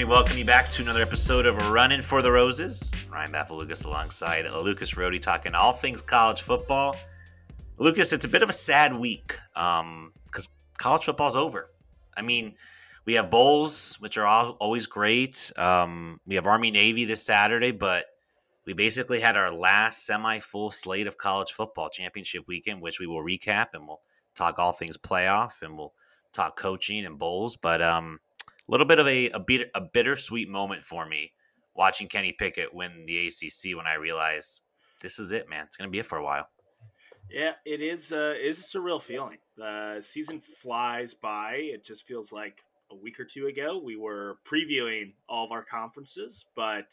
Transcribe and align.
We 0.00 0.04
welcome 0.04 0.38
you 0.38 0.46
back 0.46 0.66
to 0.70 0.82
another 0.82 1.02
episode 1.02 1.44
of 1.44 1.58
Running 1.70 2.00
for 2.00 2.22
the 2.22 2.32
Roses. 2.32 2.90
Ryan 3.12 3.32
Bafalukas 3.32 3.84
alongside 3.84 4.50
Lucas 4.50 4.96
Rody 4.96 5.18
talking 5.18 5.54
all 5.54 5.74
things 5.74 6.00
college 6.00 6.40
football. 6.40 6.96
Lucas, 7.76 8.14
it's 8.14 8.24
a 8.24 8.28
bit 8.28 8.42
of 8.42 8.48
a 8.48 8.52
sad 8.54 8.94
week 8.94 9.38
because 9.52 9.78
um, 9.82 10.54
college 10.78 11.04
football's 11.04 11.36
over. 11.36 11.70
I 12.16 12.22
mean, 12.22 12.54
we 13.04 13.12
have 13.12 13.30
bowls, 13.30 13.96
which 14.00 14.16
are 14.16 14.24
all, 14.24 14.52
always 14.52 14.86
great. 14.86 15.52
Um, 15.56 16.18
we 16.26 16.36
have 16.36 16.46
Army 16.46 16.70
Navy 16.70 17.04
this 17.04 17.22
Saturday, 17.22 17.70
but 17.70 18.06
we 18.64 18.72
basically 18.72 19.20
had 19.20 19.36
our 19.36 19.52
last 19.52 20.06
semi 20.06 20.38
full 20.38 20.70
slate 20.70 21.08
of 21.08 21.18
college 21.18 21.52
football 21.52 21.90
championship 21.90 22.44
weekend, 22.48 22.80
which 22.80 23.00
we 23.00 23.06
will 23.06 23.22
recap 23.22 23.66
and 23.74 23.86
we'll 23.86 24.00
talk 24.34 24.58
all 24.58 24.72
things 24.72 24.96
playoff 24.96 25.60
and 25.60 25.76
we'll 25.76 25.92
talk 26.32 26.58
coaching 26.58 27.04
and 27.04 27.18
bowls. 27.18 27.58
But 27.58 27.82
um, 27.82 28.20
little 28.70 28.86
bit 28.86 28.98
of 28.98 29.06
a 29.06 29.30
a, 29.30 29.40
bit, 29.40 29.70
a 29.74 29.80
bittersweet 29.80 30.48
moment 30.48 30.82
for 30.82 31.06
me 31.06 31.32
watching 31.74 32.08
Kenny 32.08 32.32
Pickett 32.32 32.74
win 32.74 33.04
the 33.06 33.26
ACC 33.26 33.76
when 33.76 33.86
I 33.86 33.94
realized 33.94 34.60
this 35.00 35.18
is 35.18 35.32
it, 35.32 35.48
man. 35.48 35.64
It's 35.64 35.76
to 35.76 35.88
be 35.88 35.98
it 35.98 36.06
for 36.06 36.18
a 36.18 36.24
while. 36.24 36.48
Yeah, 37.30 37.52
it 37.64 37.80
is. 37.80 38.12
Uh, 38.12 38.34
it 38.36 38.46
is 38.46 38.58
a 38.58 38.78
surreal 38.78 39.00
feeling. 39.00 39.38
The 39.56 39.98
season 40.00 40.40
flies 40.40 41.14
by. 41.14 41.54
It 41.56 41.84
just 41.84 42.06
feels 42.06 42.32
like 42.32 42.60
a 42.90 42.96
week 42.96 43.20
or 43.20 43.24
two 43.24 43.46
ago 43.46 43.80
we 43.82 43.96
were 43.96 44.38
previewing 44.44 45.12
all 45.28 45.44
of 45.44 45.52
our 45.52 45.62
conferences, 45.62 46.44
but 46.56 46.92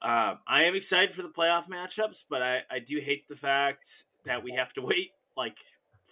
uh, 0.00 0.36
I 0.46 0.64
am 0.64 0.76
excited 0.76 1.10
for 1.10 1.22
the 1.22 1.28
playoff 1.28 1.68
matchups. 1.68 2.24
But 2.30 2.42
I, 2.42 2.60
I 2.70 2.78
do 2.78 2.98
hate 2.98 3.28
the 3.28 3.36
fact 3.36 3.86
that 4.24 4.42
we 4.42 4.52
have 4.52 4.72
to 4.74 4.82
wait 4.82 5.10
like 5.36 5.58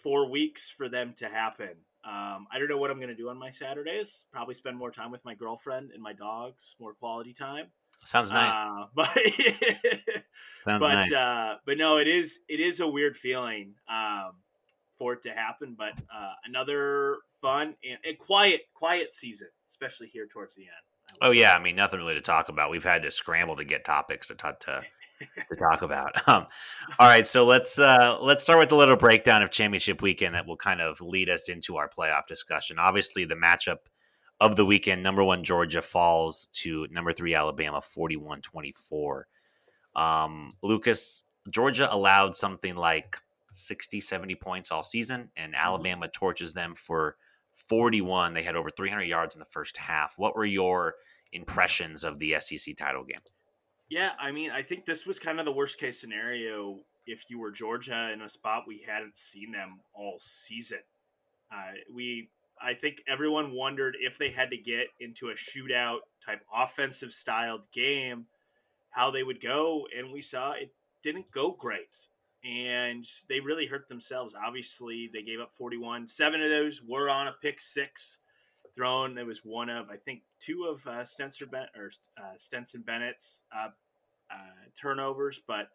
four 0.03 0.29
weeks 0.29 0.71
for 0.71 0.89
them 0.89 1.15
to 1.19 1.29
happen. 1.29 1.77
Um, 2.05 2.47
I 2.51 2.59
don't 2.59 2.69
know 2.69 2.79
what 2.79 2.91
I'm 2.91 2.97
going 2.97 3.09
to 3.11 3.15
do 3.15 3.29
on 3.29 3.39
my 3.39 3.51
Saturdays. 3.51 4.25
Probably 4.33 4.55
spend 4.55 4.77
more 4.79 4.91
time 4.91 5.11
with 5.11 5.25
my 5.25 5.35
girlfriend 5.35 5.91
and 5.93 6.03
my 6.03 6.13
dogs, 6.13 6.77
more 6.81 6.95
quality 6.95 7.33
time. 7.33 7.67
Sounds 8.05 8.31
nice. 8.31 8.55
Uh, 8.55 8.87
but 8.95 9.09
Sounds 10.63 10.81
but 10.81 10.95
nice. 10.95 11.13
uh, 11.13 11.57
but 11.67 11.77
no, 11.77 11.99
it 11.99 12.09
is 12.09 12.41
it 12.49 12.61
is 12.61 12.81
a 12.81 12.87
weird 12.87 13.17
feeling 13.17 13.75
um, 13.89 14.33
for 14.97 15.13
it 15.13 15.23
to 15.23 15.31
happen. 15.31 15.75
But 15.77 15.99
uh, 16.15 16.33
another 16.45 17.19
fun 17.41 17.75
and, 17.85 17.99
and 18.05 18.19
quiet 18.19 18.63
quiet 18.75 19.13
season, 19.13 19.49
especially 19.69 20.09
here 20.09 20.27
towards 20.27 20.55
the 20.55 20.63
end. 20.63 20.71
Oh 21.21 21.33
yeah, 21.33 21.55
I 21.55 21.63
mean 21.63 21.77
nothing 21.77 22.01
really 22.01 22.15
to 22.15 22.21
talk 22.21 22.49
about. 22.49 22.71
We've 22.71 22.85
had 22.85 23.03
to 23.03 23.11
scramble 23.11 23.57
to 23.57 23.65
get 23.65 23.85
topics 23.85 24.29
to 24.29 24.35
talk 24.35 24.61
to, 24.61 24.83
to 25.51 25.57
talk 25.71 25.83
about. 25.83 26.13
Um, 26.27 26.47
all 26.99 27.09
right, 27.09 27.27
so 27.27 27.45
let's 27.45 27.79
uh, 27.79 28.19
let's 28.21 28.43
start 28.43 28.59
with 28.59 28.73
a 28.73 28.77
little 28.77 28.97
breakdown 28.97 29.43
of 29.43 29.51
championship 29.51 30.01
weekend 30.01 30.35
that 30.35 30.47
will 30.47 30.57
kind 30.57 30.81
of 30.81 31.01
lead 31.01 31.29
us 31.29 31.49
into 31.49 31.77
our 31.77 31.89
playoff 31.89 32.27
discussion. 32.27 32.79
Obviously, 32.79 33.25
the 33.25 33.35
matchup 33.35 33.79
of 34.41 34.57
the 34.57 34.65
weekend, 34.65 35.03
number 35.03 35.23
one 35.23 35.45
Georgia 35.45 35.83
falls 35.83 36.49
to 36.53 36.87
number 36.91 37.13
three 37.13 37.35
Alabama, 37.35 37.81
41-24. 37.81 39.23
Um, 39.95 40.55
Lucas, 40.63 41.25
Georgia 41.51 41.93
allowed 41.93 42.35
something 42.35 42.75
like 42.75 43.19
60, 43.51 44.01
70 44.01 44.35
points 44.37 44.71
all 44.71 44.83
season, 44.83 45.31
and 45.37 45.55
Alabama 45.55 46.09
torches 46.09 46.55
them 46.55 46.75
for 46.75 47.17
41. 47.53 48.33
They 48.33 48.43
had 48.43 48.57
over 48.57 48.71
300 48.71 49.03
yards 49.03 49.35
in 49.35 49.41
the 49.41 49.45
first 49.45 49.77
half. 49.77 50.15
What 50.17 50.37
were 50.37 50.47
your 50.47 50.95
impressions 51.33 52.05
of 52.05 52.19
the 52.19 52.37
SEC 52.41 52.77
title 52.77 53.05
game? 53.05 53.21
Yeah, 53.89 54.11
I 54.21 54.31
mean, 54.31 54.51
I 54.51 54.63
think 54.63 54.87
this 54.87 55.05
was 55.05 55.19
kind 55.19 55.41
of 55.41 55.47
the 55.47 55.53
worst 55.53 55.79
case 55.79 56.01
scenario 56.01 56.79
if 57.07 57.25
you 57.29 57.39
were 57.39 57.51
Georgia 57.51 58.11
in 58.13 58.23
a 58.23 58.29
spot 58.29 58.65
we 58.67 58.79
hadn't 58.87 59.17
seen 59.17 59.51
them 59.51 59.81
all 59.93 60.19
season. 60.21 60.79
Uh, 61.53 61.73
we, 61.93 62.31
I 62.63 62.75
think 62.75 63.03
everyone 63.09 63.53
wondered 63.53 63.97
if 63.99 64.17
they 64.17 64.31
had 64.31 64.51
to 64.51 64.57
get 64.57 64.87
into 65.01 65.31
a 65.31 65.35
shootout 65.35 66.01
type 66.25 66.41
offensive 66.55 67.11
styled 67.11 67.63
game, 67.73 68.27
how 68.91 69.11
they 69.11 69.25
would 69.25 69.41
go, 69.41 69.87
and 69.97 70.13
we 70.13 70.23
saw 70.23 70.53
it 70.53 70.73
didn't 71.03 71.31
go 71.33 71.53
great. 71.53 71.97
And 72.45 73.05
they 73.29 73.41
really 73.41 73.67
hurt 73.67 73.89
themselves. 73.89 74.35
Obviously, 74.35 75.11
they 75.13 75.23
gave 75.23 75.41
up 75.41 75.53
41. 75.53 76.07
Seven 76.07 76.41
of 76.41 76.49
those 76.49 76.81
were 76.83 77.11
on 77.11 77.27
a 77.27 77.35
pick 77.43 77.61
six 77.61 78.19
thrown. 78.75 79.19
It 79.19 79.27
was 79.27 79.41
one 79.45 79.69
of 79.69 79.91
I 79.91 79.97
think 79.97 80.23
two 80.39 80.65
of 80.65 80.87
uh, 80.87 81.05
Stetson 81.05 81.49
ben- 81.51 81.69
or 81.77 81.91
uh, 82.19 82.33
Stetson 82.37 82.83
Bennett's 82.83 83.43
uh, 83.55 83.69
uh, 84.33 84.69
turnovers, 84.81 85.41
but 85.47 85.69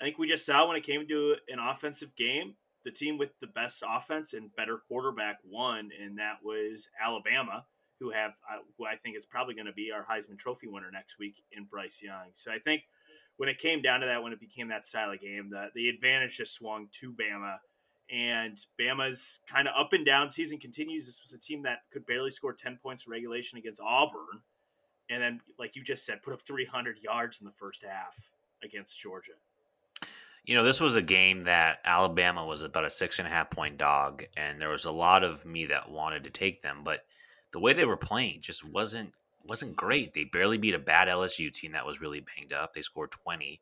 I 0.00 0.04
think 0.04 0.18
we 0.18 0.28
just 0.28 0.46
saw 0.46 0.66
when 0.66 0.76
it 0.76 0.84
came 0.84 1.06
to 1.08 1.36
an 1.48 1.58
offensive 1.58 2.14
game, 2.14 2.54
the 2.84 2.90
team 2.90 3.18
with 3.18 3.30
the 3.40 3.48
best 3.48 3.82
offense 3.88 4.32
and 4.32 4.54
better 4.56 4.80
quarterback 4.88 5.38
won, 5.44 5.90
and 6.00 6.16
that 6.18 6.36
was 6.42 6.88
Alabama, 7.04 7.64
who 7.98 8.10
have 8.10 8.32
uh, 8.50 8.58
who 8.76 8.86
I 8.86 8.96
think 8.96 9.16
is 9.16 9.26
probably 9.26 9.54
going 9.54 9.66
to 9.66 9.72
be 9.72 9.90
our 9.90 10.04
Heisman 10.04 10.38
Trophy 10.38 10.68
winner 10.68 10.90
next 10.92 11.18
week 11.18 11.42
in 11.52 11.64
Bryce 11.64 12.00
Young. 12.02 12.30
So 12.34 12.52
I 12.52 12.58
think 12.60 12.82
when 13.38 13.48
it 13.48 13.58
came 13.58 13.82
down 13.82 14.00
to 14.00 14.06
that, 14.06 14.22
when 14.22 14.32
it 14.32 14.40
became 14.40 14.68
that 14.68 14.86
style 14.86 15.10
of 15.10 15.20
game, 15.20 15.50
the 15.50 15.68
the 15.74 15.88
advantage 15.88 16.36
just 16.36 16.54
swung 16.54 16.88
to 17.00 17.12
Bama 17.12 17.56
and 18.10 18.58
Bama's 18.80 19.40
kind 19.46 19.68
of 19.68 19.74
up 19.76 19.92
and 19.92 20.04
down 20.04 20.30
season 20.30 20.58
continues. 20.58 21.06
This 21.06 21.20
was 21.20 21.32
a 21.32 21.38
team 21.38 21.62
that 21.62 21.80
could 21.92 22.06
barely 22.06 22.30
score 22.30 22.52
10 22.52 22.78
points 22.82 23.06
in 23.06 23.12
regulation 23.12 23.58
against 23.58 23.80
Auburn. 23.80 24.40
And 25.10 25.22
then, 25.22 25.40
like 25.58 25.76
you 25.76 25.82
just 25.82 26.04
said, 26.04 26.22
put 26.22 26.32
up 26.32 26.42
300 26.42 26.98
yards 27.02 27.40
in 27.40 27.46
the 27.46 27.52
first 27.52 27.82
half 27.82 28.18
against 28.62 29.00
Georgia. 29.00 29.32
You 30.44 30.54
know, 30.54 30.64
this 30.64 30.80
was 30.80 30.96
a 30.96 31.02
game 31.02 31.44
that 31.44 31.78
Alabama 31.84 32.46
was 32.46 32.62
about 32.62 32.84
a 32.84 32.90
six 32.90 33.18
and 33.18 33.28
a 33.28 33.30
half 33.30 33.50
point 33.50 33.76
dog, 33.76 34.24
and 34.36 34.60
there 34.60 34.70
was 34.70 34.86
a 34.86 34.90
lot 34.90 35.24
of 35.24 35.44
me 35.44 35.66
that 35.66 35.90
wanted 35.90 36.24
to 36.24 36.30
take 36.30 36.62
them, 36.62 36.80
but 36.84 37.04
the 37.52 37.60
way 37.60 37.72
they 37.72 37.84
were 37.84 37.96
playing 37.96 38.40
just 38.40 38.64
wasn't 38.64 39.12
wasn't 39.44 39.76
great. 39.76 40.12
They 40.12 40.24
barely 40.24 40.58
beat 40.58 40.74
a 40.74 40.78
bad 40.78 41.08
LSU 41.08 41.50
team 41.52 41.72
that 41.72 41.86
was 41.86 42.00
really 42.00 42.20
banged 42.20 42.52
up. 42.52 42.74
They 42.74 42.82
scored 42.82 43.10
20. 43.10 43.60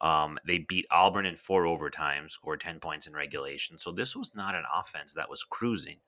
Um, 0.00 0.38
they 0.46 0.58
beat 0.58 0.86
Auburn 0.90 1.26
in 1.26 1.36
four 1.36 1.64
overtimes, 1.64 2.32
scored 2.32 2.60
10 2.60 2.80
points 2.80 3.06
in 3.06 3.14
regulation. 3.14 3.78
So 3.78 3.92
this 3.92 4.14
was 4.14 4.34
not 4.34 4.54
an 4.54 4.64
offense 4.74 5.14
that 5.14 5.30
was 5.30 5.44
cruising. 5.44 5.98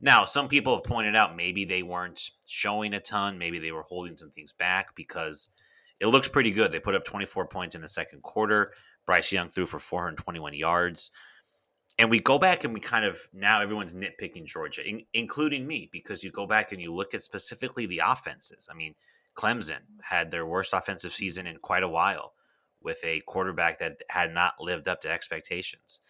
Now, 0.00 0.24
some 0.24 0.48
people 0.48 0.74
have 0.74 0.84
pointed 0.84 1.16
out 1.16 1.36
maybe 1.36 1.64
they 1.64 1.82
weren't 1.82 2.30
showing 2.46 2.94
a 2.94 3.00
ton. 3.00 3.38
Maybe 3.38 3.58
they 3.58 3.72
were 3.72 3.82
holding 3.82 4.16
some 4.16 4.30
things 4.30 4.52
back 4.52 4.94
because 4.94 5.48
it 6.00 6.06
looks 6.06 6.28
pretty 6.28 6.50
good. 6.50 6.72
They 6.72 6.80
put 6.80 6.94
up 6.94 7.04
24 7.04 7.48
points 7.48 7.74
in 7.74 7.80
the 7.80 7.88
second 7.88 8.22
quarter. 8.22 8.72
Bryce 9.06 9.32
Young 9.32 9.50
threw 9.50 9.66
for 9.66 9.78
421 9.78 10.54
yards. 10.54 11.10
And 11.98 12.10
we 12.10 12.18
go 12.20 12.38
back 12.38 12.64
and 12.64 12.74
we 12.74 12.80
kind 12.80 13.04
of 13.04 13.18
now 13.32 13.62
everyone's 13.62 13.94
nitpicking 13.94 14.46
Georgia, 14.46 14.86
in, 14.86 15.04
including 15.12 15.66
me, 15.66 15.88
because 15.92 16.24
you 16.24 16.30
go 16.30 16.46
back 16.46 16.72
and 16.72 16.80
you 16.80 16.92
look 16.92 17.14
at 17.14 17.22
specifically 17.22 17.86
the 17.86 18.02
offenses. 18.04 18.68
I 18.70 18.74
mean, 18.74 18.94
Clemson 19.36 19.80
had 20.02 20.30
their 20.30 20.44
worst 20.44 20.72
offensive 20.72 21.12
season 21.12 21.46
in 21.46 21.58
quite 21.58 21.82
a 21.82 21.88
while 21.88 22.34
with 22.84 23.02
a 23.02 23.20
quarterback 23.26 23.78
that 23.80 23.98
had 24.10 24.32
not 24.32 24.60
lived 24.60 24.86
up 24.86 25.00
to 25.02 25.10
expectations. 25.10 26.00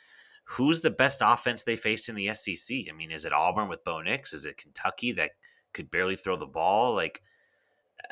Who's 0.44 0.82
the 0.82 0.90
best 0.90 1.22
offense 1.24 1.62
they 1.62 1.76
faced 1.76 2.08
in 2.08 2.14
the 2.14 2.34
SEC? 2.34 2.76
I 2.90 2.92
mean, 2.92 3.10
is 3.10 3.24
it 3.24 3.32
Auburn 3.32 3.68
with 3.68 3.84
Bo 3.84 4.02
Nix? 4.02 4.32
Is 4.34 4.44
it 4.44 4.58
Kentucky 4.58 5.12
that 5.12 5.30
could 5.72 5.90
barely 5.90 6.16
throw 6.16 6.36
the 6.36 6.46
ball? 6.46 6.94
Like, 6.94 7.22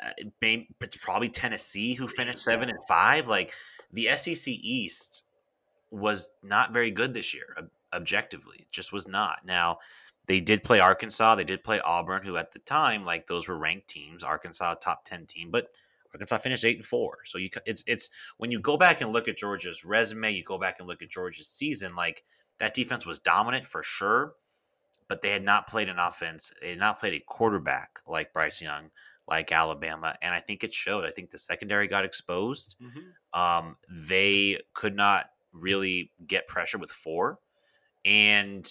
uh, 0.01 0.09
it's 0.81 0.97
probably 0.97 1.29
Tennessee 1.29 1.93
who 1.93 2.07
finished 2.07 2.39
seven 2.39 2.69
and 2.69 2.83
five. 2.87 3.27
Like, 3.27 3.53
the 3.91 4.09
SEC 4.15 4.47
East 4.47 5.25
was 5.91 6.31
not 6.41 6.73
very 6.73 6.89
good 6.89 7.13
this 7.13 7.35
year, 7.35 7.69
objectively. 7.93 8.65
Just 8.71 8.91
was 8.91 9.07
not. 9.07 9.45
Now, 9.45 9.77
they 10.25 10.39
did 10.39 10.63
play 10.63 10.79
Arkansas. 10.79 11.35
They 11.35 11.43
did 11.43 11.63
play 11.63 11.79
Auburn, 11.81 12.23
who 12.23 12.37
at 12.37 12.51
the 12.51 12.59
time, 12.59 13.05
like, 13.05 13.27
those 13.27 13.47
were 13.47 13.57
ranked 13.57 13.89
teams. 13.89 14.23
Arkansas, 14.23 14.75
top 14.75 15.05
10 15.05 15.27
team. 15.27 15.51
But 15.51 15.67
Arkansas 16.13 16.37
finished 16.39 16.65
eight 16.65 16.77
and 16.77 16.85
four. 16.85 17.19
So 17.25 17.37
you 17.37 17.49
it's 17.65 17.83
it's 17.87 18.09
when 18.37 18.51
you 18.51 18.59
go 18.59 18.77
back 18.77 19.01
and 19.01 19.11
look 19.11 19.27
at 19.27 19.37
Georgia's 19.37 19.83
resume, 19.83 20.31
you 20.31 20.43
go 20.43 20.57
back 20.57 20.77
and 20.79 20.87
look 20.87 21.01
at 21.01 21.09
Georgia's 21.09 21.47
season, 21.47 21.95
like 21.95 22.23
that 22.59 22.73
defense 22.73 23.05
was 23.05 23.19
dominant 23.19 23.65
for 23.65 23.83
sure, 23.83 24.33
but 25.07 25.21
they 25.21 25.29
had 25.29 25.43
not 25.43 25.67
played 25.67 25.89
an 25.89 25.99
offense, 25.99 26.51
they 26.61 26.71
had 26.71 26.79
not 26.79 26.99
played 26.99 27.13
a 27.13 27.23
quarterback 27.25 27.99
like 28.07 28.33
Bryce 28.33 28.61
Young, 28.61 28.91
like 29.27 29.51
Alabama, 29.51 30.15
and 30.21 30.33
I 30.33 30.39
think 30.39 30.63
it 30.63 30.73
showed. 30.73 31.05
I 31.05 31.09
think 31.09 31.31
the 31.31 31.37
secondary 31.37 31.87
got 31.87 32.05
exposed. 32.05 32.75
Mm-hmm. 32.81 33.39
Um, 33.39 33.77
they 33.89 34.59
could 34.73 34.95
not 34.95 35.29
really 35.51 36.11
get 36.27 36.47
pressure 36.47 36.77
with 36.77 36.91
four, 36.91 37.39
and 38.05 38.67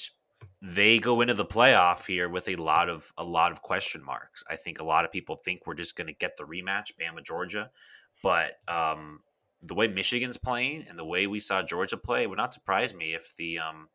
they 0.61 0.99
go 0.99 1.21
into 1.21 1.35
the 1.35 1.45
playoff 1.45 2.07
here 2.07 2.29
with 2.29 2.49
a 2.49 2.57
lot 2.57 2.89
of 2.89 3.13
a 3.19 3.25
lot 3.25 3.53
of 3.53 3.63
question 3.63 4.05
marks. 4.05 4.45
I 4.49 4.57
think 4.57 4.81
a 4.81 4.85
lot 4.85 5.05
of 5.05 5.13
people 5.13 5.37
think 5.37 5.67
we're 5.67 5.75
just 5.75 5.97
going 5.97 6.07
to 6.07 6.13
get 6.13 6.37
the 6.37 6.45
rematch, 6.45 6.93
Bama 7.01 7.25
Georgia, 7.25 7.71
but 8.23 8.59
um, 8.69 9.21
the 9.63 9.75
way 9.75 9.89
Michigan's 9.89 10.37
playing 10.37 10.85
and 10.89 10.99
the 10.99 11.05
way 11.05 11.27
we 11.27 11.41
saw 11.41 11.63
Georgia 11.63 11.97
play 11.97 12.27
would 12.27 12.39
not 12.39 12.55
surprise 12.55 12.95
me 12.95 13.15
if 13.15 13.35
the 13.37 13.59
um, 13.59 13.89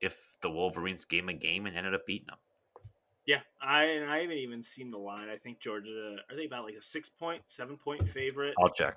if 0.00 0.36
the 0.40 0.50
Wolverines 0.50 1.04
game 1.04 1.28
a 1.28 1.34
game 1.34 1.66
and 1.66 1.76
ended 1.76 1.94
up 1.94 2.06
beating 2.06 2.28
them. 2.28 2.38
Yeah, 3.26 3.40
I 3.60 3.84
and 3.84 4.10
I 4.10 4.20
haven't 4.20 4.38
even 4.38 4.62
seen 4.62 4.90
the 4.90 4.98
line. 4.98 5.28
I 5.28 5.36
think 5.36 5.60
Georgia 5.60 6.16
are 6.28 6.36
they 6.36 6.46
about 6.46 6.64
like 6.64 6.74
a 6.74 6.82
six 6.82 7.08
point, 7.08 7.42
seven 7.46 7.76
point 7.76 8.08
favorite? 8.08 8.54
I'll 8.60 8.70
check 8.70 8.96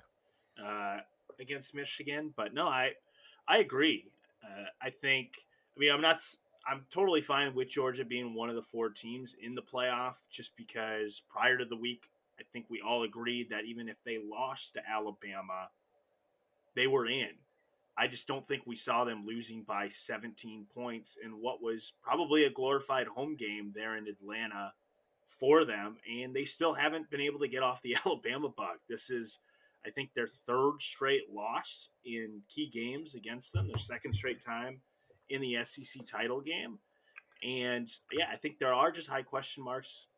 uh, 0.62 0.98
against 1.40 1.74
Michigan, 1.74 2.32
but 2.36 2.54
no, 2.54 2.66
I 2.66 2.92
I 3.46 3.58
agree. 3.58 4.06
Uh, 4.42 4.66
I 4.80 4.90
think. 4.90 5.32
I 5.76 5.80
mean, 5.80 5.92
I'm 5.92 6.00
not 6.00 6.20
I'm 6.66 6.84
totally 6.90 7.20
fine 7.20 7.54
with 7.54 7.68
Georgia 7.68 8.04
being 8.04 8.34
one 8.34 8.48
of 8.48 8.54
the 8.54 8.62
four 8.62 8.88
teams 8.88 9.34
in 9.40 9.54
the 9.54 9.62
playoff 9.62 10.22
just 10.30 10.56
because 10.56 11.22
prior 11.28 11.58
to 11.58 11.64
the 11.64 11.76
week 11.76 12.08
I 12.38 12.42
think 12.52 12.66
we 12.68 12.80
all 12.80 13.02
agreed 13.02 13.48
that 13.50 13.64
even 13.64 13.88
if 13.88 13.96
they 14.04 14.18
lost 14.18 14.74
to 14.74 14.88
Alabama, 14.88 15.68
they 16.74 16.86
were 16.86 17.06
in. 17.06 17.30
I 17.96 18.08
just 18.08 18.26
don't 18.26 18.46
think 18.48 18.62
we 18.66 18.76
saw 18.76 19.04
them 19.04 19.24
losing 19.24 19.62
by 19.62 19.88
17 19.88 20.66
points 20.74 21.16
in 21.22 21.30
what 21.40 21.62
was 21.62 21.92
probably 22.02 22.44
a 22.44 22.50
glorified 22.50 23.06
home 23.06 23.36
game 23.36 23.72
there 23.72 23.96
in 23.96 24.08
Atlanta 24.08 24.72
for 25.28 25.64
them. 25.64 25.96
And 26.10 26.34
they 26.34 26.44
still 26.44 26.74
haven't 26.74 27.08
been 27.10 27.20
able 27.20 27.38
to 27.38 27.48
get 27.48 27.62
off 27.62 27.82
the 27.82 27.96
Alabama 28.04 28.48
bug. 28.48 28.78
This 28.88 29.10
is, 29.10 29.38
I 29.86 29.90
think, 29.90 30.12
their 30.12 30.26
third 30.26 30.78
straight 30.80 31.32
loss 31.32 31.90
in 32.04 32.42
key 32.52 32.68
games 32.68 33.14
against 33.14 33.52
them, 33.52 33.68
their 33.68 33.78
second 33.78 34.12
straight 34.12 34.40
time 34.40 34.80
in 35.30 35.40
the 35.40 35.58
SEC 35.64 36.04
title 36.04 36.40
game. 36.40 36.78
And 37.44 37.90
yeah, 38.12 38.26
I 38.32 38.36
think 38.36 38.58
there 38.58 38.72
are 38.72 38.90
just 38.90 39.08
high 39.08 39.22
question 39.22 39.64
marks 39.64 40.08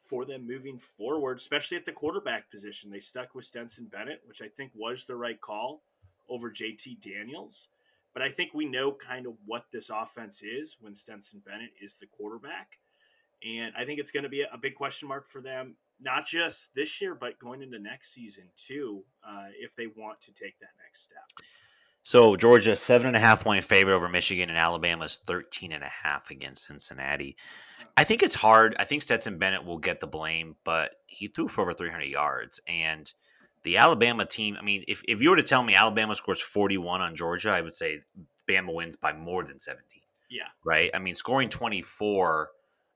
for 0.00 0.24
them 0.24 0.46
moving 0.46 0.78
forward, 0.78 1.38
especially 1.38 1.76
at 1.76 1.84
the 1.84 1.92
quarterback 1.92 2.50
position. 2.50 2.90
They 2.90 2.98
stuck 2.98 3.34
with 3.34 3.44
Stetson 3.44 3.86
Bennett, 3.86 4.22
which 4.26 4.42
I 4.42 4.48
think 4.48 4.70
was 4.74 5.04
the 5.04 5.16
right 5.16 5.40
call 5.40 5.82
over 6.28 6.50
JT 6.50 7.00
Daniels. 7.00 7.68
But 8.12 8.22
I 8.22 8.28
think 8.28 8.54
we 8.54 8.64
know 8.64 8.92
kind 8.92 9.26
of 9.26 9.34
what 9.44 9.66
this 9.72 9.90
offense 9.90 10.42
is 10.42 10.76
when 10.80 10.94
Stetson 10.94 11.42
Bennett 11.44 11.70
is 11.82 11.96
the 11.96 12.06
quarterback. 12.06 12.78
And 13.44 13.74
I 13.76 13.84
think 13.84 14.00
it's 14.00 14.10
going 14.10 14.22
to 14.22 14.30
be 14.30 14.42
a 14.42 14.58
big 14.58 14.74
question 14.74 15.08
mark 15.08 15.28
for 15.28 15.42
them, 15.42 15.74
not 16.00 16.26
just 16.26 16.74
this 16.74 17.00
year, 17.00 17.14
but 17.14 17.38
going 17.38 17.62
into 17.62 17.78
next 17.78 18.14
season 18.14 18.44
too, 18.56 19.02
uh, 19.26 19.48
if 19.58 19.76
they 19.76 19.88
want 19.88 20.20
to 20.22 20.32
take 20.32 20.58
that 20.60 20.70
next 20.82 21.02
step. 21.02 21.46
So 22.06 22.36
Georgia 22.36 22.76
seven 22.76 23.08
and 23.08 23.16
a 23.16 23.18
half 23.18 23.42
point 23.42 23.64
favorite 23.64 23.92
over 23.92 24.08
Michigan, 24.08 24.48
and 24.48 24.56
Alabama's 24.56 25.18
13 25.26 25.72
and 25.72 25.82
a 25.82 25.90
half 26.04 26.30
against 26.30 26.66
Cincinnati. 26.66 27.36
I 27.96 28.04
think 28.04 28.22
it's 28.22 28.36
hard. 28.36 28.76
I 28.78 28.84
think 28.84 29.02
Stetson 29.02 29.38
Bennett 29.38 29.64
will 29.64 29.78
get 29.78 29.98
the 29.98 30.06
blame, 30.06 30.54
but 30.62 30.92
he 31.08 31.26
threw 31.26 31.48
for 31.48 31.62
over 31.62 31.74
300 31.74 32.04
yards, 32.04 32.60
and 32.68 33.12
the 33.64 33.78
Alabama 33.78 34.24
team, 34.24 34.56
I 34.56 34.62
mean, 34.62 34.84
if, 34.86 35.02
if 35.08 35.20
you 35.20 35.30
were 35.30 35.36
to 35.36 35.42
tell 35.42 35.64
me 35.64 35.74
Alabama 35.74 36.14
scores 36.14 36.40
41 36.40 37.00
on 37.00 37.16
Georgia, 37.16 37.50
I 37.50 37.60
would 37.60 37.74
say 37.74 38.02
Bama 38.48 38.72
wins 38.72 38.94
by 38.94 39.12
more 39.12 39.42
than 39.42 39.58
17. 39.58 40.00
Yeah. 40.30 40.42
Right? 40.62 40.92
I 40.94 41.00
mean, 41.00 41.16
scoring 41.16 41.48
24, 41.48 42.50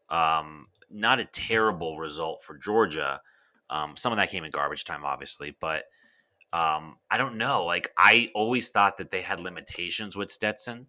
um, 0.09 0.69
not 0.89 1.19
a 1.19 1.25
terrible 1.25 1.99
result 1.99 2.45
for 2.45 2.57
Georgia. 2.57 3.21
Um, 3.71 3.97
some 3.97 4.13
of 4.13 4.19
that 4.19 4.31
came 4.31 4.45
in 4.45 4.53
garbage 4.53 4.85
time, 4.85 5.05
obviously, 5.05 5.57
but 5.61 5.87
um, 6.53 6.97
I 7.11 7.19
don't 7.19 7.39
know. 7.39 7.65
Like, 7.65 7.91
I 7.97 8.29
always 8.35 8.71
thought 8.71 8.97
that 8.99 9.11
they 9.11 9.23
had 9.23 9.41
limitations 9.41 10.17
with 10.17 10.31
Stetson. 10.31 10.87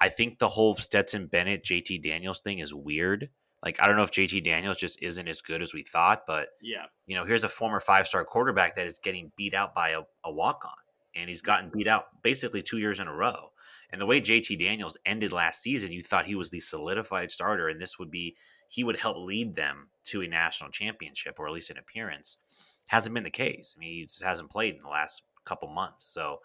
I 0.00 0.08
think 0.08 0.38
the 0.38 0.48
whole 0.48 0.76
Stetson 0.76 1.26
Bennett, 1.26 1.64
JT 1.64 2.02
Daniels 2.02 2.40
thing 2.40 2.58
is 2.58 2.74
weird. 2.74 3.30
Like 3.62 3.80
I 3.80 3.86
don't 3.86 3.96
know 3.96 4.02
if 4.02 4.10
JT 4.12 4.44
Daniels 4.44 4.76
just 4.76 5.02
isn't 5.02 5.26
as 5.26 5.40
good 5.40 5.62
as 5.62 5.72
we 5.72 5.82
thought, 5.82 6.22
but 6.26 6.50
yeah, 6.60 6.84
you 7.06 7.16
know, 7.16 7.24
here's 7.24 7.44
a 7.44 7.48
former 7.48 7.80
five 7.80 8.06
star 8.06 8.24
quarterback 8.24 8.76
that 8.76 8.86
is 8.86 8.98
getting 8.98 9.32
beat 9.36 9.54
out 9.54 9.74
by 9.74 9.90
a, 9.90 10.02
a 10.24 10.32
walk 10.32 10.64
on, 10.64 10.76
and 11.14 11.28
he's 11.28 11.42
gotten 11.42 11.70
beat 11.72 11.88
out 11.88 12.04
basically 12.22 12.62
two 12.62 12.78
years 12.78 13.00
in 13.00 13.08
a 13.08 13.14
row. 13.14 13.48
And 13.90 14.00
the 14.00 14.06
way 14.06 14.20
JT 14.20 14.58
Daniels 14.60 14.98
ended 15.06 15.32
last 15.32 15.62
season, 15.62 15.90
you 15.90 16.02
thought 16.02 16.26
he 16.26 16.34
was 16.34 16.50
the 16.50 16.60
solidified 16.60 17.30
starter, 17.30 17.68
and 17.68 17.80
this 17.80 17.98
would 17.98 18.10
be 18.10 18.36
he 18.68 18.84
would 18.84 19.00
help 19.00 19.16
lead 19.16 19.54
them 19.54 19.88
to 20.04 20.22
a 20.22 20.28
national 20.28 20.70
championship 20.70 21.36
or 21.38 21.48
at 21.48 21.52
least 21.52 21.70
an 21.70 21.78
appearance. 21.78 22.75
Hasn't 22.86 23.14
been 23.14 23.24
the 23.24 23.30
case. 23.30 23.74
I 23.76 23.80
mean, 23.80 23.92
he 23.92 24.02
just 24.04 24.22
hasn't 24.22 24.50
played 24.50 24.74
in 24.74 24.80
the 24.80 24.88
last 24.88 25.22
couple 25.44 25.68
months, 25.68 26.04
so 26.04 26.40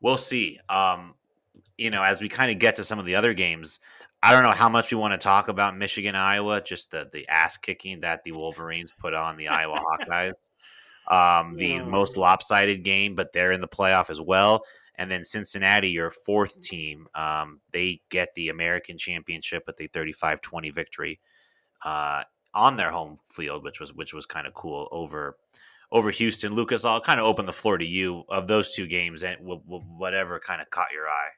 we'll 0.00 0.16
see. 0.16 0.58
Um, 0.68 1.14
you 1.76 1.90
know, 1.90 2.02
as 2.02 2.20
we 2.20 2.28
kind 2.28 2.50
of 2.50 2.58
get 2.58 2.76
to 2.76 2.84
some 2.84 2.98
of 2.98 3.06
the 3.06 3.14
other 3.14 3.34
games, 3.34 3.80
I 4.22 4.32
don't 4.32 4.44
know 4.44 4.52
how 4.52 4.68
much 4.68 4.90
we 4.90 4.98
want 4.98 5.12
to 5.12 5.18
talk 5.18 5.48
about 5.48 5.76
Michigan, 5.76 6.14
Iowa, 6.14 6.60
just 6.60 6.90
the 6.90 7.08
the 7.12 7.26
ass 7.28 7.56
kicking 7.56 8.00
that 8.00 8.22
the 8.24 8.32
Wolverines 8.32 8.92
put 8.92 9.14
on 9.14 9.36
the 9.36 9.48
Iowa 9.48 9.80
Hawkeyes. 9.80 10.34
Um, 11.08 11.56
the 11.56 11.66
yeah. 11.66 11.84
most 11.84 12.16
lopsided 12.16 12.84
game, 12.84 13.16
but 13.16 13.32
they're 13.32 13.50
in 13.50 13.60
the 13.60 13.68
playoff 13.68 14.08
as 14.08 14.20
well. 14.20 14.64
And 14.94 15.10
then 15.10 15.24
Cincinnati, 15.24 15.88
your 15.88 16.10
fourth 16.10 16.60
team, 16.60 17.08
um, 17.14 17.60
they 17.72 18.00
get 18.08 18.34
the 18.34 18.50
American 18.50 18.98
Championship 18.98 19.64
with 19.66 19.80
a 19.80 19.88
35-20 19.88 20.72
victory 20.72 21.18
uh, 21.84 22.22
on 22.54 22.76
their 22.76 22.92
home 22.92 23.18
field, 23.24 23.64
which 23.64 23.80
was 23.80 23.92
which 23.92 24.14
was 24.14 24.26
kind 24.26 24.46
of 24.46 24.54
cool 24.54 24.88
over 24.92 25.36
over 25.92 26.10
Houston. 26.10 26.54
Lucas, 26.54 26.84
I'll 26.84 27.00
kind 27.00 27.20
of 27.20 27.26
open 27.26 27.46
the 27.46 27.52
floor 27.52 27.78
to 27.78 27.84
you 27.84 28.24
of 28.28 28.48
those 28.48 28.74
two 28.74 28.88
games 28.88 29.22
and 29.22 29.36
whatever 29.42 30.40
kind 30.40 30.60
of 30.60 30.70
caught 30.70 30.90
your 30.92 31.06
eye. 31.06 31.28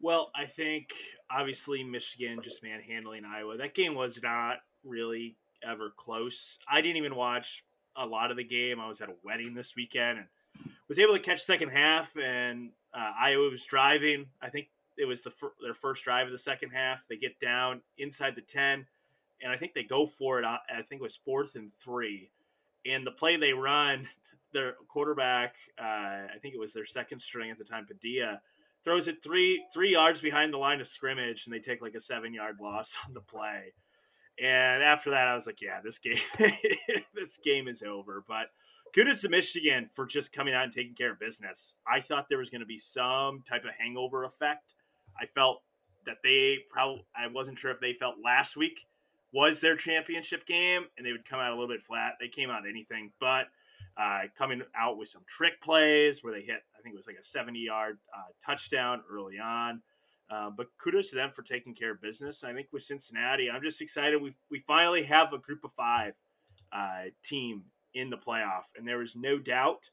Well, 0.00 0.30
I 0.36 0.44
think 0.44 0.92
obviously 1.30 1.82
Michigan 1.82 2.40
just 2.42 2.62
manhandling 2.62 3.24
Iowa. 3.24 3.56
That 3.56 3.74
game 3.74 3.94
was 3.94 4.22
not 4.22 4.58
really 4.84 5.34
ever 5.64 5.92
close. 5.96 6.58
I 6.70 6.80
didn't 6.80 6.98
even 6.98 7.16
watch 7.16 7.64
a 7.96 8.06
lot 8.06 8.30
of 8.30 8.36
the 8.36 8.44
game. 8.44 8.78
I 8.78 8.86
was 8.86 9.00
at 9.00 9.08
a 9.08 9.14
wedding 9.24 9.54
this 9.54 9.74
weekend 9.74 10.18
and 10.18 10.28
was 10.86 10.98
able 10.98 11.14
to 11.14 11.20
catch 11.20 11.40
second 11.40 11.70
half. 11.70 12.16
And 12.16 12.70
uh, 12.94 13.12
Iowa 13.18 13.50
was 13.50 13.64
driving. 13.64 14.26
I 14.40 14.50
think 14.50 14.68
it 14.98 15.06
was 15.06 15.22
the 15.22 15.30
fir- 15.30 15.54
their 15.62 15.74
first 15.74 16.04
drive 16.04 16.26
of 16.26 16.32
the 16.32 16.38
second 16.38 16.70
half. 16.70 17.06
They 17.08 17.16
get 17.16 17.40
down 17.40 17.80
inside 17.96 18.36
the 18.36 18.42
ten, 18.42 18.86
and 19.42 19.50
I 19.50 19.56
think 19.56 19.74
they 19.74 19.84
go 19.84 20.06
for 20.06 20.38
it. 20.38 20.44
I 20.44 20.58
think 20.82 21.00
it 21.00 21.02
was 21.02 21.16
fourth 21.16 21.54
and 21.54 21.72
three. 21.82 22.30
And 22.88 23.06
the 23.06 23.12
play 23.12 23.36
they 23.36 23.52
run, 23.52 24.08
their 24.52 24.74
quarterback, 24.88 25.56
uh, 25.80 25.84
I 26.34 26.38
think 26.40 26.54
it 26.54 26.60
was 26.60 26.72
their 26.72 26.86
second 26.86 27.20
string 27.20 27.50
at 27.50 27.58
the 27.58 27.64
time, 27.64 27.86
Padilla 27.86 28.40
throws 28.84 29.08
it 29.08 29.22
three 29.22 29.62
three 29.72 29.92
yards 29.92 30.20
behind 30.20 30.52
the 30.52 30.58
line 30.58 30.80
of 30.80 30.86
scrimmage, 30.86 31.46
and 31.46 31.54
they 31.54 31.58
take 31.58 31.82
like 31.82 31.94
a 31.94 32.00
seven 32.00 32.32
yard 32.32 32.56
loss 32.60 32.96
on 33.06 33.14
the 33.14 33.20
play. 33.20 33.72
And 34.40 34.82
after 34.84 35.10
that, 35.10 35.28
I 35.28 35.34
was 35.34 35.46
like, 35.46 35.60
yeah, 35.60 35.80
this 35.82 35.98
game 35.98 36.18
this 37.14 37.38
game 37.38 37.68
is 37.68 37.82
over. 37.82 38.24
But 38.26 38.46
kudos 38.94 39.22
to 39.22 39.28
Michigan 39.28 39.88
for 39.92 40.06
just 40.06 40.32
coming 40.32 40.54
out 40.54 40.64
and 40.64 40.72
taking 40.72 40.94
care 40.94 41.12
of 41.12 41.18
business. 41.18 41.74
I 41.90 42.00
thought 42.00 42.26
there 42.28 42.38
was 42.38 42.50
going 42.50 42.60
to 42.60 42.66
be 42.66 42.78
some 42.78 43.42
type 43.48 43.64
of 43.64 43.70
hangover 43.78 44.24
effect. 44.24 44.74
I 45.20 45.26
felt 45.26 45.62
that 46.06 46.18
they 46.22 46.58
probably 46.70 47.04
I 47.16 47.26
wasn't 47.26 47.58
sure 47.58 47.70
if 47.70 47.80
they 47.80 47.92
felt 47.92 48.16
last 48.24 48.56
week 48.56 48.86
was 49.32 49.60
their 49.60 49.76
championship 49.76 50.46
game 50.46 50.84
and 50.96 51.06
they 51.06 51.12
would 51.12 51.28
come 51.28 51.40
out 51.40 51.50
a 51.50 51.54
little 51.54 51.68
bit 51.68 51.82
flat. 51.82 52.14
They 52.20 52.28
came 52.28 52.50
out 52.50 52.66
anything 52.68 53.10
but 53.20 53.48
uh, 53.96 54.22
coming 54.36 54.62
out 54.76 54.96
with 54.96 55.08
some 55.08 55.22
trick 55.26 55.60
plays 55.60 56.22
where 56.22 56.32
they 56.32 56.40
hit, 56.40 56.62
I 56.76 56.82
think 56.82 56.94
it 56.94 56.96
was 56.96 57.06
like 57.06 57.18
a 57.18 57.24
70 57.24 57.58
yard 57.58 57.98
uh, 58.16 58.30
touchdown 58.44 59.02
early 59.10 59.38
on. 59.38 59.82
Uh, 60.30 60.50
but 60.50 60.66
kudos 60.78 61.10
to 61.10 61.16
them 61.16 61.30
for 61.30 61.42
taking 61.42 61.74
care 61.74 61.92
of 61.92 62.00
business. 62.02 62.44
I 62.44 62.52
think 62.52 62.68
with 62.70 62.82
Cincinnati, 62.82 63.50
I'm 63.50 63.62
just 63.62 63.80
excited. 63.80 64.20
We 64.20 64.34
we 64.50 64.58
finally 64.58 65.02
have 65.04 65.32
a 65.32 65.38
group 65.38 65.64
of 65.64 65.72
five 65.72 66.12
uh, 66.70 67.04
team 67.24 67.64
in 67.94 68.10
the 68.10 68.18
playoff, 68.18 68.64
and 68.76 68.86
there 68.86 68.98
was 68.98 69.16
no 69.16 69.38
doubt 69.38 69.88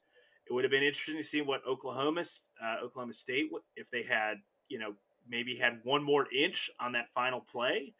it 0.46 0.52
would 0.52 0.62
have 0.62 0.70
been 0.70 0.82
interesting 0.82 1.16
to 1.16 1.22
see 1.22 1.40
what 1.40 1.66
Oklahoma 1.66 2.22
uh, 2.62 2.84
Oklahoma 2.84 3.14
State 3.14 3.50
if 3.76 3.90
they 3.90 4.02
had 4.02 4.36
you 4.68 4.78
know 4.78 4.92
maybe 5.26 5.56
had 5.56 5.80
one 5.84 6.02
more 6.02 6.26
inch 6.30 6.70
on 6.78 6.92
that 6.92 7.08
final 7.14 7.40
play. 7.40 7.94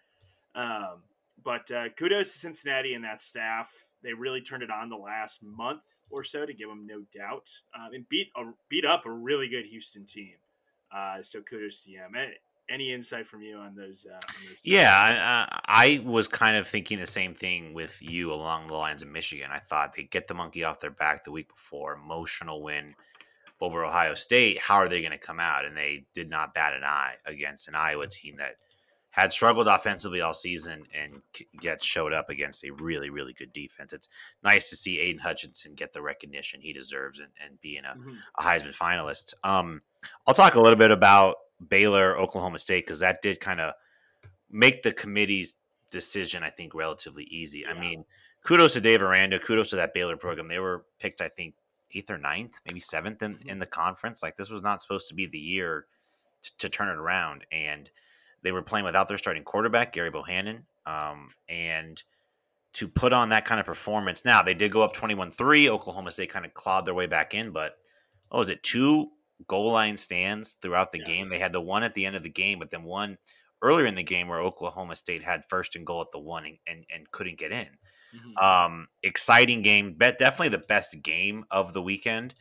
Um, 0.54 1.02
but 1.44 1.70
uh, 1.70 1.88
kudos 1.98 2.32
to 2.32 2.38
Cincinnati 2.38 2.94
and 2.94 3.04
that 3.04 3.20
staff. 3.20 3.72
They 4.02 4.12
really 4.12 4.40
turned 4.40 4.62
it 4.62 4.70
on 4.70 4.88
the 4.88 4.96
last 4.96 5.42
month 5.42 5.82
or 6.10 6.22
so 6.22 6.46
to 6.46 6.52
give 6.52 6.68
them 6.68 6.86
no 6.86 7.02
doubt 7.14 7.48
um, 7.74 7.92
and 7.92 8.08
beat 8.08 8.28
a, 8.36 8.42
beat 8.68 8.84
up 8.84 9.06
a 9.06 9.10
really 9.10 9.48
good 9.48 9.64
Houston 9.66 10.04
team. 10.04 10.34
Uh, 10.94 11.20
so 11.22 11.40
kudos 11.40 11.82
to 11.84 11.92
them. 11.92 12.12
Any 12.68 12.92
insight 12.92 13.26
from 13.26 13.42
you 13.42 13.58
on 13.58 13.74
those? 13.76 14.06
Uh, 14.08 14.14
on 14.14 14.20
those 14.48 14.58
yeah, 14.64 15.46
I, 15.68 15.98
I, 16.00 16.00
was 16.04 16.26
kind 16.26 16.56
of 16.56 16.66
thinking 16.66 16.98
the 16.98 17.06
same 17.06 17.34
thing 17.34 17.74
with 17.74 18.02
you 18.02 18.32
along 18.32 18.66
the 18.66 18.74
lines 18.74 19.02
of 19.02 19.08
Michigan. 19.08 19.50
I 19.52 19.58
thought 19.58 19.94
they 19.94 20.02
get 20.02 20.26
the 20.26 20.34
monkey 20.34 20.64
off 20.64 20.80
their 20.80 20.90
back 20.90 21.22
the 21.22 21.30
week 21.30 21.48
before, 21.48 21.94
emotional 21.94 22.62
win 22.62 22.94
over 23.60 23.84
Ohio 23.84 24.14
State. 24.14 24.58
How 24.58 24.76
are 24.76 24.88
they 24.88 25.00
going 25.00 25.12
to 25.12 25.18
come 25.18 25.38
out? 25.38 25.64
And 25.64 25.76
they 25.76 26.06
did 26.12 26.28
not 26.28 26.54
bat 26.54 26.74
an 26.74 26.82
eye 26.82 27.14
against 27.24 27.68
an 27.68 27.76
Iowa 27.76 28.08
team 28.08 28.36
that 28.38 28.56
had 29.16 29.32
struggled 29.32 29.66
offensively 29.66 30.20
all 30.20 30.34
season 30.34 30.84
and 30.92 31.22
gets 31.58 31.86
showed 31.86 32.12
up 32.12 32.28
against 32.28 32.62
a 32.64 32.70
really, 32.70 33.08
really 33.08 33.32
good 33.32 33.50
defense. 33.54 33.94
It's 33.94 34.10
nice 34.44 34.68
to 34.68 34.76
see 34.76 35.00
Aidan 35.00 35.22
Hutchinson 35.22 35.74
get 35.74 35.94
the 35.94 36.02
recognition 36.02 36.60
he 36.60 36.74
deserves 36.74 37.18
and, 37.18 37.30
and 37.42 37.58
being 37.62 37.86
a, 37.86 37.96
mm-hmm. 37.96 38.16
a 38.38 38.42
Heisman 38.42 38.76
finalist. 38.76 39.32
Um, 39.42 39.80
I'll 40.26 40.34
talk 40.34 40.54
a 40.54 40.60
little 40.60 40.78
bit 40.78 40.90
about 40.90 41.36
Baylor, 41.66 42.18
Oklahoma 42.18 42.58
State, 42.58 42.84
because 42.84 43.00
that 43.00 43.22
did 43.22 43.40
kind 43.40 43.58
of 43.58 43.72
make 44.50 44.82
the 44.82 44.92
committee's 44.92 45.56
decision, 45.90 46.42
I 46.42 46.50
think, 46.50 46.74
relatively 46.74 47.24
easy. 47.24 47.60
Yeah. 47.60 47.72
I 47.72 47.80
mean, 47.80 48.04
kudos 48.44 48.74
to 48.74 48.82
Dave 48.82 49.00
Aranda, 49.00 49.38
kudos 49.38 49.70
to 49.70 49.76
that 49.76 49.94
Baylor 49.94 50.18
program. 50.18 50.48
They 50.48 50.58
were 50.58 50.84
picked, 51.00 51.22
I 51.22 51.30
think, 51.30 51.54
eighth 51.94 52.10
or 52.10 52.18
ninth, 52.18 52.60
maybe 52.66 52.80
seventh 52.80 53.22
in, 53.22 53.36
mm-hmm. 53.36 53.48
in 53.48 53.60
the 53.60 53.66
conference. 53.66 54.22
Like, 54.22 54.36
this 54.36 54.50
was 54.50 54.62
not 54.62 54.82
supposed 54.82 55.08
to 55.08 55.14
be 55.14 55.26
the 55.26 55.38
year 55.38 55.86
to, 56.42 56.56
to 56.58 56.68
turn 56.68 56.88
it 56.88 56.98
around. 56.98 57.46
And– 57.50 57.88
they 58.46 58.52
were 58.52 58.62
playing 58.62 58.84
without 58.84 59.08
their 59.08 59.18
starting 59.18 59.42
quarterback, 59.42 59.92
Gerry 59.92 60.10
Bohanon, 60.10 60.66
Um, 60.86 61.30
and 61.48 62.00
to 62.74 62.86
put 62.86 63.12
on 63.12 63.30
that 63.30 63.44
kind 63.44 63.58
of 63.58 63.66
performance, 63.66 64.24
now 64.24 64.40
they 64.40 64.54
did 64.54 64.70
go 64.70 64.82
up 64.82 64.92
21 64.92 65.32
3. 65.32 65.68
Oklahoma 65.68 66.12
State 66.12 66.30
kind 66.30 66.46
of 66.46 66.54
clawed 66.54 66.86
their 66.86 66.94
way 66.94 67.08
back 67.08 67.34
in, 67.34 67.50
but 67.50 67.72
oh, 68.30 68.38
was 68.38 68.48
it 68.48 68.62
two 68.62 69.08
goal 69.48 69.72
line 69.72 69.96
stands 69.96 70.52
throughout 70.62 70.92
the 70.92 71.00
yes. 71.00 71.08
game? 71.08 71.28
They 71.28 71.40
had 71.40 71.52
the 71.52 71.60
one 71.60 71.82
at 71.82 71.94
the 71.94 72.06
end 72.06 72.14
of 72.14 72.22
the 72.22 72.30
game, 72.30 72.60
but 72.60 72.70
then 72.70 72.84
one 72.84 73.18
earlier 73.62 73.86
in 73.86 73.96
the 73.96 74.04
game 74.04 74.28
where 74.28 74.38
Oklahoma 74.38 74.94
State 74.94 75.24
had 75.24 75.44
first 75.48 75.74
and 75.74 75.84
goal 75.84 76.02
at 76.02 76.12
the 76.12 76.20
one 76.20 76.46
and, 76.46 76.58
and, 76.68 76.84
and 76.94 77.10
couldn't 77.10 77.38
get 77.38 77.50
in. 77.50 77.66
Mm-hmm. 78.14 78.44
Um, 78.44 78.86
exciting 79.02 79.62
game, 79.62 79.94
bet 79.94 80.18
definitely 80.18 80.50
the 80.50 80.58
best 80.58 81.02
game 81.02 81.46
of 81.50 81.72
the 81.72 81.82
weekend. 81.82 82.36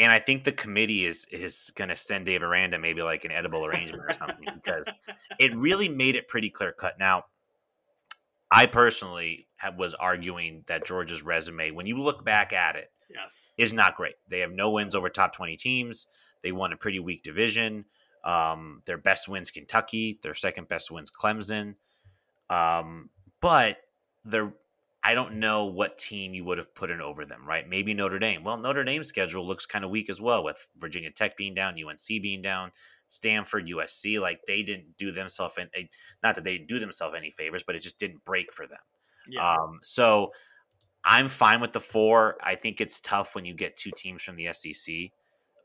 And 0.00 0.10
I 0.10 0.18
think 0.18 0.44
the 0.44 0.52
committee 0.52 1.04
is 1.04 1.26
is 1.30 1.72
going 1.76 1.90
to 1.90 1.96
send 1.96 2.24
Dave 2.24 2.42
Aranda 2.42 2.78
maybe 2.78 3.02
like 3.02 3.26
an 3.26 3.32
edible 3.32 3.66
arrangement 3.66 4.02
or 4.08 4.14
something 4.14 4.48
because 4.54 4.88
it 5.38 5.54
really 5.54 5.90
made 5.90 6.16
it 6.16 6.26
pretty 6.26 6.48
clear 6.48 6.72
cut. 6.72 6.98
Now, 6.98 7.26
I 8.50 8.64
personally 8.64 9.46
was 9.76 9.92
arguing 9.92 10.64
that 10.68 10.86
Georgia's 10.86 11.22
resume, 11.22 11.72
when 11.72 11.86
you 11.86 11.98
look 11.98 12.24
back 12.24 12.54
at 12.54 12.76
it, 12.76 12.90
yes, 13.10 13.52
is 13.58 13.74
not 13.74 13.94
great. 13.94 14.14
They 14.26 14.38
have 14.38 14.52
no 14.52 14.70
wins 14.70 14.94
over 14.94 15.10
top 15.10 15.34
twenty 15.34 15.58
teams. 15.58 16.06
They 16.42 16.52
won 16.52 16.72
a 16.72 16.76
pretty 16.76 16.98
weak 16.98 17.22
division. 17.22 17.84
Um, 18.24 18.82
their 18.86 18.98
best 18.98 19.28
wins 19.28 19.50
Kentucky. 19.50 20.18
Their 20.22 20.34
second 20.34 20.68
best 20.68 20.90
wins 20.90 21.10
Clemson. 21.10 21.74
Um, 22.48 23.10
but 23.42 23.76
they're 24.24 24.52
I 25.02 25.14
don't 25.14 25.36
know 25.36 25.64
what 25.64 25.96
team 25.96 26.34
you 26.34 26.44
would 26.44 26.58
have 26.58 26.74
put 26.74 26.90
in 26.90 27.00
over 27.00 27.24
them, 27.24 27.46
right? 27.46 27.66
Maybe 27.66 27.94
Notre 27.94 28.18
Dame. 28.18 28.44
Well, 28.44 28.58
Notre 28.58 28.84
Dame's 28.84 29.08
schedule 29.08 29.46
looks 29.46 29.64
kind 29.64 29.84
of 29.84 29.90
weak 29.90 30.10
as 30.10 30.20
well, 30.20 30.44
with 30.44 30.68
Virginia 30.76 31.10
Tech 31.10 31.36
being 31.36 31.54
down, 31.54 31.74
UNC 31.74 32.06
being 32.06 32.42
down, 32.42 32.70
Stanford, 33.08 33.66
USC. 33.66 34.20
Like 34.20 34.40
they 34.46 34.62
didn't 34.62 34.98
do 34.98 35.10
themselves, 35.10 35.56
and 35.56 35.70
not 36.22 36.34
that 36.34 36.44
they 36.44 36.58
didn't 36.58 36.68
do 36.68 36.78
themselves 36.78 37.14
any 37.16 37.30
favors, 37.30 37.62
but 37.62 37.74
it 37.74 37.80
just 37.80 37.98
didn't 37.98 38.24
break 38.24 38.52
for 38.52 38.66
them. 38.66 38.78
Yeah. 39.28 39.54
Um, 39.54 39.80
so 39.82 40.32
I'm 41.04 41.28
fine 41.28 41.60
with 41.60 41.72
the 41.72 41.80
four. 41.80 42.36
I 42.42 42.54
think 42.54 42.80
it's 42.80 43.00
tough 43.00 43.34
when 43.34 43.44
you 43.44 43.54
get 43.54 43.76
two 43.76 43.90
teams 43.96 44.22
from 44.22 44.34
the 44.34 44.52
SEC. 44.52 45.12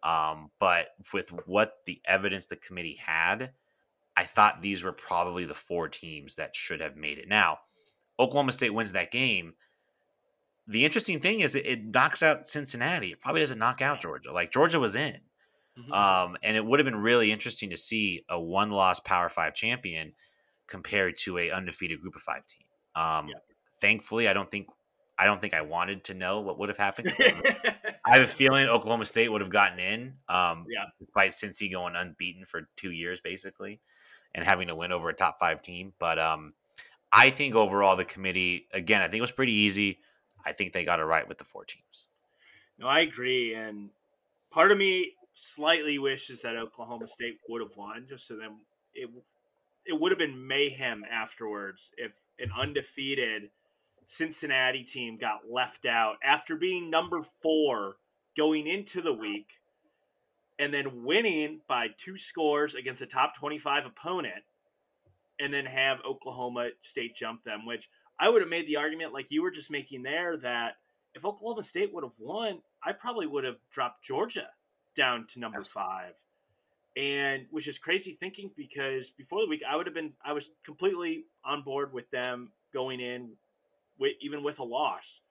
Um, 0.02 0.52
but 0.60 0.90
with 1.14 1.30
what 1.46 1.80
the 1.86 2.00
evidence 2.06 2.46
the 2.46 2.56
committee 2.56 3.00
had, 3.04 3.52
I 4.16 4.24
thought 4.24 4.62
these 4.62 4.84
were 4.84 4.94
probably 4.94 5.46
the 5.46 5.56
four 5.56 5.90
teams 5.90 6.36
that 6.36 6.56
should 6.56 6.80
have 6.80 6.96
made 6.96 7.18
it. 7.18 7.28
Now, 7.28 7.60
Oklahoma 8.20 8.52
State 8.52 8.74
wins 8.74 8.94
that 8.94 9.12
game, 9.12 9.54
the 10.68 10.86
interesting 10.86 11.20
thing 11.20 11.42
is 11.42 11.56
it, 11.56 11.66
it 11.66 11.86
knocks 11.86 12.24
out 12.24 12.48
Cincinnati. 12.48 13.12
It 13.12 13.20
probably 13.20 13.42
doesn't 13.42 13.60
knock 13.60 13.82
out 13.82 14.02
Georgia. 14.02 14.32
Like 14.32 14.52
Georgia 14.52 14.80
was 14.80 14.96
in. 14.96 15.20
Mm-hmm. 15.78 15.92
Um, 15.92 16.38
and 16.42 16.56
it 16.56 16.66
would 16.66 16.80
have 16.80 16.86
been 16.86 16.96
really 16.96 17.32
interesting 17.32 17.70
to 17.72 17.78
see 17.78 18.24
a 18.30 18.40
one 18.40 18.72
loss 18.72 19.00
Power 19.00 19.30
Five 19.30 19.54
champion 19.54 20.14
compared 20.68 21.18
to 21.20 21.38
a 21.38 21.52
undefeated 21.52 22.02
Group 22.02 22.16
of 22.16 22.22
Five 22.22 22.46
team. 22.46 22.68
Um, 22.96 23.28
yeah. 23.28 23.36
Thankfully, 23.82 24.28
I 24.28 24.34
don't 24.34 24.50
think 24.50 24.68
I 25.18 25.26
don't 25.26 25.40
think 25.40 25.54
I 25.54 25.62
wanted 25.62 26.06
to 26.06 26.14
know 26.14 26.42
what 26.42 26.58
would 26.60 26.70
have 26.70 26.78
happened. 26.78 27.14
I 28.06 28.18
have 28.18 28.22
a 28.22 28.28
feeling 28.28 28.68
Oklahoma 28.68 29.06
State 29.06 29.32
would 29.32 29.42
have 29.42 29.50
gotten 29.50 29.80
in. 29.80 30.14
Um, 30.30 30.66
yeah. 30.70 30.86
despite 31.00 31.32
Cincy 31.32 31.72
going 31.72 31.96
unbeaten 31.96 32.46
for 32.46 32.70
two 32.78 32.92
years 32.92 33.20
basically, 33.20 33.82
and 34.34 34.46
having 34.46 34.70
to 34.70 34.76
win 34.76 34.92
over 34.92 35.10
a 35.10 35.14
top 35.14 35.40
five 35.40 35.62
team. 35.62 35.94
But 36.00 36.20
um, 36.20 36.54
I 37.12 37.30
think 37.30 37.56
overall 37.56 37.96
the 37.96 38.06
committee, 38.06 38.68
again, 38.74 39.02
I 39.02 39.06
think 39.06 39.20
it 39.20 39.22
was 39.22 39.32
pretty 39.32 39.54
easy. 39.54 40.00
I 40.46 40.52
think 40.52 40.74
they 40.74 40.86
got 40.86 41.00
it 41.00 41.06
right 41.06 41.28
with 41.28 41.38
the 41.38 41.44
four 41.44 41.66
teams. 41.66 42.08
No, 42.78 42.88
I 42.88 43.00
agree. 43.02 43.54
And 43.56 43.90
part 44.52 44.72
of 44.72 44.78
me 44.78 45.14
slightly 45.34 45.98
wishes 45.98 46.42
that 46.42 46.56
Oklahoma 46.56 47.08
State 47.08 47.40
would 47.50 47.62
have 47.62 47.76
won, 47.78 48.06
just 48.08 48.28
so 48.28 48.36
then 48.36 48.58
it 48.94 49.10
it 49.86 50.00
would 50.00 50.12
have 50.12 50.20
been 50.20 50.48
mayhem 50.48 51.04
afterwards 51.10 51.92
if 51.98 52.12
an 52.40 52.50
undefeated 52.58 53.50
Cincinnati 54.08 54.84
team 54.84 55.18
got 55.18 55.50
left 55.50 55.86
out 55.86 56.18
after 56.24 56.56
being 56.56 56.90
number 56.90 57.22
four 57.42 57.98
going 58.36 58.68
into 58.68 59.02
the 59.02 59.14
week 59.14 59.48
and 60.60 60.74
then 60.74 61.04
winning 61.04 61.62
by 61.68 61.88
two 61.98 62.18
scores 62.18 62.76
against 62.76 63.02
a 63.02 63.06
top 63.06 63.36
25 63.36 63.86
opponent 63.86 64.44
and 65.40 65.54
then 65.54 65.66
have 65.66 66.00
Oklahoma 66.06 66.70
State 66.82 67.16
jump 67.16 67.44
them, 67.44 67.66
which 67.66 67.90
I 68.20 68.30
would 68.30 68.42
have 68.42 68.50
made 68.50 68.68
the 68.68 68.78
argument 68.78 69.14
like 69.14 69.32
you 69.32 69.42
were 69.42 69.52
just 69.52 69.72
making 69.72 70.04
there 70.04 70.38
that 70.38 70.76
if 71.14 71.26
Oklahoma 71.26 71.64
State 71.64 71.94
would 71.94 72.04
have 72.04 72.18
won, 72.20 72.62
I 72.84 72.92
probably 72.92 73.28
would 73.28 73.44
have 73.44 73.58
dropped 73.72 74.04
Georgia 74.04 74.48
down 74.96 75.28
to 75.28 75.40
number 75.40 75.64
five. 75.64 76.14
And 76.98 77.46
which 77.52 77.68
is 77.68 77.78
crazy 77.78 78.14
thinking 78.14 78.52
because 78.56 79.12
before 79.12 79.42
the 79.42 79.50
week 79.50 79.64
I 79.68 79.76
would 79.76 79.86
have 79.86 79.96
been 79.96 80.14
I 80.24 80.32
was 80.32 80.52
completely 80.64 81.26
on 81.44 81.62
board 81.62 81.92
with 81.92 82.10
them 82.10 82.52
going 82.74 83.02
in 83.02 83.32
with 84.00 84.14
even 84.22 84.44
with 84.44 84.60
a 84.60 84.64
loss. 84.64 85.22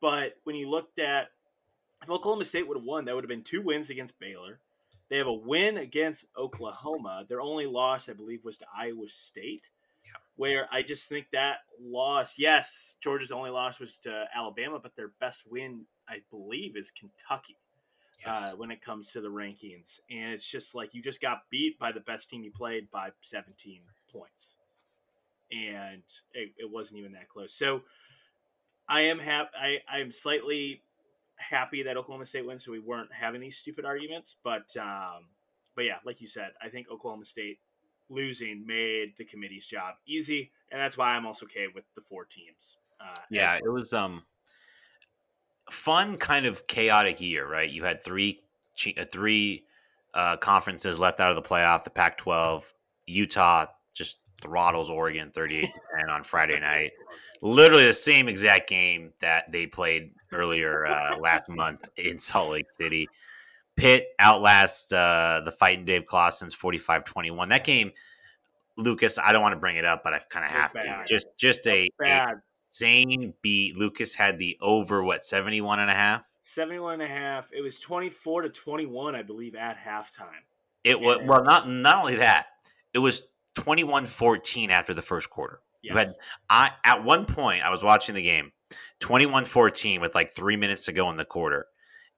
But 0.00 0.36
when 0.44 0.54
you 0.54 0.70
looked 0.70 1.00
at 1.00 1.28
if 2.02 2.08
Oklahoma 2.08 2.44
State 2.44 2.68
would 2.68 2.76
have 2.76 2.84
won, 2.84 3.04
that 3.04 3.14
would 3.16 3.24
have 3.24 3.28
been 3.28 3.42
two 3.42 3.62
wins 3.62 3.90
against 3.90 4.20
Baylor, 4.20 4.60
they 5.08 5.16
have 5.18 5.26
a 5.26 5.32
win 5.32 5.78
against 5.78 6.26
Oklahoma. 6.36 7.24
Their 7.28 7.40
only 7.40 7.66
loss, 7.66 8.08
I 8.08 8.12
believe, 8.12 8.44
was 8.44 8.58
to 8.58 8.66
Iowa 8.76 9.08
State. 9.08 9.70
Yeah. 10.04 10.12
Where 10.36 10.68
I 10.70 10.82
just 10.82 11.08
think 11.08 11.26
that 11.32 11.58
loss, 11.80 12.38
yes, 12.38 12.96
Georgia's 13.00 13.32
only 13.32 13.50
loss 13.50 13.80
was 13.80 13.98
to 13.98 14.26
Alabama, 14.34 14.78
but 14.82 14.94
their 14.96 15.12
best 15.20 15.44
win, 15.50 15.84
I 16.08 16.20
believe, 16.30 16.76
is 16.76 16.90
Kentucky 16.90 17.56
yes. 18.24 18.50
uh, 18.52 18.56
when 18.56 18.70
it 18.70 18.82
comes 18.82 19.12
to 19.12 19.20
the 19.20 19.28
rankings. 19.28 20.00
And 20.10 20.32
it's 20.32 20.48
just 20.48 20.74
like 20.74 20.94
you 20.94 21.02
just 21.02 21.20
got 21.20 21.42
beat 21.50 21.78
by 21.78 21.92
the 21.92 22.00
best 22.00 22.30
team 22.30 22.42
you 22.42 22.50
played 22.50 22.90
by 22.90 23.10
17 23.20 23.80
points. 24.12 24.56
And 25.50 26.02
it, 26.34 26.52
it 26.58 26.70
wasn't 26.70 27.00
even 27.00 27.12
that 27.12 27.28
close. 27.28 27.54
So 27.54 27.82
I 28.88 29.02
am 29.02 29.18
happy. 29.18 29.50
I, 29.58 29.78
I 29.90 30.00
am 30.00 30.10
slightly 30.10 30.82
happy 31.38 31.82
that 31.82 31.96
Oklahoma 31.96 32.26
State 32.26 32.46
wins, 32.46 32.64
so 32.64 32.72
we 32.72 32.78
weren't 32.78 33.12
having 33.12 33.40
these 33.40 33.56
stupid 33.56 33.84
arguments. 33.84 34.36
But 34.42 34.76
um, 34.76 35.26
but 35.74 35.84
yeah, 35.84 35.96
like 36.04 36.20
you 36.20 36.26
said, 36.26 36.50
I 36.62 36.68
think 36.68 36.90
Oklahoma 36.90 37.24
State 37.24 37.58
losing 38.10 38.66
made 38.66 39.14
the 39.16 39.24
committee's 39.24 39.66
job 39.66 39.94
easy, 40.06 40.50
and 40.70 40.80
that's 40.80 40.96
why 40.96 41.14
I'm 41.14 41.26
also 41.26 41.46
okay 41.46 41.66
with 41.74 41.84
the 41.94 42.00
four 42.00 42.24
teams. 42.24 42.76
Uh, 43.00 43.18
yeah, 43.30 43.56
it 43.56 43.70
was 43.70 43.92
um 43.92 44.24
fun, 45.70 46.16
kind 46.16 46.46
of 46.46 46.66
chaotic 46.66 47.20
year, 47.20 47.48
right? 47.48 47.70
You 47.70 47.84
had 47.84 48.02
three 48.02 48.42
uh, 48.96 49.04
three 49.10 49.64
uh, 50.14 50.36
conferences 50.36 50.98
left 50.98 51.20
out 51.20 51.30
of 51.30 51.36
the 51.36 51.42
playoff. 51.42 51.84
The 51.84 51.90
Pac-12, 51.90 52.72
Utah 53.06 53.66
just 53.94 54.18
throttles 54.40 54.90
Oregon 54.90 55.30
38 55.30 55.62
to 55.62 55.80
10 55.98 56.10
on 56.10 56.22
Friday 56.22 56.58
night. 56.60 56.92
Literally 57.42 57.86
the 57.86 57.92
same 57.92 58.28
exact 58.28 58.68
game 58.68 59.12
that 59.20 59.50
they 59.50 59.66
played 59.66 60.12
earlier 60.32 60.86
uh, 60.86 61.18
last 61.18 61.48
month 61.48 61.88
in 61.96 62.18
Salt 62.18 62.50
Lake 62.50 62.70
City. 62.70 63.08
Pitt 63.76 64.08
outlasts 64.18 64.92
uh, 64.92 65.42
the 65.44 65.52
fighting 65.52 65.84
Dave 65.84 66.06
Clawson's 66.06 66.54
45 66.54 67.04
21. 67.04 67.48
That 67.48 67.64
game, 67.64 67.92
Lucas, 68.76 69.18
I 69.18 69.32
don't 69.32 69.42
want 69.42 69.52
to 69.52 69.60
bring 69.60 69.76
it 69.76 69.84
up, 69.84 70.02
but 70.02 70.14
I 70.14 70.20
kind 70.28 70.44
of 70.44 70.50
have 70.50 70.72
bad. 70.72 71.06
to. 71.06 71.12
Just 71.12 71.28
just 71.36 71.66
a, 71.68 71.88
a 72.04 72.34
insane 72.68 73.34
beat. 73.42 73.76
Lucas 73.76 74.14
had 74.14 74.38
the 74.38 74.56
over, 74.60 75.02
what, 75.02 75.24
71 75.24 75.80
and 75.80 75.90
a 75.90 75.94
half? 75.94 76.22
71 76.42 76.94
and 76.94 77.02
a 77.02 77.06
half. 77.06 77.50
It 77.52 77.62
was 77.62 77.78
24 77.80 78.42
to 78.42 78.48
21, 78.48 79.14
I 79.14 79.22
believe, 79.22 79.54
at 79.54 79.78
halftime. 79.78 80.28
It 80.84 81.00
was, 81.00 81.18
well, 81.24 81.44
not, 81.44 81.68
not 81.68 82.00
only 82.00 82.16
that, 82.16 82.46
it 82.94 82.98
was 82.98 83.22
21-14 83.58 84.70
after 84.70 84.94
the 84.94 85.02
first 85.02 85.30
quarter. 85.30 85.60
Yes. 85.82 85.92
You 85.92 85.98
had 85.98 86.14
I 86.50 86.70
at 86.84 87.04
one 87.04 87.26
point 87.26 87.62
I 87.62 87.70
was 87.70 87.82
watching 87.82 88.14
the 88.14 88.22
game 88.22 88.52
21-14 89.00 90.00
with 90.00 90.14
like 90.14 90.32
3 90.32 90.56
minutes 90.56 90.84
to 90.86 90.92
go 90.92 91.10
in 91.10 91.16
the 91.16 91.24
quarter 91.24 91.66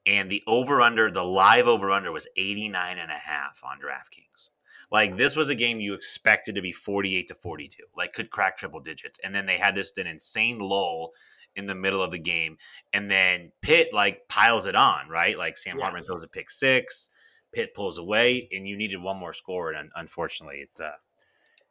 and 0.07 0.31
the 0.31 0.43
over 0.47 0.81
under 0.81 1.11
the 1.11 1.23
live 1.23 1.67
over 1.67 1.91
under 1.91 2.11
was 2.11 2.27
89 2.37 2.99
and 2.99 3.11
a 3.11 3.15
half 3.15 3.61
on 3.65 3.79
DraftKings. 3.79 4.49
Like 4.91 5.17
this 5.17 5.37
was 5.37 5.51
a 5.51 5.55
game 5.55 5.81
you 5.81 5.95
expected 5.95 6.55
to 6.55 6.63
be 6.63 6.73
48 6.73 7.29
to 7.29 7.35
42. 7.35 7.85
Like 7.97 8.13
could 8.13 8.31
crack 8.31 8.57
triple 8.57 8.81
digits 8.81 9.21
and 9.23 9.35
then 9.35 9.47
they 9.47 9.59
had 9.59 9.75
this 9.77 9.93
an 9.97 10.07
insane 10.07 10.59
lull 10.59 11.13
in 11.55 11.67
the 11.67 11.75
middle 11.75 12.03
of 12.03 12.13
the 12.13 12.19
game 12.19 12.57
and 12.93 13.11
then 13.11 13.53
Pitt 13.61 13.93
like 13.93 14.29
piles 14.29 14.67
it 14.67 14.75
on, 14.75 15.09
right? 15.09 15.37
Like 15.37 15.57
Sam 15.59 15.77
yes. 15.77 15.83
Hartman 15.83 16.03
throws 16.03 16.25
a 16.25 16.29
pick 16.29 16.51
6, 16.51 17.11
Pitt 17.53 17.75
pulls 17.75 17.99
away 17.99 18.49
and 18.53 18.67
you 18.67 18.77
needed 18.77 19.03
one 19.03 19.19
more 19.19 19.33
score 19.33 19.73
and 19.73 19.91
unfortunately 19.95 20.61
it 20.61 20.83
uh, 20.83 20.93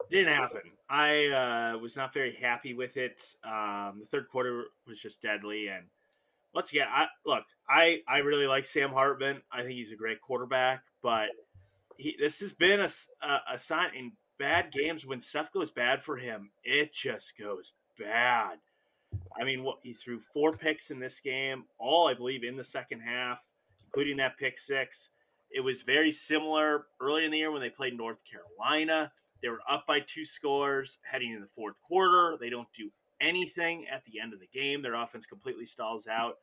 didn't 0.10 0.34
happen. 0.34 0.62
I 0.90 1.28
uh, 1.28 1.78
was 1.78 1.96
not 1.96 2.14
very 2.14 2.34
happy 2.34 2.74
with 2.74 2.98
it. 2.98 3.24
Um, 3.44 4.00
the 4.00 4.08
third 4.12 4.28
quarter 4.30 4.66
was 4.88 5.00
just 5.00 5.22
deadly, 5.22 5.68
and 5.68 5.86
once 6.54 6.72
again, 6.72 6.88
I 6.90 7.08
look. 7.26 7.44
I 7.70 8.02
I 8.08 8.18
really 8.20 8.48
like 8.48 8.66
Sam 8.66 8.92
Hartman. 8.92 9.42
I 9.52 9.62
think 9.62 9.74
he's 9.74 9.92
a 9.92 9.96
great 9.96 10.22
quarterback, 10.22 10.84
but 11.04 11.30
he, 11.98 12.16
this 12.20 12.40
has 12.40 12.54
been 12.54 12.80
a, 12.80 12.90
a, 13.22 13.54
a 13.54 13.60
sign 13.60 13.92
in 13.96 14.12
bad 14.40 14.72
games 14.72 15.06
when 15.06 15.22
stuff 15.22 15.52
goes 15.52 15.70
bad 15.70 16.02
for 16.02 16.18
him. 16.18 16.50
It 16.64 16.94
just 16.94 17.38
goes 17.38 17.74
bad. 18.00 18.58
I 19.40 19.44
mean, 19.44 19.64
what 19.64 19.78
he 19.84 19.94
threw 19.94 20.20
four 20.20 20.56
picks 20.56 20.92
in 20.92 21.00
this 21.00 21.20
game, 21.20 21.66
all 21.78 22.08
I 22.08 22.14
believe 22.14 22.44
in 22.44 22.56
the 22.56 22.64
second 22.64 23.02
half, 23.02 23.46
including 23.88 24.18
that 24.18 24.38
pick 24.38 24.58
six. 24.58 25.10
It 25.52 25.62
was 25.62 25.82
very 25.82 26.12
similar 26.12 26.86
early 27.02 27.26
in 27.26 27.32
the 27.32 27.40
year 27.40 27.52
when 27.52 27.62
they 27.62 27.72
played 27.72 27.98
North 27.98 28.22
Carolina. 28.24 29.12
They 29.42 29.50
were 29.50 29.62
up 29.70 29.86
by 29.88 30.02
two 30.02 30.26
scores 30.26 30.98
heading 31.04 31.32
in 31.32 31.42
the 31.42 31.48
fourth 31.48 31.82
quarter. 31.82 32.38
They 32.40 32.50
don't 32.50 32.72
do 32.74 32.92
anything 33.22 33.88
at 33.88 34.04
the 34.06 34.20
end 34.20 34.34
of 34.34 34.40
the 34.40 34.48
game. 34.48 34.82
Their 34.82 34.96
offense 34.96 35.26
completely 35.26 35.66
stalls 35.66 36.08
out. 36.08 36.38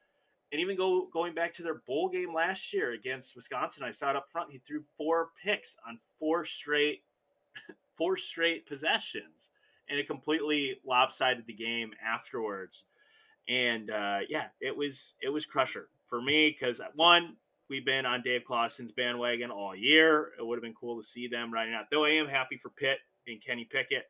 And 0.52 0.60
even 0.60 0.76
go 0.76 1.08
going 1.12 1.34
back 1.34 1.52
to 1.54 1.62
their 1.62 1.82
bowl 1.86 2.08
game 2.08 2.32
last 2.32 2.72
year 2.72 2.92
against 2.92 3.34
Wisconsin, 3.34 3.82
I 3.82 3.90
saw 3.90 4.10
it 4.10 4.16
up 4.16 4.30
front. 4.30 4.52
He 4.52 4.58
threw 4.58 4.82
four 4.96 5.30
picks 5.42 5.76
on 5.86 5.98
four 6.18 6.44
straight 6.44 7.02
four 7.96 8.16
straight 8.16 8.66
possessions. 8.66 9.50
And 9.88 9.98
it 9.98 10.06
completely 10.06 10.80
lopsided 10.84 11.46
the 11.46 11.52
game 11.52 11.92
afterwards. 12.04 12.84
And 13.48 13.90
uh, 13.90 14.20
yeah, 14.28 14.46
it 14.60 14.76
was 14.76 15.14
it 15.20 15.28
was 15.28 15.46
crusher 15.46 15.88
for 16.08 16.20
me 16.20 16.50
because 16.50 16.80
one, 16.94 17.36
we've 17.68 17.84
been 17.84 18.06
on 18.06 18.22
Dave 18.22 18.44
Clawson's 18.44 18.92
bandwagon 18.92 19.50
all 19.50 19.74
year. 19.74 20.32
It 20.38 20.46
would 20.46 20.56
have 20.56 20.62
been 20.62 20.74
cool 20.74 21.00
to 21.00 21.06
see 21.06 21.28
them 21.28 21.52
riding 21.52 21.74
out. 21.74 21.86
Though 21.90 22.04
I 22.04 22.10
am 22.10 22.28
happy 22.28 22.56
for 22.56 22.70
Pitt 22.70 22.98
and 23.26 23.42
Kenny 23.44 23.64
Pickett, 23.64 24.04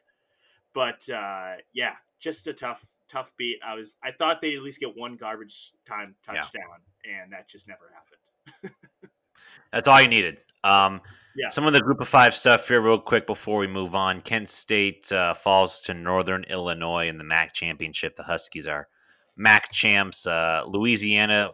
but 0.74 1.08
uh, 1.10 1.54
yeah, 1.72 1.94
just 2.20 2.46
a 2.46 2.52
tough 2.52 2.84
tough 3.08 3.30
beat. 3.38 3.58
I 3.66 3.74
was 3.74 3.96
I 4.02 4.12
thought 4.12 4.40
they'd 4.40 4.56
at 4.56 4.62
least 4.62 4.80
get 4.80 4.96
one 4.96 5.16
garbage 5.16 5.72
time 5.86 6.14
touchdown, 6.24 6.62
yeah. 7.04 7.22
and 7.22 7.32
that 7.32 7.48
just 7.48 7.68
never 7.68 7.92
happened. 7.92 8.74
That's 9.72 9.88
all 9.88 10.00
you 10.00 10.08
needed. 10.08 10.38
Um, 10.64 11.00
yeah. 11.36 11.50
Some 11.50 11.66
of 11.66 11.74
the 11.74 11.80
group 11.80 12.00
of 12.00 12.08
five 12.08 12.34
stuff 12.34 12.66
here, 12.66 12.80
real 12.80 12.98
quick, 12.98 13.26
before 13.26 13.58
we 13.58 13.66
move 13.66 13.94
on. 13.94 14.22
Kent 14.22 14.48
State 14.48 15.12
uh, 15.12 15.34
falls 15.34 15.82
to 15.82 15.92
Northern 15.92 16.44
Illinois 16.44 17.08
in 17.08 17.18
the 17.18 17.24
MAC 17.24 17.52
championship. 17.52 18.16
The 18.16 18.22
Huskies 18.22 18.66
are 18.66 18.88
MAC 19.36 19.70
champs. 19.70 20.26
Uh, 20.26 20.64
Louisiana 20.66 21.50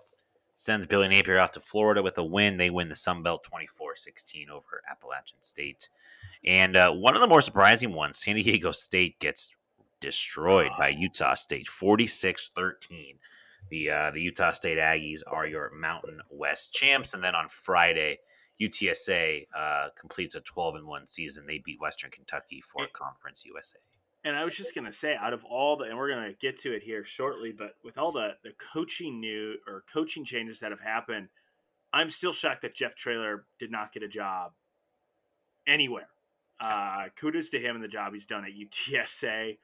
sends 0.62 0.87
Billy 0.87 1.09
Napier 1.09 1.38
out 1.38 1.52
to 1.54 1.61
Florida 1.61 2.02
with 2.02 2.16
a 2.19 2.25
win. 2.25 2.57
They 2.57 2.71
win 2.71 2.88
the 2.88 2.95
Sun 2.95 3.25
Belt 3.25 3.42
24 3.42 3.97
16 3.97 4.49
over 4.49 4.83
Appalachian 4.88 5.38
State. 5.40 5.88
And 6.45 6.76
uh, 6.76 6.92
one 6.92 7.16
of 7.16 7.21
the 7.21 7.26
more 7.26 7.42
surprising 7.42 7.92
ones, 7.92 8.19
San 8.19 8.37
Diego 8.37 8.71
State 8.71 9.19
gets 9.19 9.57
destroyed 10.00 10.71
by 10.78 10.88
Utah 10.88 11.35
State 11.35 11.69
46 11.69 12.52
13. 12.54 13.16
The, 13.71 13.90
uh, 13.90 14.11
the 14.12 14.21
Utah 14.21 14.52
State 14.52 14.78
Aggies 14.78 15.23
are 15.26 15.47
your 15.47 15.73
Mountain 15.75 16.21
West 16.31 16.73
champs. 16.73 17.14
And 17.14 17.25
then 17.25 17.35
on 17.35 17.49
Friday, 17.49 18.19
UTSA 18.61 19.47
uh, 19.57 19.88
completes 19.99 20.37
a 20.37 20.40
12 20.42 20.76
and 20.76 20.87
1 20.87 21.07
season. 21.07 21.47
They 21.47 21.59
beat 21.59 21.81
Western 21.81 22.11
Kentucky 22.11 22.61
for 22.61 22.87
Conference 22.92 23.45
USA. 23.47 23.78
And 24.25 24.37
I 24.37 24.45
was 24.45 24.57
just 24.57 24.75
going 24.75 24.85
to 24.85 24.93
say, 24.93 25.17
out 25.17 25.33
of 25.33 25.45
all 25.45 25.76
the, 25.76 25.87
and 25.87 25.99
we're 25.99 26.09
going 26.09 26.29
to 26.29 26.38
get 26.38 26.59
to 26.61 26.73
it 26.73 26.83
here 26.83 27.05
shortly, 27.05 27.52
but 27.52 27.75
with 27.83 27.99
all 27.99 28.12
the, 28.12 28.37
the 28.45 28.52
coaching 28.73 29.19
new 29.19 29.57
or 29.67 29.85
coaching 29.93 30.25
changes 30.25 30.61
that 30.61 30.71
have 30.71 30.81
happened, 30.81 31.29
I'm 31.93 32.09
still 32.09 32.33
shocked 32.33 32.62
that 32.62 32.75
Jeff 32.75 32.95
Traylor 32.95 33.47
did 33.59 33.71
not 33.71 33.93
get 33.93 34.05
a 34.05 34.09
job 34.09 34.52
anywhere. 35.67 36.09
Uh, 36.61 37.07
kudos 37.17 37.50
to 37.50 37.59
him 37.59 37.75
and 37.75 37.83
the 37.83 37.88
job 37.88 38.12
he's 38.12 38.26
done 38.26 38.45
at 38.45 38.52
UTSA. 38.52 39.59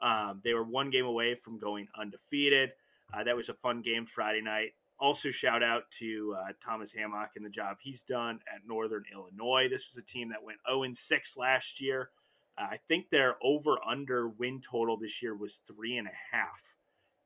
Um, 0.00 0.40
they 0.42 0.54
were 0.54 0.64
one 0.64 0.88
game 0.90 1.04
away 1.04 1.34
from 1.34 1.58
going 1.58 1.88
undefeated. 1.98 2.72
Uh, 3.12 3.24
that 3.24 3.36
was 3.36 3.50
a 3.50 3.54
fun 3.54 3.82
game 3.82 4.06
Friday 4.06 4.40
night 4.40 4.72
also 4.98 5.30
shout 5.30 5.62
out 5.62 5.90
to 5.90 6.36
uh, 6.38 6.52
Thomas 6.64 6.92
Hammock 6.92 7.30
and 7.36 7.44
the 7.44 7.50
job 7.50 7.76
he's 7.80 8.02
done 8.02 8.40
at 8.52 8.66
Northern 8.66 9.04
Illinois. 9.12 9.68
This 9.68 9.88
was 9.88 9.96
a 9.96 10.04
team 10.04 10.28
that 10.30 10.42
went 10.42 10.58
0 10.68 10.84
6 10.92 11.36
last 11.36 11.80
year. 11.80 12.10
I 12.58 12.78
think 12.88 13.10
their 13.10 13.36
over 13.42 13.78
under 13.86 14.28
win 14.28 14.60
total 14.60 14.96
this 14.96 15.22
year 15.22 15.34
was 15.34 15.56
three 15.58 15.96
and 15.96 16.08
a 16.08 16.36
half, 16.36 16.62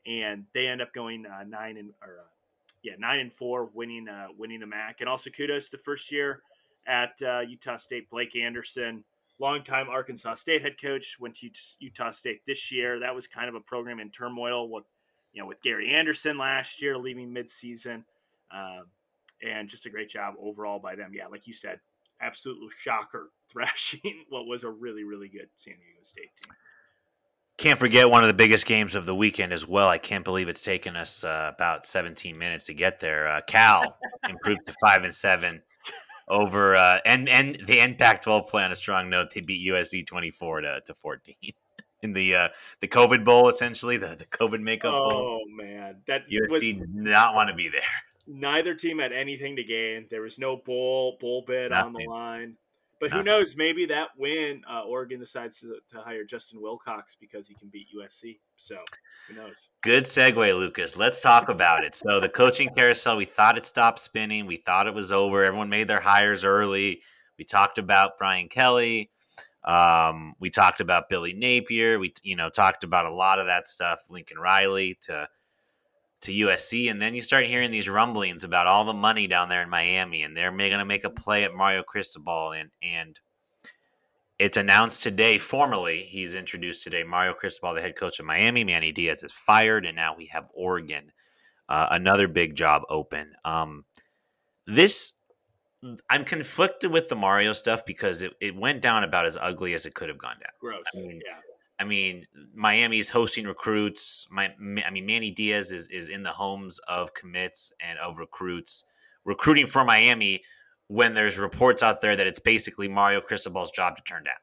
and 0.06 0.44
they 0.52 0.68
end 0.68 0.82
up 0.82 0.92
going 0.92 1.26
uh, 1.26 1.44
nine 1.44 1.76
and 1.76 1.90
or 2.02 2.20
uh, 2.20 2.28
yeah 2.82 2.94
nine 2.98 3.20
and 3.20 3.32
four, 3.32 3.70
winning 3.72 4.08
uh, 4.08 4.28
winning 4.36 4.60
the 4.60 4.66
MAC. 4.66 5.00
And 5.00 5.08
also 5.08 5.30
kudos 5.30 5.70
the 5.70 5.78
first 5.78 6.12
year 6.12 6.42
at 6.86 7.20
uh, 7.22 7.40
Utah 7.40 7.76
State, 7.76 8.10
Blake 8.10 8.36
Anderson, 8.36 9.04
longtime 9.38 9.88
Arkansas 9.88 10.34
State 10.34 10.62
head 10.62 10.80
coach, 10.80 11.16
went 11.18 11.36
to 11.36 11.50
Utah 11.78 12.10
State 12.10 12.44
this 12.44 12.70
year. 12.70 12.98
That 12.98 13.14
was 13.14 13.26
kind 13.26 13.48
of 13.48 13.54
a 13.54 13.60
program 13.60 14.00
in 14.00 14.10
turmoil. 14.10 14.68
What 14.68 14.84
you 15.32 15.40
know, 15.40 15.48
with 15.48 15.62
Gary 15.62 15.90
Anderson 15.90 16.36
last 16.36 16.82
year 16.82 16.98
leaving 16.98 17.32
midseason. 17.32 18.04
Um, 18.50 18.84
and 19.42 19.68
just 19.68 19.86
a 19.86 19.90
great 19.90 20.08
job 20.08 20.34
overall 20.40 20.78
by 20.78 20.94
them. 20.94 21.12
Yeah, 21.14 21.26
like 21.26 21.46
you 21.46 21.52
said, 21.52 21.80
absolute 22.22 22.72
shocker 22.78 23.30
thrashing 23.50 24.24
what 24.28 24.46
was 24.46 24.64
a 24.64 24.70
really, 24.70 25.04
really 25.04 25.28
good 25.28 25.48
San 25.56 25.74
Diego 25.74 26.02
State 26.02 26.30
team. 26.42 26.54
Can't 27.58 27.78
forget 27.78 28.10
one 28.10 28.22
of 28.22 28.28
the 28.28 28.34
biggest 28.34 28.66
games 28.66 28.94
of 28.94 29.04
the 29.04 29.14
weekend 29.14 29.52
as 29.52 29.68
well. 29.68 29.88
I 29.88 29.98
can't 29.98 30.24
believe 30.24 30.48
it's 30.48 30.62
taken 30.62 30.96
us 30.96 31.22
uh, 31.22 31.52
about 31.54 31.84
17 31.84 32.36
minutes 32.36 32.66
to 32.66 32.74
get 32.74 32.98
there. 32.98 33.28
Uh, 33.28 33.40
Cal 33.46 33.98
improved 34.28 34.62
to 34.66 34.74
five 34.80 35.04
and 35.04 35.14
seven 35.14 35.62
over, 36.28 36.74
uh, 36.74 36.98
and 37.04 37.28
and 37.28 37.58
the 37.66 37.78
end 37.78 37.98
Pac-12 37.98 38.48
play 38.48 38.64
on 38.64 38.72
a 38.72 38.74
strong 38.74 39.10
note. 39.10 39.32
They 39.34 39.42
beat 39.42 39.68
USC 39.68 40.06
24 40.06 40.62
to, 40.62 40.82
to 40.86 40.94
14 40.94 41.34
in 42.02 42.12
the 42.14 42.34
uh, 42.34 42.48
the 42.80 42.88
COVID 42.88 43.24
Bowl, 43.24 43.48
essentially 43.48 43.98
the 43.98 44.16
the 44.18 44.26
COVID 44.26 44.60
makeup 44.60 44.94
oh, 44.94 45.10
bowl. 45.10 45.42
Man, 45.54 45.96
that 46.06 46.22
USC 46.28 46.50
was, 46.50 46.62
did 46.62 46.94
not 46.94 47.34
want 47.34 47.50
to 47.50 47.54
be 47.54 47.68
there. 47.68 47.82
Neither 48.26 48.74
team 48.74 48.98
had 48.98 49.12
anything 49.12 49.56
to 49.56 49.64
gain. 49.64 50.06
There 50.10 50.22
was 50.22 50.38
no 50.38 50.56
bull 50.56 51.16
bull 51.20 51.42
bid 51.46 51.70
Nothing. 51.70 51.86
on 51.86 51.92
the 51.92 52.06
line. 52.08 52.56
But 53.00 53.10
Nothing. 53.10 53.26
who 53.26 53.30
knows? 53.32 53.56
Maybe 53.56 53.84
that 53.86 54.10
win, 54.16 54.62
uh, 54.70 54.82
Oregon 54.82 55.18
decides 55.18 55.58
to, 55.60 55.78
to 55.90 56.00
hire 56.00 56.22
Justin 56.22 56.60
Wilcox 56.62 57.16
because 57.16 57.48
he 57.48 57.54
can 57.54 57.68
beat 57.68 57.88
USC. 57.98 58.38
So 58.56 58.76
who 59.28 59.34
knows? 59.34 59.70
Good 59.82 60.04
segue, 60.04 60.36
Lucas. 60.56 60.96
Let's 60.96 61.20
talk 61.20 61.48
about 61.48 61.82
it. 61.82 61.94
So 61.94 62.20
the 62.20 62.28
coaching 62.28 62.70
carousel, 62.76 63.16
we 63.16 63.24
thought 63.24 63.58
it 63.58 63.66
stopped 63.66 63.98
spinning. 63.98 64.46
We 64.46 64.56
thought 64.58 64.86
it 64.86 64.94
was 64.94 65.10
over. 65.10 65.42
Everyone 65.42 65.68
made 65.68 65.88
their 65.88 66.00
hires 66.00 66.44
early. 66.44 67.02
We 67.38 67.44
talked 67.44 67.78
about 67.78 68.18
Brian 68.18 68.48
Kelly. 68.48 69.10
Um, 69.64 70.34
we 70.38 70.50
talked 70.50 70.80
about 70.80 71.08
Billy 71.08 71.32
Napier. 71.34 71.98
We 71.98 72.12
you 72.22 72.36
know 72.36 72.50
talked 72.50 72.84
about 72.84 73.06
a 73.06 73.10
lot 73.12 73.38
of 73.38 73.46
that 73.46 73.66
stuff. 73.66 74.00
Lincoln 74.10 74.38
Riley 74.38 74.96
to 75.02 75.28
to 76.22 76.32
USC, 76.32 76.90
and 76.90 77.00
then 77.00 77.14
you 77.14 77.20
start 77.20 77.46
hearing 77.46 77.70
these 77.70 77.88
rumblings 77.88 78.44
about 78.44 78.66
all 78.66 78.84
the 78.84 78.92
money 78.92 79.26
down 79.26 79.48
there 79.48 79.62
in 79.62 79.68
Miami, 79.68 80.22
and 80.22 80.36
they're 80.36 80.50
going 80.50 80.78
to 80.78 80.84
make 80.84 81.04
a 81.04 81.10
play 81.10 81.44
at 81.44 81.54
Mario 81.54 81.82
Cristobal, 81.82 82.52
and 82.52 82.70
and 82.82 83.18
it's 84.38 84.56
announced 84.56 85.02
today 85.02 85.38
formally. 85.38 86.02
He's 86.02 86.34
introduced 86.34 86.84
today. 86.84 87.04
Mario 87.04 87.34
Cristobal, 87.34 87.74
the 87.74 87.80
head 87.80 87.96
coach 87.96 88.18
of 88.18 88.26
Miami, 88.26 88.64
Manny 88.64 88.92
Diaz 88.92 89.22
is 89.22 89.32
fired, 89.32 89.84
and 89.86 89.96
now 89.96 90.16
we 90.16 90.26
have 90.26 90.50
Oregon, 90.54 91.12
uh, 91.68 91.88
another 91.90 92.28
big 92.28 92.54
job 92.54 92.82
open. 92.88 93.32
Um, 93.44 93.84
this 94.66 95.14
I'm 96.08 96.24
conflicted 96.24 96.92
with 96.92 97.08
the 97.08 97.16
Mario 97.16 97.52
stuff 97.52 97.84
because 97.84 98.22
it, 98.22 98.34
it 98.40 98.54
went 98.54 98.80
down 98.82 99.02
about 99.02 99.26
as 99.26 99.36
ugly 99.40 99.74
as 99.74 99.84
it 99.84 99.94
could 99.94 100.08
have 100.08 100.18
gone 100.18 100.36
down. 100.40 100.52
Gross. 100.60 100.84
I 100.94 101.00
mean, 101.00 101.20
yeah. 101.26 101.38
I 101.82 101.84
mean, 101.84 102.26
Miami's 102.54 103.10
hosting 103.10 103.44
recruits. 103.44 104.28
My, 104.30 104.54
I 104.86 104.90
mean, 104.90 105.04
Manny 105.04 105.32
Diaz 105.32 105.72
is 105.72 105.88
is 105.88 106.08
in 106.08 106.22
the 106.22 106.30
homes 106.30 106.78
of 106.86 107.12
commits 107.12 107.72
and 107.80 107.98
of 107.98 108.18
recruits, 108.18 108.84
recruiting 109.24 109.66
for 109.66 109.82
Miami. 109.82 110.44
When 110.86 111.14
there's 111.14 111.38
reports 111.38 111.82
out 111.82 112.00
there 112.00 112.14
that 112.14 112.26
it's 112.26 112.38
basically 112.38 112.86
Mario 112.86 113.20
Cristobal's 113.20 113.72
job 113.72 113.96
to 113.96 114.02
turn 114.02 114.22
down. 114.22 114.34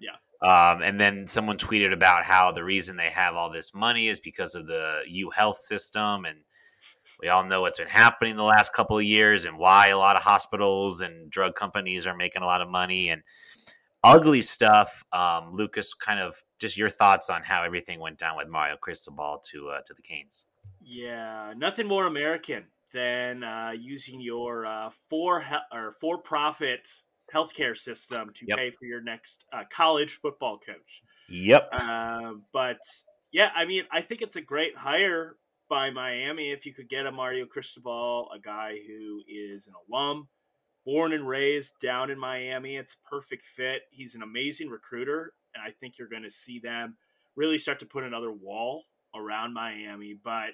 Yeah. 0.00 0.16
Um, 0.42 0.82
and 0.82 0.98
then 0.98 1.28
someone 1.28 1.58
tweeted 1.58 1.92
about 1.92 2.24
how 2.24 2.50
the 2.50 2.64
reason 2.64 2.96
they 2.96 3.10
have 3.10 3.36
all 3.36 3.52
this 3.52 3.72
money 3.72 4.08
is 4.08 4.18
because 4.18 4.56
of 4.56 4.66
the 4.66 5.02
U 5.06 5.30
Health 5.30 5.58
system 5.58 6.24
and 6.24 6.38
we 7.20 7.28
all 7.28 7.44
know 7.44 7.60
what's 7.60 7.78
been 7.78 7.88
happening 7.88 8.36
the 8.36 8.42
last 8.42 8.72
couple 8.72 8.96
of 8.96 9.04
years 9.04 9.44
and 9.44 9.58
why 9.58 9.88
a 9.88 9.98
lot 9.98 10.16
of 10.16 10.22
hospitals 10.22 11.02
and 11.02 11.30
drug 11.30 11.54
companies 11.54 12.06
are 12.06 12.16
making 12.16 12.42
a 12.42 12.46
lot 12.46 12.62
of 12.62 12.70
money 12.70 13.10
and 13.10 13.22
ugly 14.04 14.42
stuff. 14.42 15.04
Um, 15.12 15.52
Lucas, 15.52 15.94
kind 15.94 16.20
of 16.20 16.42
just 16.58 16.76
your 16.76 16.90
thoughts 16.90 17.30
on 17.30 17.42
how 17.42 17.62
everything 17.62 18.00
went 18.00 18.18
down 18.18 18.36
with 18.36 18.48
Mario 18.48 18.76
Cristobal 18.76 19.40
to 19.50 19.68
uh, 19.68 19.80
to 19.82 19.94
the 19.94 20.02
Canes. 20.02 20.46
Yeah, 20.80 21.52
nothing 21.56 21.86
more 21.86 22.06
American 22.06 22.64
than 22.92 23.44
uh, 23.44 23.72
using 23.76 24.20
your 24.20 24.66
uh, 24.66 24.90
for 25.08 25.40
he- 25.40 25.76
or 25.76 25.92
for 26.00 26.18
profit 26.18 26.88
healthcare 27.32 27.76
system 27.76 28.32
to 28.34 28.44
yep. 28.48 28.58
pay 28.58 28.70
for 28.70 28.86
your 28.86 29.00
next 29.00 29.46
uh, 29.52 29.62
college 29.70 30.18
football 30.20 30.58
coach. 30.58 31.02
Yep. 31.28 31.68
Uh, 31.72 32.32
but 32.52 32.78
yeah, 33.32 33.50
I 33.54 33.64
mean, 33.64 33.84
I 33.92 34.00
think 34.00 34.22
it's 34.22 34.36
a 34.36 34.40
great 34.40 34.76
hire 34.76 35.36
by 35.68 35.90
Miami 35.90 36.50
if 36.50 36.66
you 36.66 36.74
could 36.74 36.88
get 36.88 37.06
a 37.06 37.12
Mario 37.12 37.46
Cristobal, 37.46 38.28
a 38.34 38.40
guy 38.40 38.76
who 38.86 39.22
is 39.28 39.68
an 39.68 39.74
alum, 39.88 40.26
born 40.84 41.12
and 41.12 41.26
raised 41.26 41.78
down 41.80 42.10
in 42.10 42.18
Miami. 42.18 42.76
It's 42.76 42.94
a 42.94 43.08
perfect 43.08 43.44
fit. 43.44 43.82
He's 43.90 44.14
an 44.14 44.22
amazing 44.22 44.68
recruiter, 44.68 45.32
and 45.54 45.62
I 45.62 45.70
think 45.70 45.98
you're 45.98 46.08
going 46.08 46.22
to 46.22 46.30
see 46.30 46.58
them 46.58 46.96
really 47.36 47.58
start 47.58 47.78
to 47.80 47.86
put 47.86 48.04
another 48.04 48.32
wall 48.32 48.84
around 49.14 49.52
Miami. 49.52 50.14
But 50.22 50.50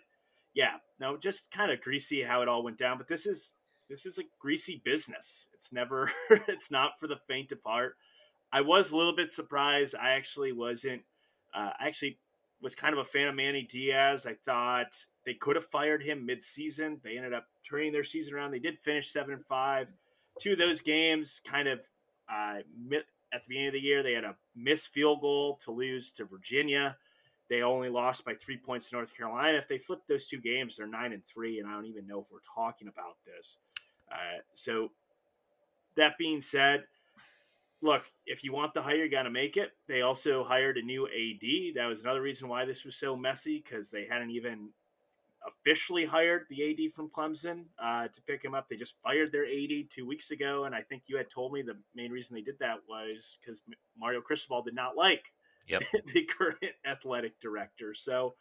yeah, 0.54 0.74
no, 1.00 1.16
just 1.16 1.50
kind 1.50 1.70
of 1.70 1.80
greasy 1.80 2.22
how 2.22 2.42
it 2.42 2.48
all 2.48 2.62
went 2.62 2.78
down. 2.78 2.98
But 2.98 3.08
this 3.08 3.26
is 3.26 3.54
this 3.88 4.06
is 4.06 4.18
a 4.18 4.24
greasy 4.40 4.80
business. 4.84 5.48
It's 5.54 5.72
never 5.72 6.10
it's 6.30 6.70
not 6.70 6.98
for 6.98 7.06
the 7.06 7.20
faint 7.28 7.52
of 7.52 7.62
heart. 7.64 7.96
I 8.52 8.60
was 8.60 8.90
a 8.90 8.96
little 8.96 9.14
bit 9.14 9.30
surprised. 9.30 9.94
I 9.94 10.10
actually 10.12 10.52
wasn't. 10.52 11.02
Uh, 11.54 11.70
I 11.78 11.86
actually 11.86 12.18
was 12.62 12.74
kind 12.74 12.92
of 12.92 12.98
a 13.00 13.04
fan 13.04 13.28
of 13.28 13.34
Manny 13.34 13.62
Diaz. 13.62 14.26
I 14.26 14.34
thought 14.34 14.96
they 15.24 15.34
could 15.34 15.56
have 15.56 15.64
fired 15.64 16.02
him 16.02 16.24
mid-season. 16.24 17.00
They 17.02 17.16
ended 17.16 17.34
up 17.34 17.46
turning 17.68 17.92
their 17.92 18.04
season 18.04 18.34
around. 18.34 18.50
They 18.50 18.58
did 18.58 18.78
finish 18.78 19.10
seven 19.10 19.34
and 19.34 19.44
five. 19.44 19.88
Two 20.40 20.52
of 20.52 20.58
those 20.58 20.80
games, 20.80 21.40
kind 21.44 21.68
of 21.68 21.80
uh, 22.28 22.58
at 23.32 23.42
the 23.42 23.48
beginning 23.48 23.68
of 23.68 23.74
the 23.74 23.80
year, 23.80 24.02
they 24.02 24.12
had 24.12 24.24
a 24.24 24.36
missed 24.54 24.88
field 24.88 25.20
goal 25.20 25.58
to 25.64 25.70
lose 25.70 26.12
to 26.12 26.24
Virginia. 26.24 26.96
They 27.48 27.62
only 27.62 27.88
lost 27.88 28.24
by 28.24 28.34
three 28.34 28.56
points 28.56 28.90
to 28.90 28.96
North 28.96 29.16
Carolina. 29.16 29.56
If 29.56 29.68
they 29.68 29.78
flip 29.78 30.00
those 30.08 30.26
two 30.26 30.40
games, 30.40 30.76
they're 30.76 30.86
nine 30.86 31.12
and 31.12 31.24
three, 31.24 31.60
and 31.60 31.68
I 31.68 31.72
don't 31.72 31.86
even 31.86 32.06
know 32.06 32.20
if 32.20 32.26
we're 32.30 32.38
talking 32.54 32.88
about 32.88 33.16
this. 33.24 33.58
Uh, 34.10 34.40
so, 34.54 34.90
that 35.96 36.18
being 36.18 36.40
said, 36.40 36.84
look, 37.80 38.02
if 38.26 38.42
you 38.44 38.52
want 38.52 38.74
the 38.74 38.82
hire, 38.82 38.96
you 38.96 39.10
got 39.10 39.22
to 39.22 39.30
make 39.30 39.56
it. 39.56 39.72
They 39.86 40.02
also 40.02 40.44
hired 40.44 40.76
a 40.76 40.82
new 40.82 41.06
AD. 41.06 41.74
That 41.74 41.86
was 41.86 42.02
another 42.02 42.22
reason 42.22 42.48
why 42.48 42.64
this 42.64 42.84
was 42.84 42.96
so 42.96 43.16
messy 43.16 43.62
because 43.64 43.90
they 43.90 44.06
hadn't 44.06 44.30
even 44.30 44.70
officially 45.46 46.04
hired 46.04 46.42
the 46.50 46.70
AD 46.70 46.92
from 46.92 47.08
Clemson 47.10 47.64
uh, 47.78 48.08
to 48.08 48.22
pick 48.22 48.44
him 48.44 48.54
up. 48.54 48.68
They 48.68 48.76
just 48.76 48.96
fired 49.02 49.32
their 49.32 49.44
AD 49.46 49.90
two 49.90 50.06
weeks 50.06 50.30
ago, 50.30 50.64
and 50.64 50.74
I 50.74 50.82
think 50.82 51.04
you 51.06 51.16
had 51.16 51.30
told 51.30 51.52
me 51.52 51.62
the 51.62 51.76
main 51.94 52.10
reason 52.10 52.34
they 52.34 52.42
did 52.42 52.58
that 52.60 52.78
was 52.88 53.38
because 53.40 53.62
Mario 53.98 54.20
Cristobal 54.20 54.62
did 54.62 54.74
not 54.74 54.96
like 54.96 55.24
yep. 55.68 55.82
the 56.14 56.22
current 56.22 56.58
athletic 56.84 57.38
director. 57.40 57.94
So, 57.94 58.34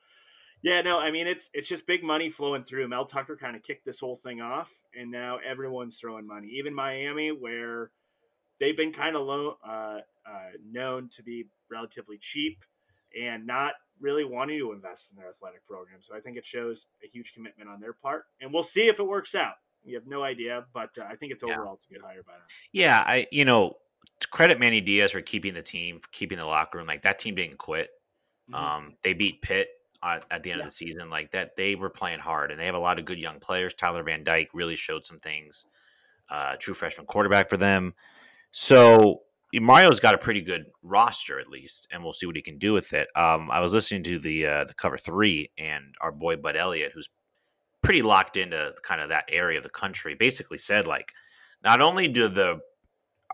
yeah, 0.61 0.81
no, 0.81 0.99
I 0.99 1.11
mean 1.11 1.27
it's 1.27 1.49
it's 1.53 1.67
just 1.67 1.85
big 1.85 2.03
money 2.03 2.29
flowing 2.29 2.63
through. 2.63 2.87
Mel 2.87 3.05
Tucker 3.05 3.35
kind 3.35 3.55
of 3.55 3.63
kicked 3.63 3.85
this 3.85 3.99
whole 3.99 4.15
thing 4.15 4.41
off, 4.41 4.71
and 4.99 5.11
now 5.11 5.37
everyone's 5.45 5.99
throwing 5.99 6.25
money. 6.25 6.47
Even 6.57 6.73
Miami, 6.73 7.29
where 7.29 7.91
they've 8.59 8.77
been 8.77 8.91
kind 8.91 9.15
of 9.15 9.23
low, 9.23 9.57
uh, 9.67 9.99
uh, 10.25 10.49
known 10.71 11.09
to 11.15 11.23
be 11.23 11.45
relatively 11.69 12.17
cheap 12.17 12.63
and 13.19 13.45
not 13.45 13.73
really 13.99 14.25
wanting 14.25 14.59
to 14.59 14.71
invest 14.71 15.11
in 15.11 15.17
their 15.17 15.29
athletic 15.29 15.65
program. 15.65 15.99
So 16.01 16.15
I 16.15 16.19
think 16.19 16.37
it 16.37 16.45
shows 16.45 16.87
a 17.03 17.07
huge 17.07 17.33
commitment 17.33 17.69
on 17.69 17.79
their 17.79 17.93
part, 17.93 18.25
and 18.41 18.53
we'll 18.53 18.63
see 18.63 18.87
if 18.87 18.99
it 18.99 19.07
works 19.07 19.35
out. 19.35 19.53
You 19.83 19.95
have 19.95 20.07
no 20.07 20.23
idea, 20.23 20.65
but 20.73 20.97
uh, 20.97 21.03
I 21.09 21.15
think 21.15 21.31
it's 21.31 21.43
overall 21.43 21.67
yeah. 21.67 21.73
it's 21.73 21.85
a 21.89 21.93
good 21.93 22.01
hire 22.01 22.23
by 22.25 22.33
them. 22.33 22.47
Yeah, 22.71 23.03
I 23.05 23.27
you 23.31 23.45
know 23.45 23.77
credit 24.31 24.59
Manny 24.59 24.81
Diaz 24.81 25.11
for 25.11 25.21
keeping 25.21 25.53
the 25.53 25.61
team, 25.61 25.99
for 25.99 26.09
keeping 26.11 26.37
the 26.37 26.45
locker 26.45 26.77
room. 26.77 26.87
Like 26.87 27.03
that 27.03 27.19
team 27.19 27.35
didn't 27.35 27.57
quit. 27.57 27.89
Mm-hmm. 28.49 28.55
Um, 28.55 28.93
they 29.03 29.13
beat 29.13 29.41
Pitt 29.41 29.69
at, 30.03 30.23
at 30.31 30.43
the 30.43 30.51
end 30.51 30.59
yeah. 30.59 30.63
of 30.63 30.69
the 30.69 30.75
season. 30.75 31.09
Like 31.09 31.31
that, 31.31 31.55
they 31.55 31.75
were 31.75 31.89
playing 31.89 32.19
hard, 32.19 32.51
and 32.51 32.59
they 32.59 32.65
have 32.65 32.75
a 32.75 32.79
lot 32.79 32.99
of 32.99 33.05
good 33.05 33.19
young 33.19 33.39
players. 33.39 33.73
Tyler 33.73 34.03
Van 34.03 34.23
Dyke 34.23 34.49
really 34.53 34.75
showed 34.75 35.05
some 35.05 35.19
things. 35.19 35.65
Uh, 36.29 36.55
true 36.59 36.73
freshman 36.73 37.05
quarterback 37.05 37.49
for 37.49 37.57
them. 37.57 37.93
So 38.51 39.21
Mario's 39.59 39.99
got 39.99 40.15
a 40.15 40.19
pretty 40.19 40.41
good 40.41 40.65
roster 40.83 41.39
at 41.39 41.49
least, 41.49 41.87
and 41.91 42.03
we'll 42.03 42.13
see 42.13 42.25
what 42.25 42.35
he 42.35 42.41
can 42.41 42.57
do 42.57 42.73
with 42.73 42.93
it. 42.93 43.07
Um, 43.15 43.49
I 43.51 43.59
was 43.59 43.73
listening 43.73 44.03
to 44.03 44.19
the 44.19 44.45
uh, 44.45 44.63
the 44.65 44.73
cover 44.73 44.97
three, 44.97 45.51
and 45.57 45.95
our 46.01 46.11
boy 46.11 46.35
Bud 46.37 46.55
Elliott, 46.55 46.91
who's 46.93 47.09
pretty 47.83 48.01
locked 48.01 48.37
into 48.37 48.73
kind 48.83 49.01
of 49.01 49.09
that 49.09 49.25
area 49.29 49.57
of 49.57 49.63
the 49.63 49.69
country, 49.69 50.15
basically 50.15 50.57
said 50.57 50.87
like, 50.87 51.11
not 51.63 51.81
only 51.81 52.07
do 52.07 52.27
the 52.27 52.59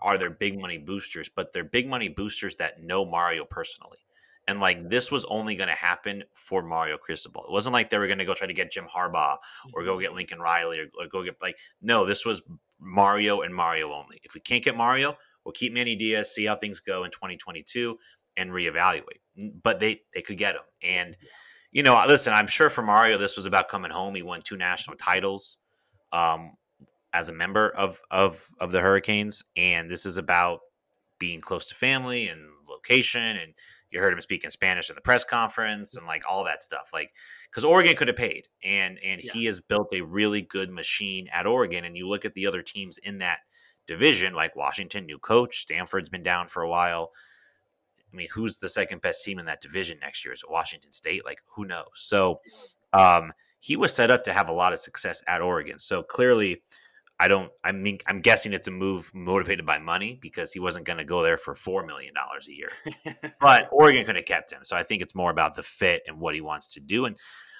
are 0.02 0.18
there 0.18 0.32
big 0.32 0.60
money 0.60 0.78
boosters, 0.78 1.30
but 1.30 1.54
they're 1.54 1.64
big 1.64 1.88
money 1.88 2.10
boosters 2.10 2.56
that 2.58 2.82
know 2.82 3.06
Mario 3.06 3.46
personally. 3.46 4.00
And 4.48 4.60
like 4.60 4.90
this 4.90 5.12
was 5.12 5.26
only 5.26 5.56
going 5.56 5.70
to 5.70 5.76
happen 5.76 6.24
for 6.34 6.64
Mario 6.64 6.98
Cristobal. 6.98 7.46
It 7.46 7.52
wasn't 7.52 7.74
like 7.74 7.90
they 7.90 8.00
were 8.00 8.08
going 8.08 8.20
to 8.20 8.26
go 8.26 8.34
try 8.34 8.48
to 8.48 8.54
get 8.54 8.72
Jim 8.72 8.88
Harbaugh 8.94 9.38
or 9.74 9.84
go 9.84 9.94
mm-hmm. 9.94 10.02
get 10.02 10.14
Lincoln 10.14 10.40
Riley 10.40 10.80
or, 10.80 10.88
or 11.00 11.08
go 11.08 11.24
get 11.24 11.36
like 11.42 11.58
no. 11.82 12.06
This 12.06 12.26
was 12.26 12.42
Mario 12.80 13.42
and 13.42 13.54
Mario 13.54 13.94
only. 13.94 14.20
If 14.24 14.34
we 14.34 14.42
can't 14.42 14.64
get 14.64 14.76
Mario, 14.76 15.16
we'll 15.46 15.54
keep 15.54 15.74
Manny 15.74 15.96
Diaz, 15.96 16.34
see 16.34 16.46
how 16.46 16.56
things 16.56 16.80
go 16.80 17.04
in 17.04 17.12
2022, 17.12 17.98
and 18.38 18.52
reevaluate. 18.52 19.22
But 19.64 19.80
they 19.80 20.02
they 20.14 20.22
could 20.22 20.38
get 20.38 20.56
him, 20.56 20.64
and 20.82 21.18
you 21.72 21.84
know, 21.84 22.04
listen, 22.08 22.34
I'm 22.34 22.48
sure 22.48 22.70
for 22.70 22.82
Mario, 22.82 23.18
this 23.18 23.38
was 23.38 23.46
about 23.46 23.70
coming 23.70 23.92
home. 23.92 24.16
He 24.16 24.24
won 24.24 24.42
two 24.42 24.58
national 24.58 24.98
titles. 24.98 25.58
Um, 26.12 26.52
as 27.14 27.30
a 27.30 27.34
member 27.34 27.70
of 27.70 28.02
of 28.10 28.46
of 28.60 28.72
the 28.72 28.82
Hurricanes, 28.82 29.44
and 29.58 29.90
this 29.90 30.06
is 30.06 30.18
about 30.18 30.60
being 31.20 31.42
close 31.42 31.66
to 31.68 31.76
family 31.76 32.28
and 32.28 32.42
location. 32.68 33.22
And 33.22 33.54
you 33.90 34.00
heard 34.00 34.14
him 34.14 34.22
speak 34.22 34.44
in 34.44 34.52
Spanish 34.52 34.90
at 34.90 34.96
the 34.96 35.02
press 35.02 35.24
conference 35.24 35.96
and 35.96 36.08
like 36.08 36.24
all 36.30 36.46
that 36.46 36.62
stuff. 36.62 36.92
Like 36.94 37.12
because 37.50 37.66
Oregon 37.66 37.96
could 37.96 38.08
have 38.08 38.18
paid, 38.18 38.48
and 38.64 38.98
and 39.04 39.22
yeah. 39.24 39.32
he 39.34 39.46
has 39.46 39.62
built 39.62 39.94
a 39.94 40.02
really 40.02 40.42
good 40.42 40.72
machine 40.72 41.28
at 41.34 41.48
Oregon. 41.48 41.86
And 41.86 41.98
you 41.98 42.08
look 42.08 42.26
at 42.26 42.34
the 42.34 42.48
other 42.48 42.62
teams 42.62 42.98
in 42.98 43.20
that 43.20 43.40
division, 43.88 44.34
like 44.34 44.56
Washington, 44.56 45.06
new 45.06 45.20
coach, 45.20 45.60
Stanford's 45.60 46.10
been 46.10 46.24
down 46.24 46.48
for 46.48 46.63
a 46.63 46.70
while. 46.70 47.12
I 48.12 48.15
mean, 48.15 48.28
who's 48.34 48.58
the 48.58 48.70
second 48.70 49.02
best 49.02 49.24
team 49.24 49.39
in 49.39 49.46
that 49.46 49.62
division 49.62 49.98
next 50.02 50.26
year? 50.26 50.34
Is 50.34 50.44
it 50.44 50.52
Washington 50.52 50.91
State? 50.91 51.24
Like, 51.26 51.39
who 51.56 51.65
knows? 51.65 51.88
So, 51.96 52.41
um, 52.94 53.32
he 53.62 53.78
was 53.78 53.94
set 53.94 54.12
up 54.12 54.24
to 54.24 54.34
have 54.34 54.50
a 54.50 54.54
lot 54.54 54.74
of 54.74 54.80
success 54.80 55.24
at 55.28 55.41
Oregon. 55.41 55.80
So 55.80 56.02
clearly, 56.04 56.63
I 57.20 57.28
don't. 57.28 57.52
I 57.63 57.72
mean, 57.72 58.00
I'm 58.08 58.20
guessing 58.20 58.52
it's 58.52 58.67
a 58.67 58.72
move 58.72 59.12
motivated 59.13 59.63
by 59.63 59.78
money 59.78 60.17
because 60.20 60.52
he 60.52 60.60
wasn't 60.60 60.88
going 60.88 60.98
to 60.98 61.06
go 61.06 61.22
there 61.22 61.38
for 61.38 61.54
four 61.54 61.86
million 61.86 62.15
dollars 62.15 62.48
a 62.48 62.54
year. 62.54 62.72
but 63.39 63.70
Oregon 63.72 64.04
could 64.04 64.15
have 64.15 64.26
kept 64.26 64.52
him, 64.52 64.62
so 64.63 64.76
I 64.76 64.82
think 64.82 65.04
it's 65.04 65.13
more 65.13 65.30
about 65.30 65.56
the 65.56 65.62
fit 65.62 66.02
and 66.08 66.20
what 66.20 66.34
he 66.34 66.41
wants 66.41 66.67
to 66.70 66.80
do. 66.80 67.06
And 67.06 67.15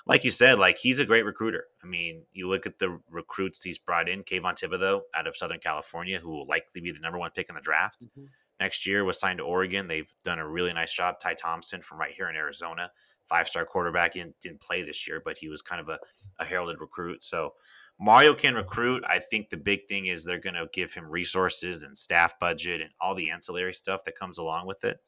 like 0.08 0.24
you 0.24 0.32
said, 0.32 0.60
like 0.60 0.78
he's 0.78 1.00
a 1.00 1.06
great 1.06 1.26
recruiter. 1.26 1.66
I 1.84 1.88
mean, 1.88 2.24
you 2.34 2.48
look 2.48 2.66
at 2.66 2.80
the 2.80 3.00
recruits 3.10 3.62
he's 3.62 3.78
brought 3.78 4.10
in. 4.10 4.24
Kayvon 4.24 4.60
Thibodeaux 4.60 5.02
out 5.16 5.28
of 5.28 5.38
Southern 5.38 5.60
California, 5.60 6.20
who 6.20 6.30
will 6.30 6.48
likely 6.48 6.82
be 6.82 6.92
the 6.92 7.00
number 7.00 7.20
one 7.20 7.32
pick 7.32 7.50
in 7.50 7.56
the 7.56 7.62
draft 7.62 8.06
mm-hmm. 8.06 8.26
next 8.60 8.86
year, 8.86 9.06
was 9.06 9.20
signed 9.20 9.40
to 9.40 9.46
Oregon. 9.46 9.88
They've 9.88 10.12
done 10.24 10.40
a 10.40 10.48
really 10.48 10.74
nice 10.74 10.94
job. 10.94 11.20
Ty 11.20 11.36
Thompson 11.36 11.82
from 11.82 12.00
right 12.00 12.14
here 12.16 12.30
in 12.30 12.36
Arizona, 12.36 12.92
five 13.26 13.48
star 13.48 13.66
quarterback, 13.66 14.14
he 14.14 14.26
didn't 14.42 14.62
play 14.62 14.84
this 14.84 15.08
year, 15.08 15.22
but 15.24 15.38
he 15.38 15.50
was 15.50 15.62
kind 15.62 15.82
of 15.82 15.90
a, 15.90 16.00
a 16.40 16.46
heralded 16.46 16.82
recruit. 16.82 17.24
So 17.24 17.54
Mario 18.00 18.34
can 18.34 18.56
recruit. 18.56 19.04
I 19.08 19.20
think 19.20 19.50
the 19.50 19.58
big 19.58 19.88
thing 19.88 20.08
is 20.08 20.26
they're 20.26 20.40
going 20.40 20.56
to 20.56 20.68
give 20.74 20.94
him 20.94 21.06
resources 21.06 21.84
and 21.84 21.96
staff 21.96 22.40
budget 22.40 22.82
and 22.82 22.90
all 23.00 23.14
the 23.14 23.30
ancillary 23.30 23.74
stuff 23.74 24.04
that 24.06 24.18
comes 24.18 24.40
along 24.40 24.66
with 24.66 24.84
it. 24.84 25.00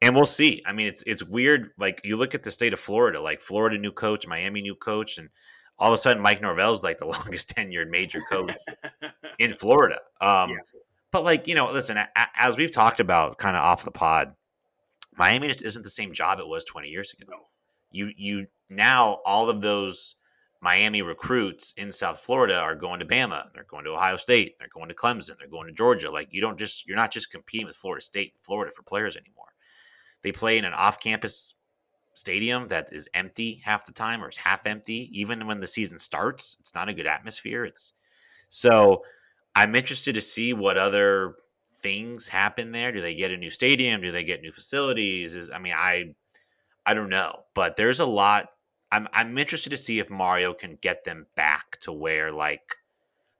And 0.00 0.14
we'll 0.14 0.26
see. 0.26 0.62
I 0.64 0.72
mean, 0.72 0.86
it's 0.86 1.02
it's 1.06 1.24
weird. 1.24 1.70
Like 1.78 2.00
you 2.04 2.16
look 2.16 2.34
at 2.34 2.42
the 2.42 2.50
state 2.50 2.72
of 2.72 2.80
Florida, 2.80 3.20
like 3.20 3.40
Florida 3.40 3.78
new 3.78 3.92
coach, 3.92 4.26
Miami 4.26 4.62
new 4.62 4.76
coach, 4.76 5.18
and 5.18 5.28
all 5.78 5.92
of 5.92 5.94
a 5.94 5.98
sudden 5.98 6.22
Mike 6.22 6.40
Norvell 6.40 6.72
is 6.72 6.84
like 6.84 6.98
the 6.98 7.06
longest 7.06 7.54
tenured 7.54 7.90
major 7.90 8.20
coach 8.30 8.54
in 9.38 9.54
Florida. 9.54 9.98
Um, 10.20 10.50
yeah. 10.50 10.56
But 11.10 11.24
like 11.24 11.48
you 11.48 11.54
know, 11.54 11.72
listen, 11.72 11.98
as 12.36 12.56
we've 12.56 12.70
talked 12.70 13.00
about, 13.00 13.38
kind 13.38 13.56
of 13.56 13.62
off 13.62 13.84
the 13.84 13.90
pod, 13.90 14.34
Miami 15.16 15.48
just 15.48 15.62
isn't 15.62 15.82
the 15.82 15.90
same 15.90 16.12
job 16.12 16.38
it 16.38 16.46
was 16.46 16.64
20 16.64 16.88
years 16.88 17.14
ago. 17.20 17.48
You 17.90 18.12
you 18.16 18.46
now 18.70 19.18
all 19.24 19.50
of 19.50 19.62
those 19.62 20.14
Miami 20.60 21.02
recruits 21.02 21.72
in 21.76 21.92
South 21.92 22.20
Florida 22.20 22.56
are 22.56 22.74
going 22.74 23.00
to 23.00 23.06
Bama, 23.06 23.44
they're 23.54 23.64
going 23.64 23.84
to 23.84 23.92
Ohio 23.92 24.16
State, 24.16 24.56
they're 24.58 24.68
going 24.72 24.88
to 24.88 24.94
Clemson, 24.94 25.38
they're 25.38 25.48
going 25.48 25.68
to 25.68 25.72
Georgia. 25.72 26.10
Like 26.10 26.28
you 26.30 26.40
don't 26.40 26.58
just 26.58 26.86
you're 26.86 26.96
not 26.96 27.10
just 27.10 27.30
competing 27.30 27.66
with 27.66 27.76
Florida 27.76 28.04
State 28.04 28.32
and 28.34 28.44
Florida 28.44 28.70
for 28.74 28.82
players 28.82 29.16
anymore. 29.16 29.47
They 30.22 30.32
play 30.32 30.58
in 30.58 30.64
an 30.64 30.74
off-campus 30.74 31.54
stadium 32.14 32.68
that 32.68 32.92
is 32.92 33.08
empty 33.14 33.62
half 33.64 33.86
the 33.86 33.92
time 33.92 34.22
or 34.22 34.28
is 34.28 34.36
half 34.36 34.66
empty 34.66 35.08
even 35.12 35.46
when 35.46 35.60
the 35.60 35.66
season 35.66 35.98
starts. 35.98 36.56
It's 36.60 36.74
not 36.74 36.88
a 36.88 36.94
good 36.94 37.06
atmosphere. 37.06 37.64
It's 37.64 37.92
so 38.48 39.02
I'm 39.54 39.74
interested 39.74 40.14
to 40.14 40.20
see 40.20 40.52
what 40.52 40.76
other 40.76 41.36
things 41.74 42.28
happen 42.28 42.72
there. 42.72 42.92
Do 42.92 43.00
they 43.00 43.14
get 43.14 43.30
a 43.30 43.36
new 43.36 43.50
stadium? 43.50 44.00
Do 44.00 44.10
they 44.10 44.24
get 44.24 44.42
new 44.42 44.52
facilities? 44.52 45.36
Is 45.36 45.50
I 45.50 45.58
mean, 45.58 45.74
I 45.76 46.14
I 46.84 46.94
don't 46.94 47.10
know, 47.10 47.44
but 47.54 47.76
there's 47.76 48.00
a 48.00 48.06
lot 48.06 48.48
I'm 48.90 49.08
I'm 49.12 49.38
interested 49.38 49.70
to 49.70 49.76
see 49.76 49.98
if 49.98 50.10
Mario 50.10 50.54
can 50.54 50.78
get 50.80 51.04
them 51.04 51.26
back 51.36 51.78
to 51.80 51.92
where 51.92 52.32
like 52.32 52.74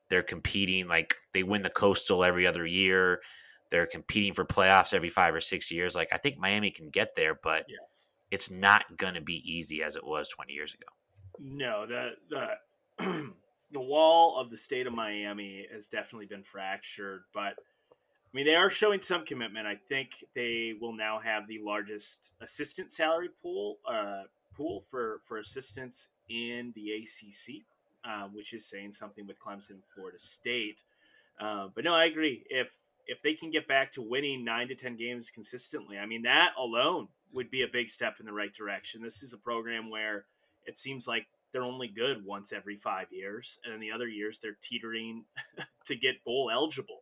they're 0.09 0.23
competing 0.23 0.89
like 0.89 1.17
they 1.33 1.43
win 1.43 1.63
the 1.63 1.71
coastal 1.71 2.25
every 2.25 2.47
other 2.47 2.67
year 2.67 3.21
they're 3.71 3.87
competing 3.87 4.35
for 4.35 4.45
playoffs 4.45 4.95
every 4.95 5.09
five 5.09 5.35
or 5.35 5.41
six 5.41 5.71
years 5.71 5.95
like 5.95 6.09
i 6.13 6.17
think 6.17 6.39
miami 6.39 6.71
can 6.71 6.89
get 6.91 7.15
there 7.15 7.39
but 7.43 7.65
yes 7.69 8.09
it's 8.31 8.51
not 8.51 8.85
going 8.97 9.15
to 9.15 9.21
be 9.21 9.43
easy 9.51 9.83
as 9.83 9.97
it 9.97 10.05
was 10.05 10.29
20 10.29 10.53
years 10.53 10.75
ago 10.75 10.87
no 11.39 11.87
the 11.87 12.11
the 12.31 13.33
the 13.73 13.81
wall 13.81 14.39
of 14.39 14.51
the 14.51 14.57
state 14.57 14.87
of 14.87 14.93
miami 14.93 15.67
has 15.73 15.89
definitely 15.89 16.27
been 16.27 16.43
fractured 16.43 17.23
but 17.33 17.55
i 17.93 18.33
mean 18.33 18.45
they 18.45 18.57
are 18.57 18.71
showing 18.71 19.01
some 19.01 19.25
commitment 19.25 19.67
i 19.67 19.77
think 19.89 20.25
they 20.35 20.75
will 20.81 20.93
now 20.93 21.19
have 21.19 21.47
the 21.49 21.59
largest 21.63 22.33
assistant 22.41 22.91
salary 22.91 23.29
pool 23.43 23.79
uh, 23.89 24.23
pool 24.59 24.81
for 24.81 25.21
for 25.23 25.39
assistance 25.39 26.09
in 26.29 26.73
the 26.75 26.93
ACC, 26.93 27.63
um, 28.05 28.35
which 28.35 28.53
is 28.53 28.69
saying 28.69 28.93
something 28.93 29.27
with 29.27 29.39
Clemson, 29.39 29.79
Florida 29.87 30.19
State. 30.19 30.83
Uh, 31.41 31.69
but 31.75 31.85
no, 31.85 31.95
I 31.95 32.07
agree. 32.07 32.45
If 32.51 32.77
if 33.09 33.23
they 33.23 33.35
can 33.35 33.51
get 33.51 33.67
back 33.67 33.91
to 33.93 34.03
winning 34.03 34.45
nine 34.45 34.69
to 34.69 34.75
ten 34.75 34.97
games 34.97 35.31
consistently, 35.31 35.99
I 35.99 36.07
mean 36.07 36.23
that 36.23 36.53
alone 36.57 37.09
would 37.33 37.51
be 37.51 37.63
a 37.63 37.69
big 37.69 37.91
step 37.91 38.17
in 38.21 38.27
the 38.27 38.33
right 38.33 38.55
direction. 38.55 39.03
This 39.03 39.23
is 39.23 39.33
a 39.33 39.39
program 39.39 39.91
where 39.91 40.27
it 40.67 40.77
seems 40.77 41.09
like 41.09 41.27
they're 41.53 41.63
only 41.63 41.89
good 41.89 42.25
once 42.25 42.53
every 42.53 42.77
five 42.77 43.07
years, 43.11 43.59
and 43.65 43.75
in 43.75 43.81
the 43.81 43.91
other 43.91 44.07
years 44.07 44.39
they're 44.39 44.59
teetering 44.63 45.25
to 45.87 45.97
get 45.97 46.23
bowl 46.25 46.51
eligible. 46.53 47.01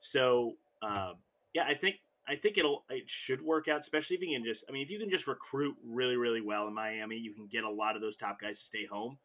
So 0.00 0.54
um, 0.82 1.14
yeah, 1.52 1.64
I 1.68 1.74
think 1.74 1.96
I 2.26 2.36
think 2.36 2.56
it'll 2.56 2.84
it 2.88 3.08
should 3.08 3.42
work 3.42 3.68
out, 3.68 3.80
especially 3.80 4.16
if 4.16 4.22
you 4.22 4.34
can 4.34 4.44
just 4.44 4.64
I 4.68 4.72
mean 4.72 4.82
if 4.82 4.90
you 4.90 4.98
can 4.98 5.10
just 5.10 5.26
recruit 5.26 5.76
really 5.84 6.16
really 6.16 6.40
well 6.40 6.66
in 6.66 6.74
Miami, 6.74 7.16
you 7.16 7.32
can 7.32 7.46
get 7.46 7.64
a 7.64 7.70
lot 7.70 7.96
of 7.96 8.02
those 8.02 8.16
top 8.16 8.40
guys 8.40 8.58
to 8.58 8.64
stay 8.64 8.86
home. 8.86 9.18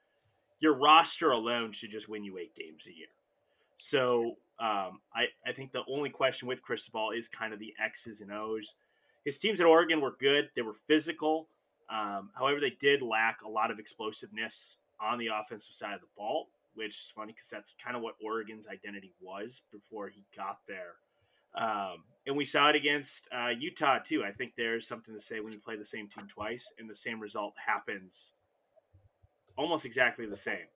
Your 0.59 0.73
roster 0.73 1.31
alone 1.31 1.71
should 1.71 1.91
just 1.91 2.09
win 2.09 2.25
you 2.25 2.37
eight 2.37 2.53
games 2.55 2.87
a 2.87 2.93
year. 2.93 3.07
So 3.77 4.35
um, 4.59 5.01
I 5.13 5.27
I 5.45 5.51
think 5.51 5.71
the 5.71 5.83
only 5.87 6.09
question 6.09 6.47
with 6.47 6.61
Cristobal 6.61 7.11
is 7.11 7.27
kind 7.27 7.53
of 7.53 7.59
the 7.59 7.73
X's 7.83 8.21
and 8.21 8.31
O's. 8.31 8.75
His 9.25 9.39
teams 9.39 9.59
at 9.59 9.65
Oregon 9.65 10.01
were 10.01 10.15
good; 10.19 10.49
they 10.55 10.61
were 10.61 10.73
physical. 10.73 11.47
Um, 11.89 12.29
however, 12.35 12.59
they 12.59 12.71
did 12.79 13.01
lack 13.01 13.41
a 13.41 13.49
lot 13.49 13.71
of 13.71 13.79
explosiveness 13.79 14.77
on 15.01 15.17
the 15.17 15.27
offensive 15.27 15.73
side 15.73 15.93
of 15.95 16.01
the 16.01 16.07
ball, 16.15 16.49
which 16.75 16.95
is 16.95 17.11
funny 17.15 17.33
because 17.33 17.49
that's 17.49 17.73
kind 17.83 17.95
of 17.95 18.03
what 18.03 18.15
Oregon's 18.23 18.67
identity 18.67 19.13
was 19.19 19.63
before 19.71 20.09
he 20.09 20.23
got 20.35 20.59
there. 20.67 20.95
Um, 21.55 22.03
and 22.27 22.37
we 22.37 22.45
saw 22.45 22.69
it 22.69 22.75
against 22.75 23.27
uh, 23.31 23.49
Utah 23.57 23.97
too. 23.99 24.23
I 24.23 24.31
think 24.31 24.53
there's 24.55 24.87
something 24.87 25.13
to 25.13 25.19
say 25.19 25.39
when 25.39 25.51
you 25.51 25.59
play 25.59 25.75
the 25.75 25.85
same 25.85 26.07
team 26.07 26.27
twice 26.27 26.71
and 26.77 26.87
the 26.87 26.95
same 26.95 27.19
result 27.19 27.55
happens 27.65 28.33
almost 29.57 29.85
exactly 29.85 30.25
the 30.25 30.35
same, 30.35 30.67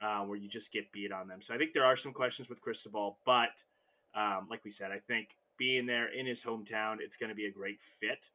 uh, 0.00 0.20
where 0.20 0.36
you 0.36 0.48
just 0.48 0.72
get 0.72 0.90
beat 0.92 1.12
on 1.12 1.28
them. 1.28 1.40
So 1.40 1.54
I 1.54 1.58
think 1.58 1.72
there 1.72 1.84
are 1.84 1.96
some 1.96 2.12
questions 2.12 2.48
with 2.48 2.60
Cristobal, 2.60 3.18
but 3.24 3.62
um, 4.14 4.46
like 4.50 4.64
we 4.64 4.70
said, 4.70 4.90
I 4.90 4.98
think 4.98 5.36
being 5.58 5.86
there 5.86 6.12
in 6.12 6.26
his 6.26 6.42
hometown, 6.42 6.96
it's 7.00 7.16
going 7.16 7.30
to 7.30 7.34
be 7.34 7.46
a 7.46 7.50
great 7.50 7.80
fit. 7.80 8.28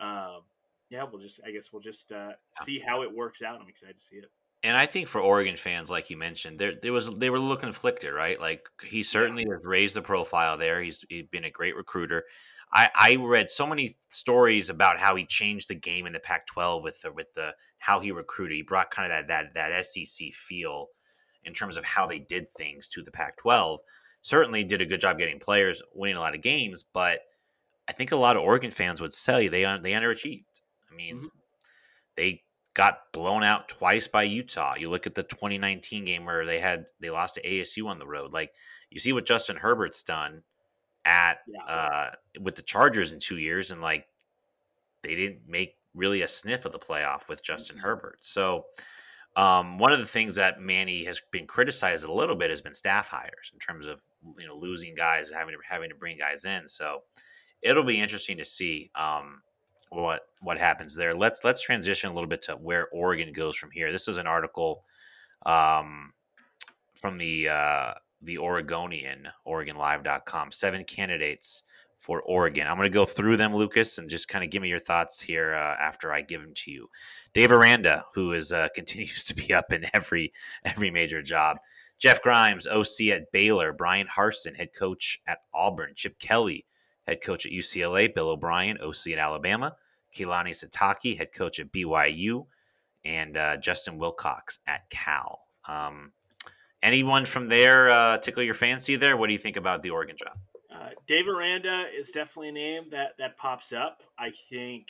Um, 0.00 0.42
yeah, 0.90 1.04
we'll 1.04 1.20
just 1.20 1.40
I 1.46 1.50
guess 1.50 1.72
we'll 1.72 1.82
just 1.82 2.12
uh, 2.12 2.32
see 2.62 2.78
how 2.78 3.02
it 3.02 3.14
works 3.14 3.42
out. 3.42 3.60
I'm 3.60 3.68
excited 3.68 3.98
to 3.98 4.02
see 4.02 4.16
it. 4.16 4.30
And 4.62 4.76
I 4.76 4.86
think 4.86 5.08
for 5.08 5.20
Oregon 5.20 5.56
fans, 5.56 5.90
like 5.90 6.08
you 6.08 6.16
mentioned, 6.16 6.58
there 6.58 6.74
there 6.80 6.92
was 6.92 7.14
they 7.16 7.30
were 7.30 7.36
a 7.36 7.40
little 7.40 7.56
conflicted, 7.56 8.12
right? 8.12 8.40
Like 8.40 8.68
he 8.84 9.02
certainly 9.02 9.44
yeah. 9.46 9.54
has 9.54 9.64
raised 9.64 9.96
the 9.96 10.02
profile 10.02 10.56
there. 10.56 10.82
He's 10.82 11.04
he's 11.08 11.26
been 11.26 11.44
a 11.44 11.50
great 11.50 11.76
recruiter. 11.76 12.24
I, 12.72 12.90
I 12.94 13.16
read 13.20 13.48
so 13.48 13.66
many 13.66 13.92
stories 14.08 14.68
about 14.68 14.98
how 14.98 15.14
he 15.14 15.24
changed 15.26 15.68
the 15.68 15.76
game 15.76 16.06
in 16.06 16.12
the 16.12 16.18
Pac-12 16.18 16.82
with 16.82 17.00
the 17.02 17.12
with 17.12 17.32
the 17.34 17.54
how 17.78 18.00
he 18.00 18.10
recruited. 18.10 18.56
He 18.56 18.62
brought 18.62 18.90
kind 18.90 19.12
of 19.12 19.26
that 19.28 19.54
that 19.54 19.72
that 19.72 19.84
SEC 19.84 20.32
feel 20.32 20.88
in 21.44 21.52
terms 21.52 21.76
of 21.76 21.84
how 21.84 22.06
they 22.06 22.18
did 22.18 22.48
things 22.48 22.88
to 22.88 23.02
the 23.02 23.10
Pac-12. 23.10 23.78
Certainly 24.22 24.64
did 24.64 24.80
a 24.80 24.86
good 24.86 25.00
job 25.00 25.18
getting 25.18 25.38
players, 25.38 25.82
winning 25.94 26.16
a 26.16 26.20
lot 26.20 26.34
of 26.34 26.42
games, 26.42 26.82
but 26.82 27.20
I 27.88 27.92
think 27.92 28.12
a 28.12 28.16
lot 28.16 28.36
of 28.36 28.42
Oregon 28.42 28.70
fans 28.70 29.00
would 29.00 29.12
tell 29.12 29.40
you 29.40 29.50
they 29.50 29.62
they 29.82 29.92
underachieved. 29.92 30.44
I 30.90 30.94
mean, 30.94 31.16
mm-hmm. 31.16 31.26
they 32.16 32.42
got 32.72 33.12
blown 33.12 33.42
out 33.42 33.68
twice 33.68 34.08
by 34.08 34.24
Utah. 34.24 34.74
You 34.76 34.90
look 34.90 35.06
at 35.06 35.14
the 35.14 35.22
2019 35.22 36.04
game 36.04 36.24
where 36.24 36.44
they 36.46 36.60
had 36.60 36.86
they 37.00 37.10
lost 37.10 37.36
to 37.36 37.42
ASU 37.42 37.86
on 37.86 37.98
the 37.98 38.06
road. 38.06 38.32
Like 38.32 38.52
you 38.90 39.00
see 39.00 39.12
what 39.12 39.26
Justin 39.26 39.56
Herbert's 39.56 40.02
done 40.02 40.42
at 41.04 41.38
yeah. 41.46 41.72
uh, 41.72 42.10
with 42.40 42.56
the 42.56 42.62
Chargers 42.62 43.12
in 43.12 43.20
two 43.20 43.38
years, 43.38 43.70
and 43.70 43.80
like 43.80 44.06
they 45.02 45.14
didn't 45.14 45.42
make 45.46 45.74
really 45.94 46.22
a 46.22 46.28
sniff 46.28 46.64
of 46.64 46.72
the 46.72 46.78
playoff 46.78 47.28
with 47.28 47.42
Justin 47.42 47.76
mm-hmm. 47.76 47.86
Herbert. 47.86 48.18
So 48.22 48.64
um, 49.36 49.78
one 49.78 49.92
of 49.92 49.98
the 49.98 50.06
things 50.06 50.36
that 50.36 50.60
Manny 50.60 51.04
has 51.04 51.20
been 51.32 51.46
criticized 51.46 52.04
a 52.04 52.12
little 52.12 52.36
bit 52.36 52.50
has 52.50 52.60
been 52.60 52.74
staff 52.74 53.08
hires 53.08 53.50
in 53.52 53.58
terms 53.58 53.86
of 53.86 54.02
you 54.38 54.46
know 54.46 54.56
losing 54.56 54.94
guys, 54.94 55.30
having 55.30 55.54
to 55.54 55.60
having 55.68 55.90
to 55.90 55.96
bring 55.96 56.18
guys 56.18 56.44
in. 56.44 56.68
So 56.68 57.02
it'll 57.62 57.84
be 57.84 58.00
interesting 58.00 58.36
to 58.38 58.44
see. 58.44 58.90
Um, 58.94 59.42
what 59.94 60.22
what 60.40 60.58
happens 60.58 60.94
there. 60.94 61.14
Let's 61.14 61.44
let's 61.44 61.62
transition 61.62 62.10
a 62.10 62.14
little 62.14 62.28
bit 62.28 62.42
to 62.42 62.52
where 62.54 62.88
Oregon 62.88 63.32
goes 63.32 63.56
from 63.56 63.70
here. 63.70 63.92
This 63.92 64.08
is 64.08 64.16
an 64.16 64.26
article 64.26 64.84
um, 65.46 66.12
from 66.94 67.18
the 67.18 67.48
uh, 67.48 67.94
the 68.22 68.38
Oregonian, 68.38 69.28
OregonLive.com. 69.46 70.52
Seven 70.52 70.84
candidates 70.84 71.62
for 71.96 72.22
Oregon. 72.22 72.66
I'm 72.66 72.76
going 72.76 72.90
to 72.90 72.94
go 72.94 73.04
through 73.04 73.36
them, 73.36 73.54
Lucas, 73.54 73.98
and 73.98 74.08
just 74.08 74.28
kind 74.28 74.44
of 74.44 74.50
give 74.50 74.62
me 74.62 74.68
your 74.68 74.78
thoughts 74.78 75.20
here 75.20 75.54
uh, 75.54 75.76
after 75.80 76.12
I 76.12 76.22
give 76.22 76.42
them 76.42 76.54
to 76.54 76.70
you. 76.70 76.88
Dave 77.32 77.52
Aranda, 77.52 78.04
who 78.14 78.32
is 78.32 78.52
uh, 78.52 78.68
continues 78.74 79.24
to 79.24 79.34
be 79.34 79.52
up 79.52 79.72
in 79.72 79.86
every 79.94 80.32
every 80.64 80.90
major 80.90 81.22
job. 81.22 81.58
Jeff 81.98 82.20
Grimes, 82.22 82.66
OC 82.66 83.08
at 83.12 83.32
Baylor. 83.32 83.72
Bryan 83.72 84.08
Harsin, 84.14 84.56
head 84.56 84.70
coach 84.76 85.20
at 85.26 85.38
Auburn. 85.54 85.92
Chip 85.94 86.18
Kelly, 86.18 86.66
head 87.06 87.22
coach 87.22 87.46
at 87.46 87.52
UCLA. 87.52 88.12
Bill 88.12 88.28
O'Brien, 88.28 88.78
OC 88.78 89.12
at 89.12 89.18
Alabama. 89.18 89.74
Kalani 90.14 90.50
Sitake, 90.50 91.16
head 91.16 91.32
coach 91.32 91.58
at 91.58 91.72
BYU, 91.72 92.46
and 93.04 93.36
uh, 93.36 93.56
Justin 93.56 93.98
Wilcox 93.98 94.58
at 94.66 94.88
Cal. 94.90 95.46
Um, 95.66 96.12
anyone 96.82 97.24
from 97.24 97.48
there 97.48 97.90
uh, 97.90 98.18
tickle 98.18 98.42
your 98.42 98.54
fancy 98.54 98.96
there? 98.96 99.16
What 99.16 99.26
do 99.26 99.32
you 99.32 99.38
think 99.38 99.56
about 99.56 99.82
the 99.82 99.90
Oregon 99.90 100.16
job? 100.16 100.36
Uh, 100.84 100.90
Dave 101.06 101.28
Aranda 101.28 101.86
is 101.94 102.10
definitely 102.10 102.50
a 102.50 102.52
name 102.52 102.84
that 102.90 103.12
that 103.18 103.36
pops 103.36 103.72
up. 103.72 104.02
I 104.18 104.30
think, 104.30 104.88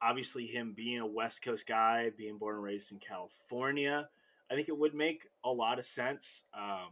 obviously, 0.00 0.46
him 0.46 0.72
being 0.76 1.00
a 1.00 1.06
West 1.06 1.42
Coast 1.42 1.66
guy, 1.66 2.10
being 2.16 2.38
born 2.38 2.56
and 2.56 2.64
raised 2.64 2.92
in 2.92 2.98
California, 2.98 4.08
I 4.50 4.54
think 4.54 4.68
it 4.68 4.78
would 4.78 4.94
make 4.94 5.26
a 5.44 5.50
lot 5.50 5.78
of 5.78 5.84
sense. 5.84 6.44
Um, 6.54 6.90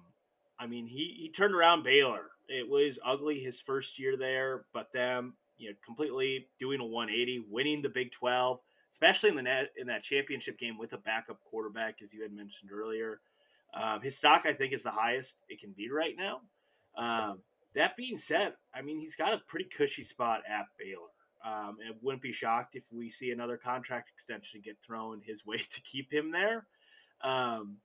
I 0.58 0.66
mean, 0.66 0.86
he 0.86 1.16
he 1.18 1.30
turned 1.30 1.54
around 1.54 1.84
Baylor. 1.84 2.30
It 2.48 2.68
was 2.68 2.98
ugly 3.04 3.38
his 3.38 3.60
first 3.60 3.98
year 3.98 4.16
there, 4.16 4.64
but 4.72 4.88
then 4.92 5.32
you 5.56 5.70
know, 5.70 5.76
completely 5.84 6.48
doing 6.58 6.80
a 6.80 6.84
180, 6.84 7.46
winning 7.48 7.82
the 7.82 7.88
Big 7.88 8.10
12, 8.10 8.58
especially 8.92 9.30
in 9.30 9.36
the 9.36 9.42
net 9.42 9.68
in 9.76 9.86
that 9.86 10.02
championship 10.02 10.58
game 10.58 10.76
with 10.76 10.92
a 10.92 10.98
backup 10.98 11.38
quarterback, 11.44 12.02
as 12.02 12.12
you 12.12 12.22
had 12.22 12.32
mentioned 12.32 12.72
earlier. 12.72 13.20
Um, 13.74 14.00
his 14.00 14.16
stock, 14.16 14.42
I 14.44 14.52
think, 14.52 14.72
is 14.72 14.82
the 14.82 14.90
highest 14.90 15.44
it 15.48 15.60
can 15.60 15.72
be 15.72 15.90
right 15.90 16.14
now. 16.16 16.40
Um, 16.96 17.38
that 17.74 17.96
being 17.96 18.18
said, 18.18 18.54
I 18.74 18.82
mean, 18.82 18.98
he's 18.98 19.16
got 19.16 19.34
a 19.34 19.38
pretty 19.46 19.66
cushy 19.66 20.04
spot 20.04 20.42
at 20.48 20.66
Baylor. 20.78 21.08
Um, 21.44 21.76
and 21.86 21.94
wouldn't 22.00 22.22
be 22.22 22.32
shocked 22.32 22.74
if 22.74 22.84
we 22.90 23.10
see 23.10 23.30
another 23.30 23.58
contract 23.58 24.08
extension 24.08 24.62
get 24.64 24.78
thrown 24.80 25.20
his 25.22 25.44
way 25.44 25.58
to 25.58 25.80
keep 25.82 26.10
him 26.10 26.32
there. 26.32 26.66
Um, 27.22 27.76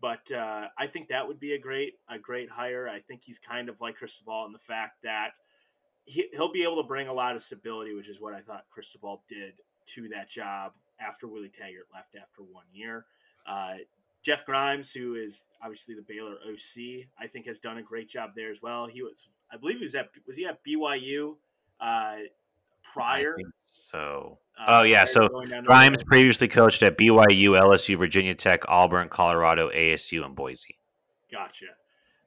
but 0.00 0.30
uh, 0.32 0.68
I 0.78 0.86
think 0.86 1.08
that 1.08 1.26
would 1.26 1.40
be 1.40 1.52
a 1.54 1.58
great 1.58 1.94
a 2.08 2.18
great 2.18 2.48
hire. 2.48 2.88
I 2.88 3.00
think 3.00 3.22
he's 3.24 3.38
kind 3.38 3.68
of 3.68 3.80
like 3.80 3.96
Cristobal 3.96 4.46
in 4.46 4.52
the 4.52 4.58
fact 4.58 5.02
that 5.02 5.32
he, 6.04 6.28
will 6.38 6.52
be 6.52 6.62
able 6.62 6.76
to 6.82 6.86
bring 6.86 7.08
a 7.08 7.12
lot 7.12 7.36
of 7.36 7.42
stability, 7.42 7.94
which 7.94 8.08
is 8.08 8.20
what 8.20 8.34
I 8.34 8.40
thought 8.40 8.64
Cristobal 8.70 9.22
did 9.28 9.54
to 9.94 10.08
that 10.08 10.28
job 10.28 10.72
after 11.00 11.28
Willie 11.28 11.50
Taggart 11.50 11.88
left 11.92 12.14
after 12.14 12.42
one 12.42 12.64
year. 12.72 13.06
Uh, 13.46 13.74
Jeff 14.22 14.44
Grimes, 14.44 14.92
who 14.92 15.14
is 15.14 15.46
obviously 15.62 15.94
the 15.94 16.02
Baylor 16.02 16.36
OC, 16.46 17.06
I 17.18 17.26
think 17.26 17.46
has 17.46 17.58
done 17.58 17.78
a 17.78 17.82
great 17.82 18.08
job 18.08 18.30
there 18.36 18.50
as 18.50 18.60
well. 18.60 18.86
He 18.86 19.02
was, 19.02 19.28
I 19.52 19.56
believe, 19.56 19.78
he 19.78 19.84
was 19.84 19.94
at 19.94 20.08
was 20.26 20.36
he 20.36 20.46
at 20.46 20.58
BYU 20.64 21.36
uh, 21.80 22.16
prior? 22.82 23.36
so. 23.60 24.38
Uh, 24.58 24.64
oh 24.68 24.82
yeah, 24.82 25.06
so 25.06 25.28
Grimes 25.64 26.04
previously 26.04 26.48
coached 26.48 26.82
at 26.82 26.98
BYU, 26.98 27.58
LSU, 27.58 27.96
Virginia 27.96 28.34
Tech, 28.34 28.62
Auburn, 28.68 29.08
Colorado, 29.08 29.70
ASU, 29.70 30.24
and 30.24 30.36
Boise. 30.36 30.76
Gotcha. 31.32 31.66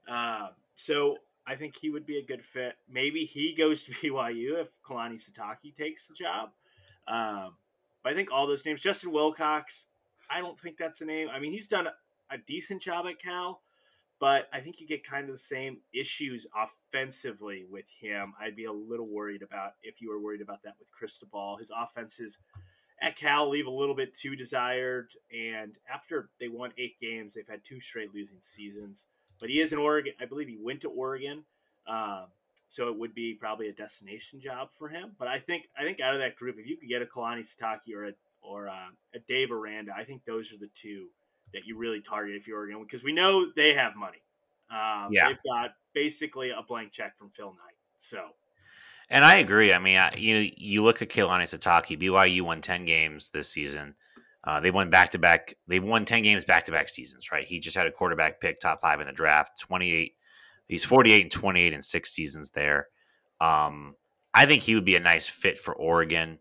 Uh, 0.09 0.47
so 0.75 1.17
I 1.45 1.55
think 1.55 1.75
he 1.75 1.89
would 1.89 2.05
be 2.05 2.17
a 2.17 2.25
good 2.25 2.41
fit. 2.41 2.75
Maybe 2.89 3.25
he 3.25 3.53
goes 3.53 3.83
to 3.83 3.91
BYU 3.93 4.59
if 4.59 4.69
Kalani 4.83 5.21
Sitake 5.21 5.75
takes 5.75 6.07
the 6.07 6.15
job. 6.15 6.49
Um, 7.07 7.55
but 8.03 8.13
I 8.13 8.15
think 8.15 8.31
all 8.31 8.47
those 8.47 8.65
names, 8.65 8.81
Justin 8.81 9.11
Wilcox, 9.11 9.87
I 10.29 10.39
don't 10.39 10.59
think 10.59 10.77
that's 10.77 11.01
a 11.01 11.05
name. 11.05 11.29
I 11.31 11.39
mean, 11.39 11.51
he's 11.51 11.67
done 11.67 11.87
a 12.31 12.37
decent 12.47 12.81
job 12.81 13.05
at 13.07 13.19
Cal, 13.19 13.61
but 14.19 14.47
I 14.53 14.59
think 14.59 14.79
you 14.79 14.87
get 14.87 15.03
kind 15.03 15.25
of 15.25 15.31
the 15.31 15.37
same 15.37 15.79
issues 15.93 16.47
offensively 16.55 17.65
with 17.69 17.89
him. 17.89 18.33
I'd 18.39 18.55
be 18.55 18.65
a 18.65 18.71
little 18.71 19.07
worried 19.07 19.41
about 19.41 19.73
if 19.81 20.01
you 20.01 20.09
were 20.09 20.21
worried 20.21 20.41
about 20.41 20.63
that 20.63 20.75
with 20.79 20.91
Cristobal. 20.91 21.57
His 21.57 21.71
offenses 21.75 22.39
at 23.01 23.15
Cal 23.15 23.49
leave 23.49 23.67
a 23.67 23.71
little 23.71 23.95
bit 23.95 24.13
too 24.13 24.35
desired, 24.35 25.11
and 25.35 25.77
after 25.93 26.29
they 26.39 26.47
won 26.47 26.71
eight 26.77 26.99
games, 27.01 27.33
they've 27.33 27.47
had 27.47 27.63
two 27.63 27.79
straight 27.79 28.13
losing 28.13 28.41
seasons. 28.41 29.07
But 29.39 29.49
he 29.49 29.59
is 29.59 29.73
in 29.73 29.79
Oregon. 29.79 30.13
I 30.21 30.25
believe 30.25 30.47
he 30.47 30.57
went 30.57 30.81
to 30.81 30.89
Oregon, 30.89 31.43
um, 31.85 32.27
so 32.67 32.87
it 32.87 32.97
would 32.97 33.13
be 33.13 33.33
probably 33.33 33.67
a 33.67 33.73
destination 33.73 34.39
job 34.39 34.69
for 34.73 34.87
him. 34.87 35.11
But 35.19 35.27
I 35.27 35.37
think 35.37 35.67
I 35.77 35.83
think 35.83 35.99
out 35.99 36.13
of 36.13 36.19
that 36.21 36.37
group, 36.37 36.57
if 36.57 36.65
you 36.65 36.77
could 36.77 36.87
get 36.87 37.01
a 37.01 37.05
Kalani 37.05 37.41
Sitake 37.41 37.93
or 37.93 38.05
a 38.05 38.13
or 38.43 38.65
a, 38.67 38.89
a 39.15 39.19
Dave 39.27 39.51
Aranda, 39.51 39.93
I 39.97 40.03
think 40.03 40.23
those 40.25 40.51
are 40.51 40.57
the 40.57 40.69
two 40.73 41.07
that 41.53 41.65
you 41.65 41.77
really 41.77 42.01
target 42.01 42.35
if 42.35 42.47
you're 42.47 42.57
Oregon 42.57 42.81
because 42.81 43.03
we 43.03 43.13
know 43.13 43.51
they 43.55 43.73
have 43.73 43.95
money. 43.95 44.21
Um, 44.71 45.09
yeah, 45.11 45.27
they've 45.27 45.43
got 45.49 45.71
basically 45.93 46.49
a 46.49 46.61
blank 46.67 46.91
check 46.91 47.17
from 47.17 47.29
Phil 47.29 47.49
Knight. 47.49 47.75
So. 47.97 48.19
And 49.09 49.23
I 49.23 49.35
agree. 49.35 49.73
I 49.73 49.79
mean, 49.79 49.97
I, 49.97 50.13
you 50.15 50.49
you 50.57 50.81
look 50.81 51.01
at 51.01 51.09
Kalani 51.09 51.43
Sitake. 51.43 51.99
BYU 51.99 52.41
won 52.41 52.61
ten 52.61 52.85
games 52.85 53.29
this 53.29 53.49
season. 53.49 53.95
Uh, 54.43 54.59
they 54.59 54.71
won 54.71 54.89
back 54.89 55.11
to 55.11 55.19
back. 55.19 55.55
They've 55.67 55.83
won 55.83 56.05
ten 56.05 56.23
games 56.23 56.45
back 56.45 56.65
to 56.65 56.71
back 56.71 56.89
seasons. 56.89 57.31
Right. 57.31 57.47
He 57.47 57.59
just 57.59 57.77
had 57.77 57.85
a 57.85 57.91
quarterback 57.91 58.41
pick 58.41 58.59
top 58.59 58.81
five 58.81 59.01
in 59.01 59.07
the 59.07 59.13
draft. 59.13 59.59
Twenty 59.59 59.93
eight. 59.93 60.13
He's 60.67 60.85
forty 60.85 61.11
eight 61.11 61.21
and 61.21 61.31
twenty 61.31 61.61
eight 61.61 61.73
in 61.73 61.81
six 61.81 62.11
seasons 62.11 62.51
there. 62.51 62.87
Um, 63.39 63.95
I 64.33 64.45
think 64.45 64.63
he 64.63 64.73
would 64.73 64.85
be 64.85 64.95
a 64.95 65.01
nice 65.01 65.27
fit 65.27 65.59
for 65.59 65.75
Oregon. 65.75 66.39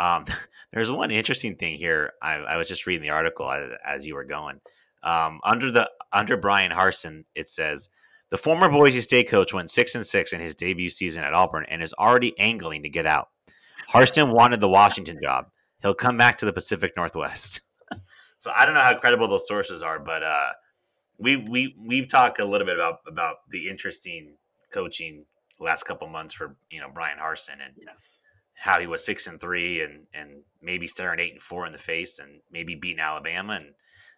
Um, 0.00 0.24
there's 0.72 0.90
one 0.90 1.12
interesting 1.12 1.54
thing 1.54 1.78
here. 1.78 2.14
I, 2.20 2.34
I, 2.34 2.56
was 2.56 2.66
just 2.66 2.86
reading 2.86 3.02
the 3.02 3.10
article 3.10 3.48
as, 3.48 3.70
as 3.86 4.06
you 4.06 4.16
were 4.16 4.24
going. 4.24 4.60
Um, 5.04 5.40
under 5.44 5.70
the 5.70 5.88
under 6.12 6.36
Bryan 6.36 6.72
Harsin, 6.72 7.24
it 7.36 7.48
says 7.48 7.88
the 8.30 8.38
former 8.38 8.68
Boise 8.68 9.00
State 9.00 9.28
coach 9.28 9.54
went 9.54 9.70
six 9.70 9.94
and 9.94 10.04
six 10.04 10.32
in 10.32 10.40
his 10.40 10.56
debut 10.56 10.90
season 10.90 11.22
at 11.22 11.34
Auburn 11.34 11.66
and 11.68 11.82
is 11.82 11.94
already 11.94 12.36
angling 12.38 12.82
to 12.82 12.88
get 12.88 13.06
out. 13.06 13.28
Harsin 13.92 14.34
wanted 14.34 14.60
the 14.60 14.68
Washington 14.68 15.18
job 15.22 15.46
he'll 15.82 15.94
come 15.94 16.16
back 16.16 16.38
to 16.38 16.46
the 16.46 16.52
Pacific 16.52 16.92
Northwest. 16.96 17.60
so 18.38 18.52
I 18.54 18.64
don't 18.64 18.74
know 18.74 18.80
how 18.80 18.96
credible 18.98 19.28
those 19.28 19.46
sources 19.46 19.82
are, 19.82 19.98
but 19.98 20.22
uh, 20.22 20.50
we 21.18 21.36
we 21.36 21.76
we've 21.78 22.08
talked 22.08 22.40
a 22.40 22.44
little 22.44 22.66
bit 22.66 22.76
about 22.76 23.00
about 23.06 23.36
the 23.50 23.68
interesting 23.68 24.36
coaching 24.72 25.24
last 25.58 25.84
couple 25.84 26.08
months 26.08 26.34
for 26.34 26.56
you 26.70 26.80
know 26.80 26.88
Bryan 26.92 27.18
Harsin 27.18 27.54
and 27.64 27.74
yes. 27.84 28.19
How 28.60 28.78
he 28.78 28.86
was 28.86 29.04
six 29.04 29.26
and 29.26 29.40
three 29.40 29.82
and 29.82 30.06
and 30.14 30.42
maybe 30.62 30.86
staring 30.86 31.20
eight 31.20 31.32
and 31.32 31.42
four 31.42 31.66
in 31.66 31.72
the 31.72 31.78
face 31.78 32.18
and 32.18 32.40
maybe 32.50 32.74
beating 32.74 33.00
Alabama 33.00 33.54
and 33.54 33.74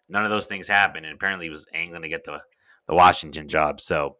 none 0.09 0.25
of 0.25 0.31
those 0.31 0.47
things 0.47 0.67
happened 0.67 1.05
and 1.05 1.15
apparently 1.15 1.45
he 1.45 1.49
was 1.49 1.65
angling 1.73 2.01
to 2.01 2.09
get 2.09 2.23
the 2.23 2.41
the 2.87 2.95
Washington 2.95 3.47
job. 3.47 3.79
So 3.79 4.17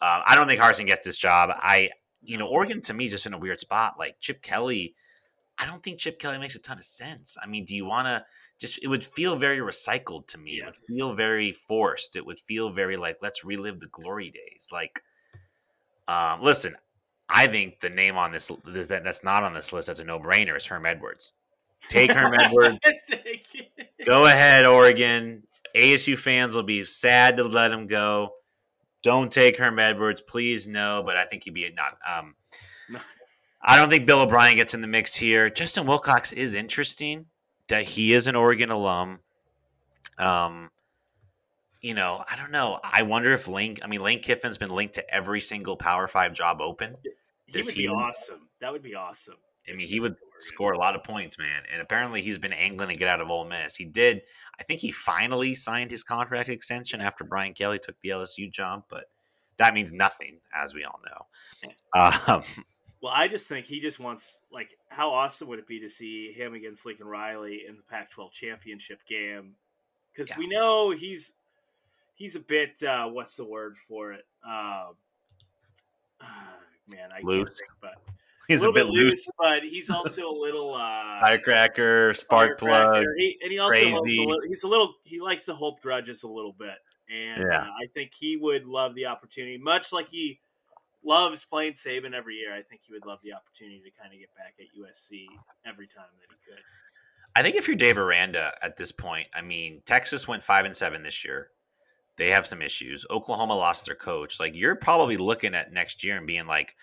uh, 0.00 0.22
I 0.26 0.34
don't 0.34 0.46
think 0.46 0.60
Harsin 0.60 0.86
gets 0.86 1.06
this 1.06 1.18
job. 1.18 1.50
I 1.54 1.90
you 2.22 2.38
know 2.38 2.46
Oregon 2.46 2.80
to 2.82 2.94
me 2.94 3.06
is 3.06 3.12
just 3.12 3.26
in 3.26 3.34
a 3.34 3.38
weird 3.38 3.60
spot. 3.60 3.94
Like 3.98 4.16
Chip 4.20 4.42
Kelly 4.42 4.94
I 5.58 5.66
don't 5.66 5.82
think 5.82 5.98
Chip 5.98 6.18
Kelly 6.18 6.38
makes 6.38 6.56
a 6.56 6.58
ton 6.58 6.78
of 6.78 6.84
sense. 6.84 7.36
I 7.40 7.46
mean, 7.46 7.64
do 7.64 7.74
you 7.74 7.86
want 7.86 8.08
to 8.08 8.24
just? 8.58 8.82
It 8.82 8.88
would 8.88 9.04
feel 9.04 9.36
very 9.36 9.58
recycled 9.58 10.26
to 10.28 10.38
me. 10.38 10.56
Yes. 10.56 10.62
It 10.62 10.66
would 10.66 10.76
feel 10.96 11.14
very 11.14 11.52
forced. 11.52 12.16
It 12.16 12.26
would 12.26 12.40
feel 12.40 12.70
very 12.70 12.96
like 12.96 13.18
let's 13.22 13.44
relive 13.44 13.78
the 13.80 13.88
glory 13.88 14.30
days. 14.30 14.70
Like, 14.72 15.02
um, 16.08 16.42
listen, 16.42 16.74
I 17.32 17.46
think 17.46 17.80
the 17.80 17.88
name 17.88 18.18
on 18.18 18.30
this 18.30 18.48
that 18.66 19.04
that's 19.04 19.24
not 19.24 19.42
on 19.42 19.54
this 19.54 19.72
list 19.72 19.86
that's 19.86 20.00
a 20.00 20.04
no 20.04 20.20
brainer 20.20 20.56
is 20.56 20.66
Herm 20.66 20.84
Edwards. 20.84 21.32
Take 21.88 22.12
Herm 22.12 22.34
Edwards. 22.38 22.78
go 24.06 24.26
ahead, 24.26 24.66
Oregon. 24.66 25.44
ASU 25.74 26.16
fans 26.18 26.54
will 26.54 26.62
be 26.62 26.84
sad 26.84 27.38
to 27.38 27.44
let 27.44 27.72
him 27.72 27.86
go. 27.86 28.34
Don't 29.02 29.32
take 29.32 29.56
Herm 29.58 29.78
Edwards, 29.78 30.20
please. 30.20 30.68
No, 30.68 31.02
but 31.04 31.16
I 31.16 31.24
think 31.24 31.44
he'd 31.44 31.54
be 31.54 31.72
not. 31.74 31.96
Um, 32.06 32.34
I 33.62 33.76
don't 33.76 33.88
think 33.88 34.06
Bill 34.06 34.20
O'Brien 34.20 34.56
gets 34.56 34.74
in 34.74 34.80
the 34.80 34.86
mix 34.86 35.16
here. 35.16 35.48
Justin 35.48 35.86
Wilcox 35.86 36.32
is 36.32 36.54
interesting. 36.54 37.26
That 37.68 37.84
he 37.84 38.12
is 38.12 38.26
an 38.26 38.36
Oregon 38.36 38.70
alum. 38.70 39.20
Um, 40.18 40.70
you 41.80 41.94
know, 41.94 42.22
I 42.30 42.36
don't 42.36 42.50
know. 42.50 42.78
I 42.84 43.02
wonder 43.02 43.32
if 43.32 43.48
Link. 43.48 43.80
I 43.82 43.86
mean, 43.86 44.02
Lane 44.02 44.20
Kiffin's 44.20 44.58
been 44.58 44.70
linked 44.70 44.94
to 44.94 45.14
every 45.14 45.40
single 45.40 45.76
Power 45.76 46.06
Five 46.06 46.34
job 46.34 46.60
open. 46.60 46.96
Does 47.50 47.70
he 47.70 47.88
would 47.88 47.94
be 47.94 47.96
he, 47.96 48.02
awesome. 48.02 48.48
That 48.60 48.72
would 48.72 48.82
be 48.82 48.94
awesome. 48.94 49.36
I 49.68 49.72
mean, 49.72 49.86
he 49.86 50.00
would 50.00 50.16
score 50.38 50.72
a 50.72 50.78
lot 50.78 50.96
of 50.96 51.04
points, 51.04 51.38
man. 51.38 51.62
And 51.72 51.80
apparently, 51.80 52.22
he's 52.22 52.38
been 52.38 52.52
angling 52.52 52.88
to 52.88 52.96
get 52.96 53.08
out 53.08 53.20
of 53.20 53.30
Ole 53.30 53.44
Miss. 53.44 53.76
He 53.76 53.84
did. 53.84 54.22
I 54.58 54.64
think 54.64 54.80
he 54.80 54.90
finally 54.90 55.54
signed 55.54 55.90
his 55.90 56.02
contract 56.02 56.48
extension 56.48 57.00
after 57.00 57.24
Brian 57.24 57.54
Kelly 57.54 57.78
took 57.78 58.00
the 58.00 58.10
LSU 58.10 58.50
job, 58.50 58.84
but 58.88 59.04
that 59.58 59.74
means 59.74 59.92
nothing, 59.92 60.38
as 60.54 60.74
we 60.74 60.84
all 60.84 61.00
know. 61.04 61.26
Um, 61.94 62.42
well, 63.02 63.12
I 63.14 63.28
just 63.28 63.48
think 63.48 63.66
he 63.66 63.80
just 63.80 64.00
wants 64.00 64.42
like 64.50 64.70
how 64.88 65.10
awesome 65.10 65.48
would 65.48 65.58
it 65.58 65.66
be 65.66 65.80
to 65.80 65.88
see 65.88 66.32
him 66.32 66.54
against 66.54 66.86
Lincoln 66.86 67.06
Riley 67.06 67.64
in 67.68 67.76
the 67.76 67.82
Pac-12 67.82 68.32
championship 68.32 69.00
game? 69.06 69.54
Because 70.12 70.30
yeah. 70.30 70.38
we 70.38 70.46
know 70.46 70.90
he's 70.90 71.32
he's 72.14 72.36
a 72.36 72.40
bit 72.40 72.82
uh, 72.82 73.08
what's 73.08 73.34
the 73.34 73.44
word 73.44 73.76
for 73.76 74.12
it? 74.12 74.24
Um, 74.46 74.94
uh, 76.20 76.24
man, 76.92 77.10
I 77.14 77.20
loose. 77.22 77.60
think, 77.60 77.70
but 77.80 77.94
he's 78.48 78.62
a, 78.62 78.70
a 78.70 78.72
bit 78.72 78.86
loose, 78.86 79.10
loose, 79.10 79.30
but 79.38 79.62
he's 79.62 79.90
also 79.90 80.30
a 80.30 80.36
little 80.36 80.74
uh, 80.74 81.20
firecracker, 81.20 82.14
spark 82.14 82.58
plug, 82.58 83.04
he, 83.18 83.38
and 83.42 83.52
he 83.52 83.58
also 83.58 83.70
crazy. 83.70 84.22
A 84.22 84.26
little, 84.26 84.40
he's 84.46 84.64
a 84.64 84.68
little 84.68 84.94
he 85.04 85.20
likes 85.20 85.44
to 85.46 85.54
hold 85.54 85.80
grudges 85.80 86.22
a 86.22 86.28
little 86.28 86.54
bit, 86.58 86.76
and 87.10 87.42
yeah. 87.42 87.62
uh, 87.62 87.66
I 87.82 87.86
think 87.94 88.12
he 88.12 88.36
would 88.36 88.66
love 88.66 88.94
the 88.94 89.06
opportunity, 89.06 89.58
much 89.58 89.92
like 89.92 90.08
he 90.08 90.40
loves 91.04 91.44
playing 91.44 91.72
Saban 91.72 92.14
every 92.14 92.36
year. 92.36 92.54
I 92.54 92.62
think 92.62 92.82
he 92.86 92.92
would 92.92 93.06
love 93.06 93.18
the 93.22 93.32
opportunity 93.32 93.80
to 93.80 93.90
kind 94.00 94.12
of 94.12 94.20
get 94.20 94.30
back 94.36 94.54
at 94.60 94.66
USC 94.78 95.26
every 95.66 95.86
time 95.86 96.06
that 96.20 96.26
he 96.28 96.50
could. 96.50 96.62
I 97.34 97.42
think 97.42 97.56
if 97.56 97.66
you're 97.66 97.76
Dave 97.76 97.98
Aranda 97.98 98.52
at 98.62 98.76
this 98.76 98.92
point, 98.92 99.26
I 99.34 99.42
mean, 99.42 99.82
Texas 99.86 100.28
went 100.28 100.42
five 100.42 100.66
and 100.66 100.76
seven 100.76 101.02
this 101.02 101.24
year. 101.24 101.48
They 102.18 102.28
have 102.28 102.46
some 102.46 102.62
issues. 102.62 103.06
Oklahoma 103.10 103.54
lost 103.54 103.86
their 103.86 103.94
coach. 103.94 104.38
Like 104.38 104.54
you're 104.54 104.76
probably 104.76 105.16
looking 105.16 105.54
at 105.54 105.72
next 105.72 106.04
year 106.04 106.16
and 106.16 106.26
being 106.26 106.46
like, 106.46 106.74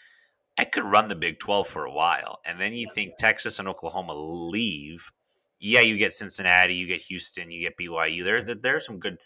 I 0.58 0.66
could 0.66 0.84
run 0.84 1.08
the 1.08 1.16
Big 1.16 1.40
12 1.40 1.68
for 1.68 1.86
a 1.86 1.92
while. 1.92 2.40
And 2.46 2.60
then 2.60 2.74
you 2.74 2.90
think 2.94 3.14
Texas 3.18 3.60
and 3.60 3.68
Oklahoma 3.68 4.14
leave. 4.14 5.12
Yeah, 5.60 5.82
you 5.82 5.98
get 5.98 6.14
Cincinnati, 6.14 6.74
you 6.74 6.88
get 6.88 7.02
Houston, 7.04 7.52
you 7.52 7.62
get 7.62 7.78
BYU. 7.78 8.24
There, 8.24 8.42
there 8.42 8.76
are 8.76 8.82
some 8.82 9.00
good. 9.00 9.18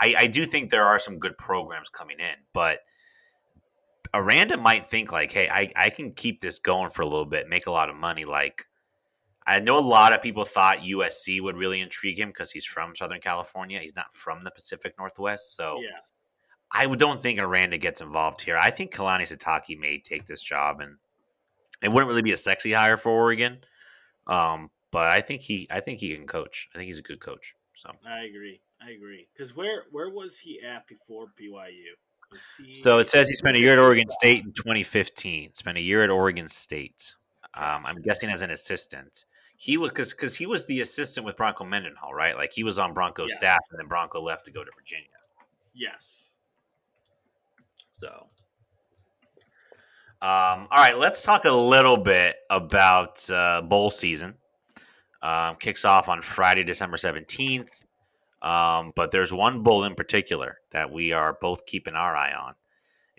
I, 0.00 0.14
I 0.18 0.26
do 0.26 0.46
think 0.46 0.70
there 0.70 0.86
are 0.86 0.98
some 0.98 1.18
good 1.18 1.36
programs 1.36 1.90
coming 1.90 2.18
in, 2.20 2.34
but 2.54 2.80
Aranda 4.14 4.56
might 4.56 4.86
think 4.86 5.12
like, 5.12 5.30
hey, 5.30 5.48
I, 5.48 5.68
I 5.76 5.90
can 5.90 6.12
keep 6.12 6.40
this 6.40 6.58
going 6.58 6.90
for 6.90 7.02
a 7.02 7.06
little 7.06 7.26
bit, 7.26 7.48
make 7.48 7.66
a 7.66 7.70
lot 7.70 7.90
of 7.90 7.96
money. 7.96 8.24
Like, 8.24 8.66
I 9.46 9.60
know 9.60 9.78
a 9.78 9.80
lot 9.80 10.12
of 10.12 10.22
people 10.22 10.44
thought 10.44 10.78
USC 10.78 11.40
would 11.40 11.56
really 11.56 11.80
intrigue 11.80 12.18
him 12.18 12.28
because 12.28 12.50
he's 12.52 12.66
from 12.66 12.94
Southern 12.94 13.20
California. 13.20 13.80
He's 13.80 13.96
not 13.96 14.14
from 14.14 14.44
the 14.44 14.50
Pacific 14.50 14.94
Northwest, 14.98 15.56
so 15.56 15.80
yeah. 15.80 15.98
I 16.72 16.86
don't 16.94 17.20
think 17.20 17.40
Aranda 17.40 17.78
gets 17.78 18.00
involved 18.00 18.42
here. 18.42 18.56
I 18.56 18.70
think 18.70 18.92
Kalani 18.94 19.22
Sitake 19.22 19.78
may 19.78 19.98
take 19.98 20.26
this 20.26 20.42
job, 20.42 20.80
and 20.80 20.96
it 21.82 21.88
wouldn't 21.88 22.08
really 22.08 22.22
be 22.22 22.32
a 22.32 22.36
sexy 22.36 22.72
hire 22.72 22.96
for 22.96 23.10
Oregon. 23.10 23.58
Um, 24.26 24.70
but 24.92 25.10
I 25.10 25.20
think 25.20 25.40
he, 25.40 25.66
I 25.70 25.80
think 25.80 26.00
he 26.00 26.14
can 26.14 26.26
coach. 26.26 26.68
I 26.74 26.78
think 26.78 26.88
he's 26.88 26.98
a 26.98 27.02
good 27.02 27.20
coach. 27.20 27.54
So 27.74 27.90
I 28.06 28.24
agree. 28.24 28.60
I 28.82 28.90
agree. 28.90 29.26
Because 29.32 29.56
where 29.56 29.84
where 29.90 30.10
was 30.10 30.38
he 30.38 30.60
at 30.60 30.86
before 30.86 31.26
BYU? 31.40 31.94
So 32.82 32.98
it 32.98 33.08
says 33.08 33.28
he 33.28 33.34
spent 33.34 33.56
a 33.56 33.60
year 33.60 33.72
at 33.72 33.78
Oregon 33.78 34.08
State 34.08 34.44
in 34.44 34.52
2015. 34.52 35.54
Spent 35.54 35.78
a 35.78 35.80
year 35.80 36.04
at 36.04 36.10
Oregon 36.10 36.48
State. 36.48 37.16
Um, 37.54 37.84
I'm 37.84 38.00
guessing 38.02 38.30
as 38.30 38.42
an 38.42 38.50
assistant. 38.50 39.24
He 39.56 39.76
was 39.76 39.90
because 39.90 40.14
because 40.14 40.36
he 40.36 40.46
was 40.46 40.64
the 40.66 40.80
assistant 40.80 41.26
with 41.26 41.36
Bronco 41.36 41.64
Mendenhall, 41.64 42.14
right? 42.14 42.36
Like 42.36 42.52
he 42.52 42.64
was 42.64 42.78
on 42.78 42.94
Bronco's 42.94 43.30
yes. 43.30 43.38
staff, 43.38 43.60
and 43.70 43.78
then 43.78 43.88
Bronco 43.88 44.20
left 44.20 44.44
to 44.46 44.50
go 44.50 44.64
to 44.64 44.70
Virginia. 44.76 45.06
Yes. 45.74 46.32
So, 47.92 48.30
um, 50.22 50.68
all 50.70 50.78
right, 50.78 50.96
let's 50.96 51.22
talk 51.22 51.44
a 51.44 51.50
little 51.50 51.96
bit 51.96 52.36
about 52.48 53.28
uh, 53.30 53.62
bowl 53.62 53.90
season. 53.90 54.34
Um, 55.22 55.56
kicks 55.56 55.84
off 55.84 56.08
on 56.08 56.22
Friday, 56.22 56.64
December 56.64 56.96
17th. 56.96 57.84
Um, 58.42 58.92
but 58.96 59.10
there's 59.10 59.32
one 59.32 59.62
bowl 59.62 59.84
in 59.84 59.94
particular 59.94 60.58
that 60.70 60.90
we 60.90 61.12
are 61.12 61.36
both 61.40 61.66
keeping 61.66 61.94
our 61.94 62.16
eye 62.16 62.32
on. 62.32 62.54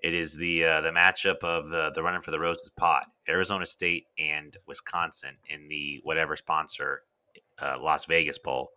It 0.02 0.14
is 0.14 0.36
the 0.36 0.66
uh, 0.66 0.82
the 0.82 0.90
matchup 0.90 1.44
of 1.44 1.70
the 1.70 1.92
the 1.94 2.02
running 2.02 2.22
for 2.22 2.32
the 2.32 2.40
roses 2.40 2.70
pot, 2.70 3.06
Arizona 3.30 3.66
State 3.66 4.08
and 4.18 4.56
Wisconsin 4.66 5.38
in 5.48 5.68
the 5.68 6.02
whatever 6.04 6.36
sponsor 6.36 7.04
uh, 7.60 7.78
Las 7.80 8.06
Vegas 8.06 8.40
Bowl 8.40 8.72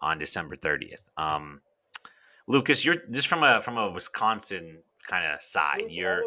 on 0.00 0.18
December 0.18 0.56
30th. 0.56 0.96
Um, 1.16 1.60
Lucas, 2.46 2.84
you're 2.84 2.96
just 3.10 3.28
from 3.28 3.42
a 3.42 3.60
from 3.60 3.76
a 3.76 3.90
Wisconsin 3.90 4.78
kind 5.06 5.30
of 5.30 5.42
side. 5.42 5.84
Your 5.88 6.22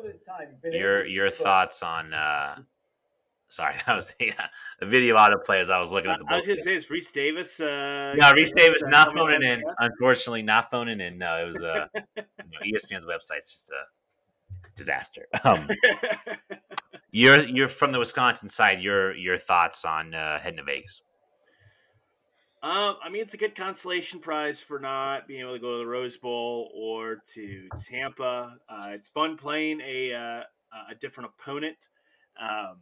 your 0.63 1.05
your 1.05 1.29
thoughts 1.29 1.81
on 1.81 2.13
uh, 2.13 2.58
Sorry, 3.55 3.75
that 3.86 3.95
was 3.95 4.13
the, 4.19 4.31
uh, 4.31 4.47
the 4.79 4.86
video 4.86 5.15
autoplay 5.15 5.60
as 5.60 5.69
I 5.69 5.79
was 5.79 5.91
looking 5.91 6.12
at 6.12 6.19
the. 6.19 6.25
I 6.29 6.36
was 6.38 6.45
going 6.45 6.58
to 6.58 6.63
say, 6.63 6.75
is 6.75 6.88
Rece 6.88 7.13
Davis? 7.13 7.60
Uh, 7.60 8.13
no, 8.17 8.34
Rece 8.34 8.53
Davis 8.53 8.84
not 8.86 9.15
phoning 9.15 9.43
in. 9.43 9.63
Unfortunately, 9.79 10.41
not 10.41 10.69
phoning 10.69 10.99
in. 10.99 11.17
No, 11.17 11.41
it 11.41 11.45
was 11.45 11.63
uh, 11.63 11.88
you 11.95 12.03
know, 12.17 12.60
ESPN's 12.77 13.05
website's 13.05 13.49
just 13.49 13.71
a 13.71 13.84
disaster. 14.75 15.27
Um, 15.43 15.67
you're 17.11 17.43
you're 17.45 17.67
from 17.67 17.91
the 17.91 17.99
Wisconsin 17.99 18.49
side. 18.49 18.81
Your 18.81 19.15
your 19.15 19.38
thoughts 19.38 19.85
on 19.85 20.13
uh, 20.13 20.39
heading 20.39 20.57
to 20.57 20.63
Vegas? 20.63 21.01
Um, 22.63 22.95
I 23.03 23.09
mean, 23.11 23.21
it's 23.21 23.35
a 23.35 23.38
good 23.38 23.53
consolation 23.53 24.19
prize 24.19 24.59
for 24.59 24.79
not 24.79 25.27
being 25.27 25.41
able 25.41 25.53
to 25.53 25.59
go 25.59 25.73
to 25.73 25.77
the 25.77 25.85
Rose 25.85 26.17
Bowl 26.17 26.71
or 26.73 27.21
to 27.35 27.67
Tampa. 27.77 28.57
Uh, 28.67 28.88
it's 28.89 29.09
fun 29.09 29.38
playing 29.38 29.81
a 29.81 30.13
uh, 30.13 30.41
a 30.89 30.95
different 30.99 31.29
opponent. 31.38 31.89
Um, 32.39 32.81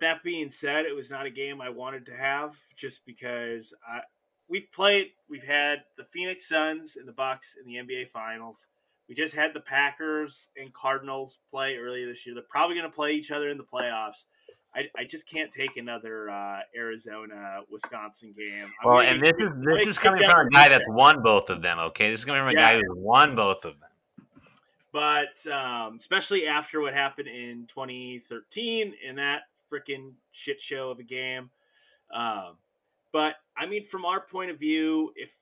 that 0.00 0.22
being 0.22 0.50
said, 0.50 0.86
it 0.86 0.96
was 0.96 1.10
not 1.10 1.26
a 1.26 1.30
game 1.30 1.60
I 1.60 1.68
wanted 1.68 2.06
to 2.06 2.16
have 2.16 2.56
just 2.76 3.04
because 3.06 3.72
I, 3.86 4.00
we've 4.48 4.70
played, 4.72 5.08
we've 5.28 5.46
had 5.46 5.84
the 5.96 6.04
Phoenix 6.04 6.48
Suns 6.48 6.96
in 6.96 7.06
the 7.06 7.12
Bucks 7.12 7.56
in 7.58 7.66
the 7.66 7.78
NBA 7.78 8.08
Finals. 8.08 8.66
We 9.10 9.16
just 9.16 9.34
had 9.34 9.52
the 9.52 9.60
Packers 9.60 10.50
and 10.56 10.72
Cardinals 10.72 11.40
play 11.50 11.76
earlier 11.76 12.06
this 12.06 12.24
year. 12.24 12.32
They're 12.32 12.44
probably 12.48 12.76
going 12.76 12.88
to 12.88 12.94
play 12.94 13.12
each 13.12 13.32
other 13.32 13.48
in 13.48 13.58
the 13.58 13.64
playoffs. 13.64 14.26
I, 14.72 14.88
I 14.96 15.02
just 15.02 15.26
can't 15.26 15.50
take 15.50 15.76
another 15.78 16.30
uh, 16.30 16.60
Arizona 16.76 17.62
Wisconsin 17.68 18.32
game. 18.38 18.70
I'm 18.80 18.88
well, 18.88 19.00
and 19.00 19.20
this 19.20 19.32
is 19.36 19.50
this 19.64 19.88
is 19.88 19.98
coming 19.98 20.22
from 20.22 20.46
a 20.46 20.50
guy 20.50 20.68
that's 20.68 20.86
won 20.90 21.22
both 21.24 21.50
of 21.50 21.60
them. 21.60 21.80
Okay, 21.80 22.08
this 22.08 22.20
is 22.20 22.24
coming 22.24 22.40
from 22.40 22.50
a 22.50 22.54
guy 22.54 22.76
who's 22.76 22.94
won 22.96 23.34
both 23.34 23.64
of 23.64 23.74
them. 23.80 23.88
But 24.92 25.44
um, 25.52 25.96
especially 25.96 26.46
after 26.46 26.80
what 26.80 26.94
happened 26.94 27.26
in 27.26 27.66
2013 27.66 28.94
in 29.04 29.16
that 29.16 29.42
freaking 29.72 30.12
shit 30.30 30.60
show 30.60 30.88
of 30.88 31.00
a 31.00 31.04
game. 31.04 31.50
Um, 32.14 32.58
but 33.10 33.34
I 33.56 33.66
mean, 33.66 33.84
from 33.84 34.04
our 34.04 34.20
point 34.20 34.52
of 34.52 34.60
view, 34.60 35.12
if 35.16 35.36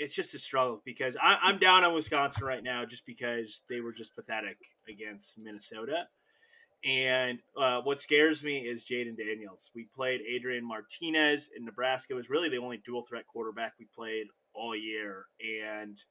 it's 0.00 0.14
just 0.14 0.34
a 0.34 0.38
struggle 0.38 0.80
because 0.86 1.14
I, 1.22 1.50
am 1.50 1.58
down 1.58 1.84
on 1.84 1.92
Wisconsin 1.92 2.42
right 2.42 2.64
now 2.64 2.86
just 2.86 3.04
because 3.04 3.62
they 3.68 3.82
were 3.82 3.92
just 3.92 4.16
pathetic 4.16 4.56
against 4.88 5.38
Minnesota. 5.38 6.06
And 6.82 7.38
uh, 7.54 7.82
what 7.82 8.00
scares 8.00 8.42
me 8.42 8.60
is 8.60 8.86
Jayden 8.86 9.18
Daniels. 9.18 9.70
We 9.74 9.86
played 9.94 10.22
Adrian 10.26 10.66
Martinez 10.66 11.50
in 11.54 11.66
Nebraska. 11.66 12.14
It 12.14 12.16
was 12.16 12.30
really 12.30 12.48
the 12.48 12.56
only 12.56 12.78
dual 12.78 13.02
threat 13.02 13.26
quarterback 13.26 13.74
we 13.78 13.86
played 13.94 14.28
all 14.54 14.74
year. 14.74 15.26
And 15.62 16.02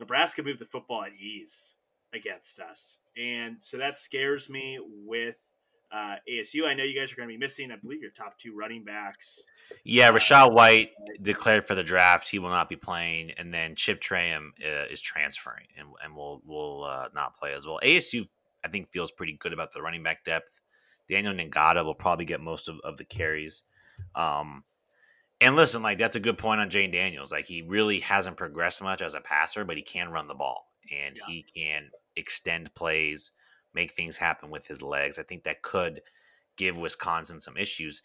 Nebraska 0.00 0.42
moved 0.42 0.58
the 0.58 0.64
football 0.64 1.04
at 1.04 1.12
ease 1.12 1.76
against 2.14 2.58
us. 2.58 3.00
And 3.18 3.62
so 3.62 3.76
that 3.76 3.98
scares 3.98 4.48
me 4.48 4.80
with 5.04 5.36
uh, 5.92 6.16
ASU. 6.26 6.66
I 6.66 6.72
know 6.72 6.84
you 6.84 6.98
guys 6.98 7.12
are 7.12 7.16
going 7.16 7.28
to 7.28 7.34
be 7.34 7.38
missing, 7.38 7.70
I 7.70 7.76
believe, 7.76 8.00
your 8.00 8.12
top 8.12 8.38
two 8.38 8.56
running 8.56 8.82
backs. 8.82 9.44
Yeah, 9.84 10.10
Rachaad 10.10 10.54
White 10.54 10.90
declared 11.22 11.66
for 11.66 11.74
the 11.74 11.82
draft. 11.82 12.28
He 12.28 12.38
will 12.38 12.50
not 12.50 12.68
be 12.68 12.76
playing, 12.76 13.32
and 13.32 13.52
then 13.52 13.74
Chip 13.74 14.00
Trayanum 14.00 14.50
uh, 14.64 14.86
is 14.90 15.00
transferring 15.00 15.66
and, 15.76 15.88
and 16.02 16.14
will 16.14 16.42
will 16.44 16.84
uh, 16.84 17.08
not 17.14 17.34
play 17.34 17.52
as 17.54 17.66
well. 17.66 17.80
ASU, 17.82 18.26
I 18.64 18.68
think, 18.68 18.88
feels 18.88 19.10
pretty 19.10 19.36
good 19.38 19.52
about 19.52 19.72
the 19.72 19.82
running 19.82 20.02
back 20.02 20.24
depth. 20.24 20.60
Daniyel 21.10 21.50
Ngata 21.50 21.84
will 21.84 21.94
probably 21.94 22.24
get 22.24 22.40
most 22.40 22.68
of, 22.68 22.76
of 22.84 22.96
the 22.96 23.04
carries. 23.04 23.62
Um, 24.14 24.64
and 25.40 25.56
listen, 25.56 25.82
like 25.82 25.98
that's 25.98 26.16
a 26.16 26.20
good 26.20 26.38
point 26.38 26.60
on 26.60 26.68
Jayden 26.70 26.92
Daniels. 26.92 27.32
Like 27.32 27.46
he 27.46 27.62
really 27.62 28.00
hasn't 28.00 28.36
progressed 28.36 28.82
much 28.82 29.02
as 29.02 29.14
a 29.14 29.20
passer, 29.20 29.64
but 29.64 29.76
he 29.76 29.82
can 29.82 30.10
run 30.10 30.28
the 30.28 30.34
ball 30.34 30.66
and 30.92 31.16
yeah. 31.16 31.22
he 31.26 31.42
can 31.54 31.90
extend 32.16 32.74
plays, 32.74 33.32
make 33.74 33.92
things 33.92 34.18
happen 34.18 34.50
with 34.50 34.66
his 34.66 34.82
legs. 34.82 35.18
I 35.18 35.22
think 35.22 35.44
that 35.44 35.62
could 35.62 36.02
give 36.56 36.76
Wisconsin 36.76 37.40
some 37.40 37.56
issues. 37.56 38.02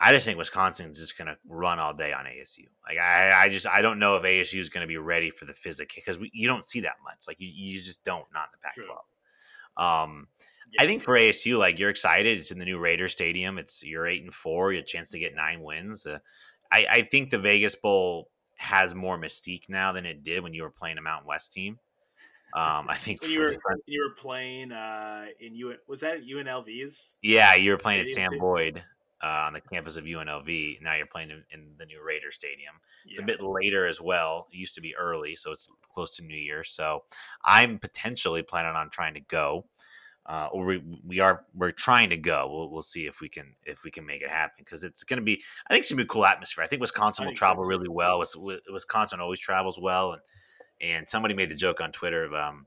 I 0.00 0.12
just 0.12 0.24
think 0.24 0.38
Wisconsin's 0.38 0.98
just 0.98 1.18
going 1.18 1.26
to 1.26 1.36
run 1.48 1.80
all 1.80 1.92
day 1.92 2.12
on 2.12 2.24
ASU. 2.24 2.66
Like 2.86 2.98
I, 2.98 3.44
I 3.44 3.48
just 3.48 3.66
I 3.66 3.82
don't 3.82 3.98
know 3.98 4.16
if 4.16 4.22
ASU 4.22 4.60
is 4.60 4.68
going 4.68 4.82
to 4.82 4.88
be 4.88 4.96
ready 4.96 5.30
for 5.30 5.44
the 5.44 5.52
physical 5.52 5.94
because 5.96 6.18
you 6.32 6.46
don't 6.46 6.64
see 6.64 6.80
that 6.80 6.96
much. 7.04 7.24
Like 7.26 7.40
you, 7.40 7.50
you 7.52 7.80
just 7.80 8.04
don't 8.04 8.24
not 8.32 8.48
in 8.52 8.58
the 8.76 8.82
Pac-12. 8.84 10.04
Um, 10.04 10.28
yeah. 10.72 10.82
I 10.82 10.86
think 10.86 11.02
for 11.02 11.14
ASU, 11.14 11.58
like 11.58 11.78
you're 11.78 11.90
excited. 11.90 12.38
It's 12.38 12.52
in 12.52 12.58
the 12.58 12.64
new 12.64 12.78
Raider 12.78 13.08
Stadium. 13.08 13.58
It's 13.58 13.84
you're 13.84 14.06
eight 14.06 14.22
and 14.22 14.32
four. 14.32 14.72
You 14.72 14.78
have 14.78 14.84
a 14.84 14.86
chance 14.86 15.10
to 15.10 15.18
get 15.18 15.34
nine 15.34 15.62
wins. 15.62 16.06
Uh, 16.06 16.18
I, 16.70 16.86
I 16.90 17.02
think 17.02 17.30
the 17.30 17.38
Vegas 17.38 17.74
Bowl 17.74 18.30
has 18.56 18.94
more 18.94 19.18
mystique 19.18 19.68
now 19.68 19.92
than 19.92 20.04
it 20.06 20.22
did 20.22 20.42
when 20.42 20.54
you 20.54 20.62
were 20.62 20.70
playing 20.70 20.98
a 20.98 21.02
Mountain 21.02 21.26
West 21.26 21.52
team. 21.52 21.78
Um, 22.54 22.88
I 22.88 22.96
think 22.96 23.22
when 23.22 23.32
you 23.32 23.40
were 23.40 23.54
you 23.86 24.08
were 24.08 24.14
playing 24.14 24.70
uh, 24.70 25.26
in 25.40 25.56
U 25.56 25.74
was 25.88 26.00
that 26.00 26.24
UNLV's? 26.24 27.14
Yeah, 27.20 27.56
you 27.56 27.72
were 27.72 27.78
playing 27.78 28.00
at 28.00 28.08
Sam 28.08 28.30
Boyd 28.38 28.82
uh, 29.22 29.44
on 29.46 29.52
the 29.52 29.60
campus 29.60 29.96
of 29.96 30.04
UNLV. 30.04 30.80
Now 30.82 30.94
you're 30.94 31.06
playing 31.06 31.30
in, 31.30 31.44
in 31.50 31.66
the 31.78 31.86
new 31.86 32.02
Raider 32.04 32.30
Stadium. 32.30 32.74
It's 33.06 33.18
yeah. 33.18 33.24
a 33.24 33.26
bit 33.26 33.42
later 33.42 33.86
as 33.86 34.00
well. 34.00 34.46
It 34.52 34.56
used 34.56 34.74
to 34.76 34.80
be 34.80 34.94
early, 34.96 35.34
so 35.34 35.52
it's 35.52 35.68
close 35.92 36.16
to 36.16 36.22
New 36.22 36.36
Year. 36.36 36.64
So 36.64 37.04
I'm 37.44 37.78
potentially 37.78 38.42
planning 38.42 38.76
on 38.76 38.90
trying 38.90 39.14
to 39.14 39.20
go. 39.20 39.64
Uh, 40.26 40.46
or 40.52 40.66
we, 40.66 40.82
we 41.06 41.20
are 41.20 41.46
we're 41.54 41.72
trying 41.72 42.10
to 42.10 42.16
go. 42.18 42.46
We'll, 42.52 42.70
we'll 42.70 42.82
see 42.82 43.06
if 43.06 43.22
we 43.22 43.30
can 43.30 43.54
if 43.64 43.82
we 43.82 43.90
can 43.90 44.04
make 44.04 44.20
it 44.20 44.28
happen 44.28 44.56
because 44.58 44.84
it's 44.84 45.02
going 45.02 45.18
to 45.18 45.24
be. 45.24 45.42
I 45.66 45.72
think 45.72 45.80
it's 45.80 45.90
going 45.90 45.96
to 45.96 46.04
be 46.04 46.06
a 46.06 46.12
cool 46.12 46.26
atmosphere. 46.26 46.62
I 46.62 46.66
think 46.66 46.82
Wisconsin 46.82 47.24
will 47.24 47.32
travel 47.32 47.64
really 47.64 47.88
well. 47.88 48.22
Wisconsin 48.70 49.20
always 49.20 49.40
travels 49.40 49.78
well, 49.80 50.12
and 50.12 50.22
and 50.80 51.08
somebody 51.08 51.34
made 51.34 51.48
the 51.48 51.54
joke 51.54 51.80
on 51.80 51.92
Twitter 51.92 52.24
of 52.24 52.34
um, 52.34 52.66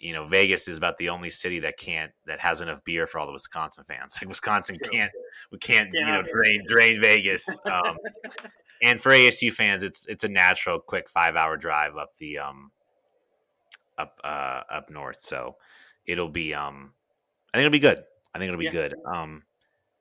you 0.00 0.14
know, 0.14 0.24
Vegas 0.24 0.66
is 0.66 0.78
about 0.78 0.96
the 0.96 1.10
only 1.10 1.28
city 1.28 1.60
that 1.60 1.76
can't 1.76 2.10
that 2.24 2.40
has 2.40 2.62
enough 2.62 2.82
beer 2.84 3.06
for 3.06 3.18
all 3.18 3.26
the 3.26 3.32
Wisconsin 3.32 3.84
fans. 3.86 4.18
Like 4.22 4.28
Wisconsin 4.28 4.78
can't, 4.90 5.12
we 5.52 5.58
can't, 5.58 5.90
yeah. 5.92 6.06
you 6.06 6.12
know, 6.12 6.22
drain 6.22 6.62
drain 6.68 6.98
Vegas. 6.98 7.60
Um, 7.70 7.98
and 8.82 8.98
for 8.98 9.12
ASU 9.12 9.52
fans, 9.52 9.82
it's 9.82 10.06
it's 10.06 10.24
a 10.24 10.28
natural, 10.28 10.80
quick 10.80 11.08
five 11.08 11.36
hour 11.36 11.56
drive 11.56 11.96
up 11.96 12.16
the 12.18 12.38
um 12.38 12.72
up 13.98 14.18
uh 14.24 14.62
up 14.70 14.90
north. 14.90 15.20
So 15.20 15.56
it'll 16.06 16.30
be 16.30 16.54
um 16.54 16.94
I 17.52 17.58
think 17.58 17.66
it'll 17.66 17.72
be 17.72 17.78
good. 17.78 18.02
I 18.34 18.38
think 18.38 18.48
it'll 18.48 18.58
be 18.58 18.64
yeah. 18.66 18.72
good. 18.72 18.94
Um 19.06 19.42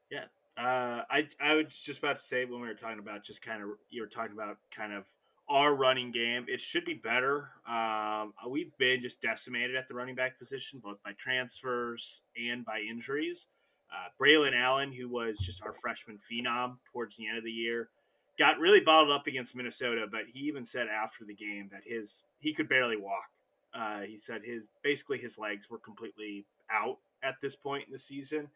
yeah. 0.10 0.26
Uh 0.58 1.04
I 1.10 1.28
I 1.42 1.56
was 1.56 1.78
just 1.78 2.00
about 2.00 2.16
to 2.16 2.24
say 2.24 2.46
when 2.46 2.62
we 2.62 2.68
were 2.68 2.74
talking 2.74 3.00
about 3.00 3.24
just 3.24 3.42
kind 3.42 3.62
of 3.62 3.70
you 3.90 4.02
were 4.02 4.08
talking 4.08 4.34
about 4.34 4.58
kind 4.72 4.94
of 4.94 5.06
our 5.50 5.74
running 5.74 6.12
game. 6.12 6.46
It 6.48 6.62
should 6.62 6.86
be 6.86 6.94
better. 6.94 7.50
Um, 7.68 8.34
we've 8.48 8.76
been 8.78 9.02
just 9.02 9.22
decimated 9.22 9.76
at 9.76 9.88
the 9.88 9.96
running 9.96 10.16
back 10.16 10.38
position, 10.38 10.80
both 10.84 11.02
by 11.04 11.14
transfers 11.14 12.22
and 12.40 12.64
by 12.64 12.80
injuries. 12.80 13.48
Uh, 13.92 14.10
Braylon 14.22 14.56
Allen, 14.56 14.92
who 14.92 15.10
was 15.10 15.40
just 15.40 15.64
our 15.64 15.74
freshman 15.74 16.20
phenom 16.20 16.78
towards 16.92 17.18
the 17.18 17.28
end 17.28 17.40
of 17.40 17.44
the 17.44 17.52
year, 17.52 17.90
got 18.38 18.60
really 18.60 18.80
bottled 18.80 19.12
up 19.12 19.26
against 19.26 19.56
Minnesota. 19.56 20.06
But 20.10 20.22
he 20.32 20.42
even 20.42 20.64
said 20.64 20.88
after 20.88 21.26
the 21.26 21.34
game 21.34 21.70
that 21.72 21.82
his 21.84 22.24
he 22.40 22.54
could 22.54 22.70
barely 22.70 22.98
walk. 22.98 23.30
Uh, 23.74 24.02
he 24.02 24.18
said 24.18 24.42
his 24.44 24.70
basically 24.84 25.18
his 25.18 25.38
legs 25.38 25.70
were 25.70 25.80
completely 25.80 26.46
out 26.72 26.98
at 27.24 27.36
this 27.42 27.56
point 27.56 27.86
in 27.88 27.92
the 27.92 28.00
season. 28.00 28.48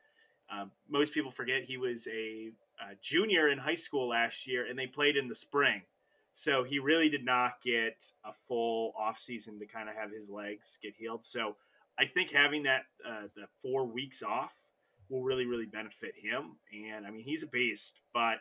Um, 0.51 0.71
most 0.89 1.13
people 1.13 1.31
forget 1.31 1.63
he 1.63 1.77
was 1.77 2.07
a, 2.07 2.51
a 2.81 2.95
junior 3.01 3.49
in 3.49 3.57
high 3.57 3.75
school 3.75 4.09
last 4.09 4.45
year, 4.45 4.67
and 4.67 4.77
they 4.77 4.87
played 4.87 5.17
in 5.17 5.27
the 5.27 5.35
spring. 5.35 5.81
So 6.33 6.63
he 6.63 6.79
really 6.79 7.09
did 7.09 7.23
not 7.23 7.61
get 7.63 8.03
a 8.25 8.33
full 8.33 8.93
offseason 8.99 9.59
to 9.59 9.67
kind 9.67 9.87
of 9.87 9.95
have 9.95 10.11
his 10.11 10.29
legs 10.29 10.79
get 10.81 10.95
healed. 10.95 11.23
So 11.23 11.55
I 11.97 12.05
think 12.05 12.31
having 12.31 12.63
that 12.63 12.83
uh, 13.07 13.27
the 13.35 13.45
four 13.61 13.85
weeks 13.85 14.23
off 14.23 14.55
will 15.09 15.21
really 15.21 15.45
really 15.45 15.67
benefit 15.67 16.13
him. 16.17 16.57
And 16.73 17.05
I 17.05 17.11
mean 17.11 17.23
he's 17.23 17.43
a 17.43 17.47
beast, 17.47 18.01
but 18.13 18.39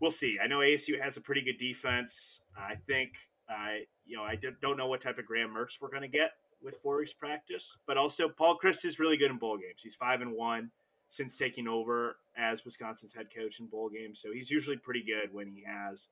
we'll 0.00 0.12
see. 0.12 0.38
I 0.42 0.46
know 0.46 0.58
ASU 0.58 1.00
has 1.02 1.16
a 1.16 1.20
pretty 1.20 1.42
good 1.42 1.58
defense. 1.58 2.40
I 2.56 2.76
think 2.86 3.14
uh, 3.50 3.82
you 4.06 4.16
know 4.16 4.22
I 4.22 4.38
don't 4.62 4.76
know 4.76 4.86
what 4.86 5.00
type 5.00 5.18
of 5.18 5.26
Graham 5.26 5.50
Mertz 5.50 5.80
we're 5.80 5.90
going 5.90 6.02
to 6.02 6.08
get 6.08 6.32
with 6.62 6.76
four 6.76 6.98
weeks 6.98 7.12
practice, 7.12 7.76
but 7.86 7.96
also 7.96 8.28
Paul 8.28 8.58
Chryst 8.62 8.84
is 8.84 9.00
really 9.00 9.16
good 9.16 9.30
in 9.30 9.38
bowl 9.38 9.56
games. 9.56 9.80
He's 9.82 9.94
five 9.96 10.20
and 10.20 10.32
one 10.32 10.70
since 11.08 11.36
taking 11.36 11.66
over 11.66 12.16
as 12.36 12.64
Wisconsin's 12.64 13.14
head 13.14 13.28
coach 13.34 13.60
in 13.60 13.66
bowl 13.66 13.88
games, 13.88 14.20
so 14.20 14.32
he's 14.32 14.50
usually 14.50 14.76
pretty 14.76 15.02
good 15.02 15.32
when 15.32 15.48
he 15.48 15.64
has 15.66 16.08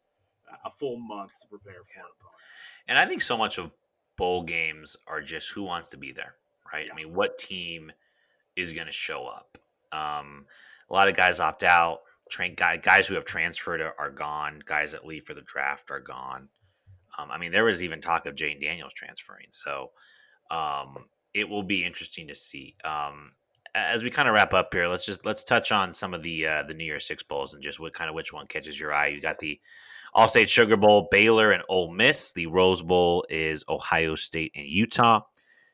a 0.64 0.70
full 0.70 0.99
month 0.99 1.32
to 1.42 1.49
prepare 1.49 1.82
for 1.84 2.01
an 2.01 2.07
opponent. 2.18 2.36
And 2.88 2.99
I 2.99 3.07
think 3.07 3.22
so 3.22 3.36
much 3.36 3.59
of 3.59 3.72
bowl 4.16 4.42
games 4.42 4.97
are 5.07 5.20
just 5.20 5.53
who 5.53 5.62
wants 5.62 5.88
to 5.90 5.99
be 5.99 6.12
there, 6.12 6.34
right? 6.72 6.86
Yeah. 6.86 6.92
I 6.92 6.97
mean, 6.97 7.14
what 7.14 7.38
team 7.38 7.92
is 8.55 8.72
going 8.72 8.86
to 8.86 8.92
show 8.92 9.26
up? 9.26 9.59
Um, 9.92 10.47
a 10.90 10.94
lot 10.94 11.09
of 11.09 11.16
guys 11.16 11.40
opt 11.40 11.62
out. 11.62 12.01
Train 12.30 12.55
guy, 12.57 12.76
guys 12.76 13.07
who 13.07 13.14
have 13.14 13.24
transferred 13.24 13.80
are, 13.80 13.94
are, 13.99 14.11
gone. 14.11 14.61
Guys 14.66 14.92
that 14.92 15.07
leave 15.07 15.24
for 15.24 15.34
the 15.34 15.42
draft 15.42 15.90
are 15.90 16.01
gone. 16.01 16.49
Um, 17.18 17.30
I 17.30 17.38
mean, 17.38 17.53
there 17.53 17.64
was 17.64 17.82
even 17.82 18.01
talk 18.01 18.26
of 18.26 18.34
Jayden 18.34 18.61
Daniels 18.61 18.92
transferring. 18.92 19.47
So 19.51 19.90
um, 20.51 21.07
it 21.34 21.49
will 21.49 21.62
be 21.62 21.84
interesting 21.84 22.26
to 22.28 22.34
see. 22.34 22.74
Um, 22.84 23.32
as 23.76 24.03
we 24.03 24.11
kind 24.11 24.26
of 24.26 24.34
wrap 24.34 24.55
up 24.55 24.72
here, 24.72 24.88
let's 24.88 25.07
just 25.07 25.24
let's 25.24 25.44
touch 25.44 25.70
on 25.70 25.92
some 25.92 26.14
of 26.14 26.22
the 26.22 26.47
uh, 26.47 26.62
the 26.62 26.74
New 26.74 26.84
Year 26.84 26.99
Six 26.99 27.22
bowls 27.22 27.55
and 27.55 27.62
just 27.62 27.78
what 27.78 27.92
kind 27.92 28.09
of 28.09 28.14
which 28.16 28.32
one 28.32 28.47
catches 28.47 28.80
your 28.80 28.92
eye. 28.92 29.09
You 29.09 29.20
got 29.20 29.38
the 29.38 29.61
Allstate 30.17 30.49
Sugar 30.49 30.79
Bowl, 30.79 31.09
Baylor 31.11 31.53
and 31.53 31.62
Ole 31.69 31.93
Miss. 31.93 32.33
The 32.33 32.47
Rose 32.47 32.81
Bowl 32.81 33.27
is 33.29 33.64
Ohio 33.69 34.14
State 34.14 34.53
and 34.55 34.67
Utah. 34.67 35.21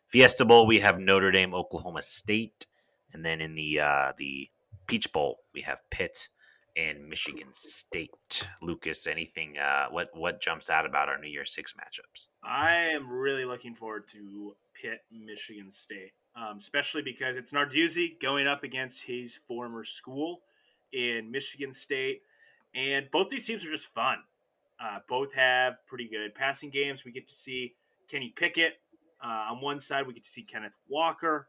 Fiesta 0.09 0.45
Bowl, 0.45 0.67
we 0.67 0.81
have 0.81 0.99
Notre 0.99 1.31
Dame, 1.31 1.55
Oklahoma 1.55 2.03
State, 2.03 2.67
and 3.13 3.25
then 3.25 3.41
in 3.41 3.55
the 3.55 3.79
uh, 3.79 4.13
the 4.19 4.51
Peach 4.89 5.13
Bowl, 5.13 5.39
we 5.55 5.61
have 5.61 5.81
Pitt 5.91 6.29
and 6.77 7.09
Michigan 7.09 7.53
State. 7.53 8.49
Lucas, 8.61 9.07
anything? 9.07 9.59
Uh, 9.59 9.87
what 9.91 10.09
what 10.15 10.41
jumps 10.41 10.71
out 10.71 10.87
about 10.87 11.09
our 11.09 11.21
New 11.21 11.31
Year 11.31 11.45
Six 11.45 11.75
matchups? 11.75 12.29
I 12.43 12.75
am 12.75 13.09
really 13.09 13.45
looking 13.45 13.75
forward 13.75 14.09
to 14.09 14.57
Pitt, 14.75 15.03
Michigan 15.13 15.71
State, 15.71 16.15
um, 16.35 16.59
especially 16.59 17.03
because 17.03 17.37
it's 17.37 17.53
Narduzzi 17.53 18.21
going 18.21 18.49
up 18.49 18.65
against 18.65 19.05
his 19.05 19.37
former 19.37 19.85
school 19.85 20.41
in 20.93 21.31
Michigan 21.31 21.73
State, 21.73 22.23
and 22.75 23.09
both 23.13 23.29
these 23.29 23.47
teams 23.47 23.65
are 23.65 23.71
just 23.71 23.87
fun. 23.87 24.19
Uh, 24.83 24.99
both 25.09 25.33
have 25.33 25.75
pretty 25.87 26.09
good 26.09 26.35
passing 26.35 26.71
games. 26.71 27.05
We 27.05 27.13
get 27.13 27.29
to 27.29 27.35
see 27.35 27.75
Kenny 28.09 28.31
Pickett 28.31 28.75
uh, 29.25 29.47
on 29.51 29.61
one 29.61 29.79
side. 29.79 30.07
We 30.07 30.15
get 30.15 30.25
to 30.25 30.31
see 30.31 30.43
Kenneth 30.43 30.77
Walker 30.89 31.47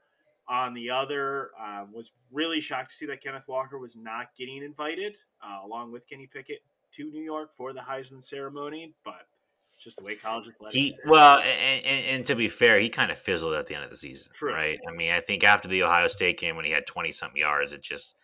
on 0.47 0.73
the 0.73 0.89
other. 0.89 1.51
Uh, 1.59 1.85
was 1.91 2.11
really 2.31 2.61
shocked 2.61 2.91
to 2.91 2.95
see 2.95 3.05
that 3.07 3.23
Kenneth 3.23 3.47
Walker 3.47 3.79
was 3.79 3.95
not 3.95 4.27
getting 4.37 4.63
invited 4.63 5.17
uh, 5.41 5.65
along 5.65 5.91
with 5.91 6.07
Kenny 6.07 6.27
Pickett 6.31 6.61
to 6.93 7.09
New 7.09 7.21
York 7.21 7.51
for 7.51 7.73
the 7.73 7.79
Heisman 7.79 8.23
ceremony, 8.23 8.93
but 9.03 9.25
it's 9.73 9.83
just 9.83 9.97
the 9.97 10.03
way 10.03 10.15
college 10.15 10.47
athletics. 10.47 10.75
He 10.75 10.95
well, 11.07 11.39
and, 11.39 11.85
and, 11.85 12.05
and, 12.05 12.25
to 12.25 12.35
be 12.35 12.47
fair, 12.47 12.79
he 12.79 12.89
kind 12.89 13.09
of 13.09 13.17
fizzled 13.17 13.55
at 13.55 13.65
the 13.65 13.73
end 13.73 13.83
of 13.83 13.89
the 13.89 13.97
season, 13.97 14.31
True. 14.33 14.53
right? 14.53 14.79
I 14.87 14.91
mean, 14.91 15.11
I 15.11 15.19
think 15.19 15.43
after 15.43 15.67
the 15.67 15.81
Ohio 15.81 16.07
State 16.07 16.39
game 16.39 16.55
when 16.55 16.65
he 16.65 16.71
had 16.71 16.85
twenty 16.85 17.11
something 17.11 17.41
yards, 17.41 17.73
it 17.73 17.81
just 17.81 18.15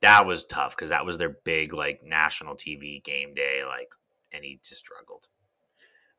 that 0.00 0.26
was 0.26 0.44
tough 0.44 0.74
because 0.74 0.88
that 0.88 1.04
was 1.04 1.18
their 1.18 1.36
big 1.44 1.72
like 1.72 2.02
national 2.02 2.56
TV 2.56 3.02
game 3.04 3.34
day, 3.34 3.62
like 3.64 3.92
and 4.32 4.44
he 4.44 4.60
just 4.62 4.80
struggled. 4.80 5.28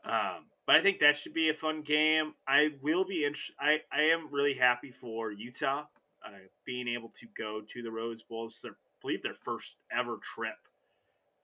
Um, 0.05 0.45
but 0.66 0.76
I 0.76 0.82
think 0.82 0.99
that 0.99 1.18
should 1.18 1.34
be 1.34 1.49
a 1.49 1.53
fun 1.53 1.82
game. 1.82 2.34
I 2.47 2.72
will 2.82 3.05
be 3.05 3.26
interested. 3.26 3.55
I, 3.60 3.82
I 3.91 4.03
am 4.03 4.32
really 4.32 4.53
happy 4.53 4.91
for 4.91 5.32
Utah 5.32 5.86
uh, 6.26 6.30
being 6.66 6.88
able 6.88 7.10
to 7.20 7.28
go 7.38 7.62
to 7.68 7.82
the 7.82 7.91
Rose 7.91 8.24
Bowl. 8.24 8.45
It's 8.45 8.62
their, 8.62 8.72
I 8.72 8.95
believe 9.01 9.24
their 9.24 9.34
first 9.34 9.78
ever 9.91 10.18
trip. 10.18 10.57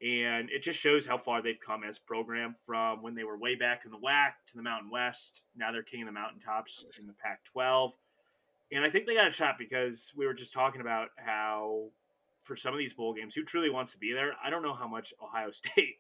And 0.01 0.49
it 0.49 0.61
just 0.61 0.80
shows 0.80 1.05
how 1.05 1.18
far 1.18 1.41
they've 1.41 1.59
come 1.59 1.84
as 1.84 1.97
program 1.97 2.55
from 2.66 3.01
when 3.01 3.16
they 3.16 3.24
were 3.24 3.38
way 3.38 3.55
back 3.55 3.84
in 3.86 3.91
the 3.91 3.97
WAC 3.97 4.32
to 4.47 4.57
the 4.57 4.61
Mountain 4.61 4.91
West. 4.91 5.45
Now 5.55 5.72
they're 5.72 5.84
king 5.84 6.01
of 6.01 6.07
the 6.07 6.11
mountaintops 6.11 6.86
in 6.99 7.07
the 7.07 7.13
Pac 7.13 7.43
12. 7.45 7.93
And 8.74 8.84
I 8.84 8.89
think 8.89 9.05
they 9.05 9.13
got 9.13 9.28
a 9.28 9.32
shot 9.32 9.57
because 9.57 10.11
we 10.16 10.26
were 10.26 10.34
just 10.34 10.53
talking 10.53 10.82
about 10.82 11.09
how 11.16 11.86
for 12.43 12.55
some 12.55 12.74
of 12.74 12.80
these 12.80 12.93
bowl 12.93 13.13
games, 13.13 13.34
who 13.34 13.43
truly 13.43 13.70
wants 13.70 13.91
to 13.93 13.97
be 13.97 14.13
there? 14.13 14.34
I 14.43 14.49
don't 14.49 14.63
know 14.63 14.74
how 14.74 14.88
much 14.88 15.13
Ohio 15.22 15.51
State 15.51 15.97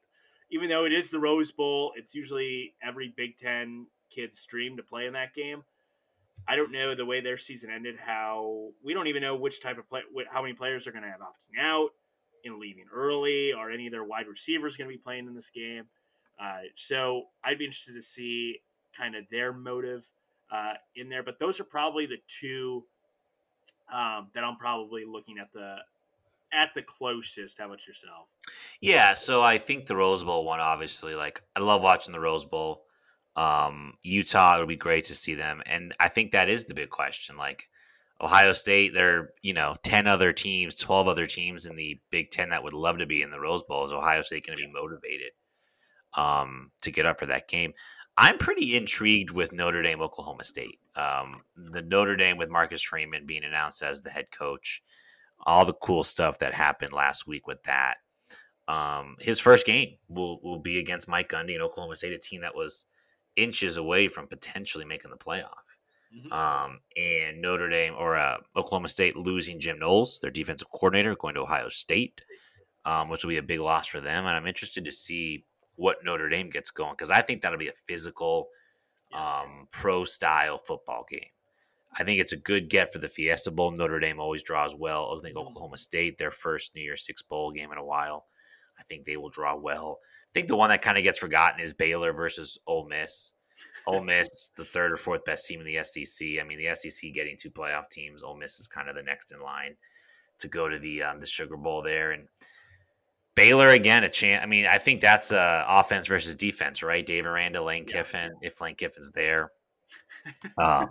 even 0.51 0.69
though 0.69 0.85
it 0.85 0.93
is 0.93 1.09
the 1.09 1.19
Rose 1.19 1.51
Bowl, 1.51 1.93
it's 1.95 2.13
usually 2.13 2.73
every 2.83 3.13
Big 3.15 3.37
Ten 3.37 3.87
kid's 4.09 4.45
dream 4.45 4.77
to 4.77 4.83
play 4.83 5.07
in 5.07 5.13
that 5.13 5.33
game. 5.33 5.63
I 6.47 6.55
don't 6.55 6.71
know 6.71 6.93
the 6.93 7.05
way 7.05 7.21
their 7.21 7.37
season 7.37 7.71
ended. 7.71 7.95
How 7.97 8.69
we 8.83 8.93
don't 8.93 9.07
even 9.07 9.21
know 9.21 9.35
which 9.35 9.61
type 9.61 9.77
of 9.77 9.89
play, 9.89 10.01
how 10.29 10.41
many 10.41 10.53
players 10.53 10.85
are 10.85 10.91
going 10.91 11.03
to 11.03 11.09
have 11.09 11.21
opting 11.21 11.59
out 11.59 11.89
and 12.43 12.59
leaving 12.59 12.85
early, 12.93 13.53
or 13.53 13.71
any 13.71 13.87
of 13.87 13.91
their 13.91 14.03
wide 14.03 14.27
receivers 14.27 14.77
going 14.77 14.89
to 14.89 14.95
be 14.95 15.01
playing 15.01 15.27
in 15.27 15.33
this 15.33 15.49
game. 15.49 15.85
Uh, 16.39 16.59
so 16.75 17.23
I'd 17.43 17.57
be 17.57 17.65
interested 17.65 17.95
to 17.95 18.01
see 18.01 18.59
kind 18.95 19.15
of 19.15 19.25
their 19.31 19.51
motive 19.53 20.05
uh, 20.51 20.73
in 20.95 21.09
there. 21.09 21.23
But 21.23 21.39
those 21.39 21.59
are 21.59 21.63
probably 21.63 22.05
the 22.05 22.19
two 22.27 22.85
um, 23.91 24.27
that 24.33 24.43
I'm 24.43 24.57
probably 24.57 25.05
looking 25.05 25.37
at 25.39 25.51
the 25.53 25.77
at 26.55 26.73
the 26.73 26.81
closest. 26.81 27.59
How 27.59 27.65
about 27.65 27.85
yourself? 27.85 28.27
Yeah, 28.81 29.13
so 29.13 29.41
I 29.41 29.57
think 29.57 29.85
the 29.85 29.95
Rose 29.95 30.23
Bowl 30.23 30.45
one, 30.45 30.59
obviously, 30.59 31.15
like 31.15 31.41
I 31.55 31.59
love 31.59 31.83
watching 31.83 32.13
the 32.13 32.19
Rose 32.19 32.45
Bowl. 32.45 32.83
Um, 33.35 33.95
Utah, 34.01 34.55
it 34.55 34.59
would 34.59 34.69
be 34.69 34.77
great 34.77 35.03
to 35.05 35.15
see 35.15 35.35
them, 35.35 35.61
and 35.65 35.93
I 35.99 36.07
think 36.07 36.31
that 36.31 36.49
is 36.49 36.65
the 36.65 36.73
big 36.73 36.89
question. 36.89 37.35
Like 37.37 37.67
Ohio 38.21 38.53
State, 38.53 38.93
there 38.93 39.19
are 39.19 39.33
you 39.41 39.53
know 39.53 39.75
ten 39.83 40.07
other 40.07 40.31
teams, 40.31 40.75
twelve 40.75 41.07
other 41.07 41.25
teams 41.25 41.65
in 41.65 41.75
the 41.75 41.99
Big 42.11 42.31
Ten 42.31 42.49
that 42.49 42.63
would 42.63 42.73
love 42.73 42.99
to 42.99 43.05
be 43.05 43.21
in 43.21 43.31
the 43.31 43.39
Rose 43.39 43.63
Bowl. 43.63 43.85
Is 43.85 43.91
Ohio 43.91 44.21
State 44.21 44.47
going 44.47 44.57
to 44.57 44.65
be 44.65 44.71
motivated 44.71 45.31
um, 46.15 46.71
to 46.81 46.91
get 46.91 47.05
up 47.05 47.19
for 47.19 47.25
that 47.25 47.49
game? 47.49 47.73
I'm 48.17 48.37
pretty 48.37 48.77
intrigued 48.77 49.31
with 49.31 49.51
Notre 49.51 49.81
Dame, 49.81 50.01
Oklahoma 50.01 50.45
State. 50.45 50.79
Um, 50.95 51.41
the 51.57 51.81
Notre 51.81 52.15
Dame 52.15 52.37
with 52.37 52.49
Marcus 52.49 52.81
Freeman 52.81 53.25
being 53.25 53.43
announced 53.43 53.83
as 53.83 53.99
the 53.99 54.09
head 54.09 54.31
coach, 54.31 54.81
all 55.45 55.65
the 55.65 55.73
cool 55.73 56.03
stuff 56.03 56.39
that 56.39 56.53
happened 56.53 56.93
last 56.93 57.27
week 57.27 57.47
with 57.47 57.61
that. 57.63 57.97
Um, 58.67 59.15
his 59.19 59.39
first 59.39 59.65
game 59.65 59.97
will 60.09 60.39
will 60.41 60.59
be 60.59 60.79
against 60.79 61.07
Mike 61.07 61.29
Gundy 61.29 61.53
and 61.53 61.61
Oklahoma 61.61 61.95
State, 61.95 62.13
a 62.13 62.17
team 62.17 62.41
that 62.41 62.55
was 62.55 62.85
inches 63.35 63.77
away 63.77 64.07
from 64.07 64.27
potentially 64.27 64.85
making 64.85 65.11
the 65.11 65.17
playoff. 65.17 65.51
Mm-hmm. 66.15 66.31
Um, 66.31 66.79
and 66.95 67.41
Notre 67.41 67.69
Dame 67.69 67.93
or 67.97 68.15
uh, 68.15 68.37
Oklahoma 68.55 68.89
State 68.89 69.15
losing 69.15 69.59
Jim 69.59 69.79
Knowles, 69.79 70.19
their 70.19 70.31
defensive 70.31 70.69
coordinator, 70.71 71.15
going 71.15 71.35
to 71.35 71.41
Ohio 71.41 71.69
State, 71.69 72.23
um, 72.85 73.09
which 73.09 73.23
will 73.23 73.29
be 73.29 73.37
a 73.37 73.43
big 73.43 73.59
loss 73.59 73.87
for 73.87 73.99
them. 73.99 74.25
And 74.25 74.35
I'm 74.35 74.47
interested 74.47 74.85
to 74.85 74.91
see 74.91 75.43
what 75.75 75.97
Notre 76.03 76.29
Dame 76.29 76.49
gets 76.49 76.71
going 76.71 76.93
because 76.93 77.11
I 77.11 77.21
think 77.21 77.41
that'll 77.41 77.59
be 77.59 77.67
a 77.67 77.73
physical, 77.85 78.47
um, 79.13 79.67
pro 79.71 80.05
style 80.05 80.57
football 80.57 81.05
game. 81.09 81.27
I 81.97 82.03
think 82.03 82.19
it's 82.19 82.33
a 82.33 82.37
good 82.37 82.69
get 82.69 82.91
for 82.91 82.99
the 82.99 83.07
Fiesta 83.07 83.51
Bowl. 83.51 83.71
Notre 83.71 83.99
Dame 83.99 84.19
always 84.19 84.43
draws 84.43 84.75
well. 84.75 85.15
I 85.17 85.21
think 85.21 85.35
mm-hmm. 85.35 85.47
Oklahoma 85.47 85.77
State, 85.77 86.17
their 86.17 86.31
first 86.31 86.75
New 86.75 86.81
Year's 86.81 87.05
Six 87.05 87.21
bowl 87.21 87.51
game 87.51 87.71
in 87.71 87.77
a 87.77 87.85
while, 87.85 88.25
I 88.79 88.83
think 88.83 89.05
they 89.05 89.17
will 89.17 89.29
draw 89.29 89.55
well. 89.55 89.99
I 90.03 90.31
think 90.33 90.47
the 90.47 90.57
one 90.57 90.69
that 90.69 90.81
kind 90.81 90.97
of 90.97 91.03
gets 91.03 91.19
forgotten 91.19 91.61
is 91.61 91.73
Baylor 91.73 92.11
versus 92.11 92.57
Ole 92.67 92.87
Miss. 92.87 93.33
Ole 93.87 94.01
Miss, 94.03 94.51
the 94.57 94.65
third 94.65 94.91
or 94.91 94.97
fourth 94.97 95.23
best 95.23 95.47
team 95.47 95.61
in 95.61 95.65
the 95.65 95.83
SEC. 95.83 96.27
I 96.39 96.43
mean, 96.43 96.57
the 96.57 96.75
SEC 96.75 97.13
getting 97.13 97.37
two 97.37 97.51
playoff 97.51 97.89
teams. 97.89 98.23
Ole 98.23 98.37
Miss 98.37 98.59
is 98.59 98.67
kind 98.67 98.89
of 98.89 98.95
the 98.95 99.03
next 99.03 99.31
in 99.31 99.41
line 99.41 99.75
to 100.39 100.47
go 100.49 100.67
to 100.67 100.77
the 100.77 101.03
um, 101.03 101.19
the 101.21 101.27
Sugar 101.27 101.55
Bowl 101.55 101.81
there, 101.81 102.11
and 102.11 102.27
Baylor 103.35 103.69
again 103.69 104.03
a 104.03 104.09
chance. 104.09 104.43
I 104.43 104.47
mean, 104.47 104.65
I 104.65 104.77
think 104.77 104.99
that's 104.99 105.31
uh, 105.31 105.65
offense 105.67 106.07
versus 106.07 106.35
defense, 106.35 106.83
right? 106.83 107.05
Dave 107.05 107.25
Aranda, 107.25 107.63
Lane 107.63 107.85
yeah. 107.87 107.93
Kiffin. 107.93 108.31
If 108.41 108.59
Lane 108.59 108.75
Kiffin's 108.75 109.11
there, 109.11 109.51
um, 110.57 110.87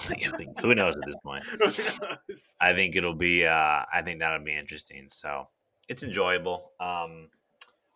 who 0.60 0.74
knows 0.74 0.96
at 0.96 1.06
this 1.06 1.16
point? 1.22 1.44
I 2.60 2.72
think 2.72 2.96
it'll 2.96 3.14
be. 3.14 3.46
Uh, 3.46 3.84
I 3.92 4.02
think 4.04 4.20
that'll 4.20 4.44
be 4.44 4.56
interesting. 4.56 5.08
So 5.08 5.48
it's 5.88 6.02
enjoyable. 6.02 6.72
Um, 6.80 7.28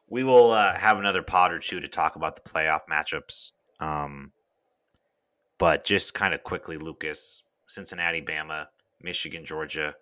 we 0.09 0.25
will 0.25 0.51
uh, 0.51 0.75
have 0.75 0.99
another 0.99 1.23
pod 1.23 1.53
or 1.53 1.59
two 1.59 1.81
to 1.81 1.89
talk 1.89 2.17
about 2.17 2.35
the 2.35 2.49
playoff 2.49 2.81
matchups. 2.91 3.53
Um, 3.81 4.33
but 5.59 5.85
just 5.85 6.15
kind 6.15 6.35
of 6.35 6.43
quickly, 6.43 6.77
Lucas, 6.77 7.43
Cincinnati, 7.67 8.23
Bama, 8.23 8.67
Michigan, 9.03 9.45
Georgia. 9.45 9.95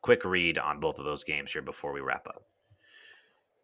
Quick 0.00 0.24
read 0.24 0.58
on 0.58 0.80
both 0.80 0.98
of 0.98 1.04
those 1.04 1.22
games 1.22 1.52
here 1.52 1.62
before 1.62 1.92
we 1.92 2.00
wrap 2.00 2.26
up. 2.26 2.42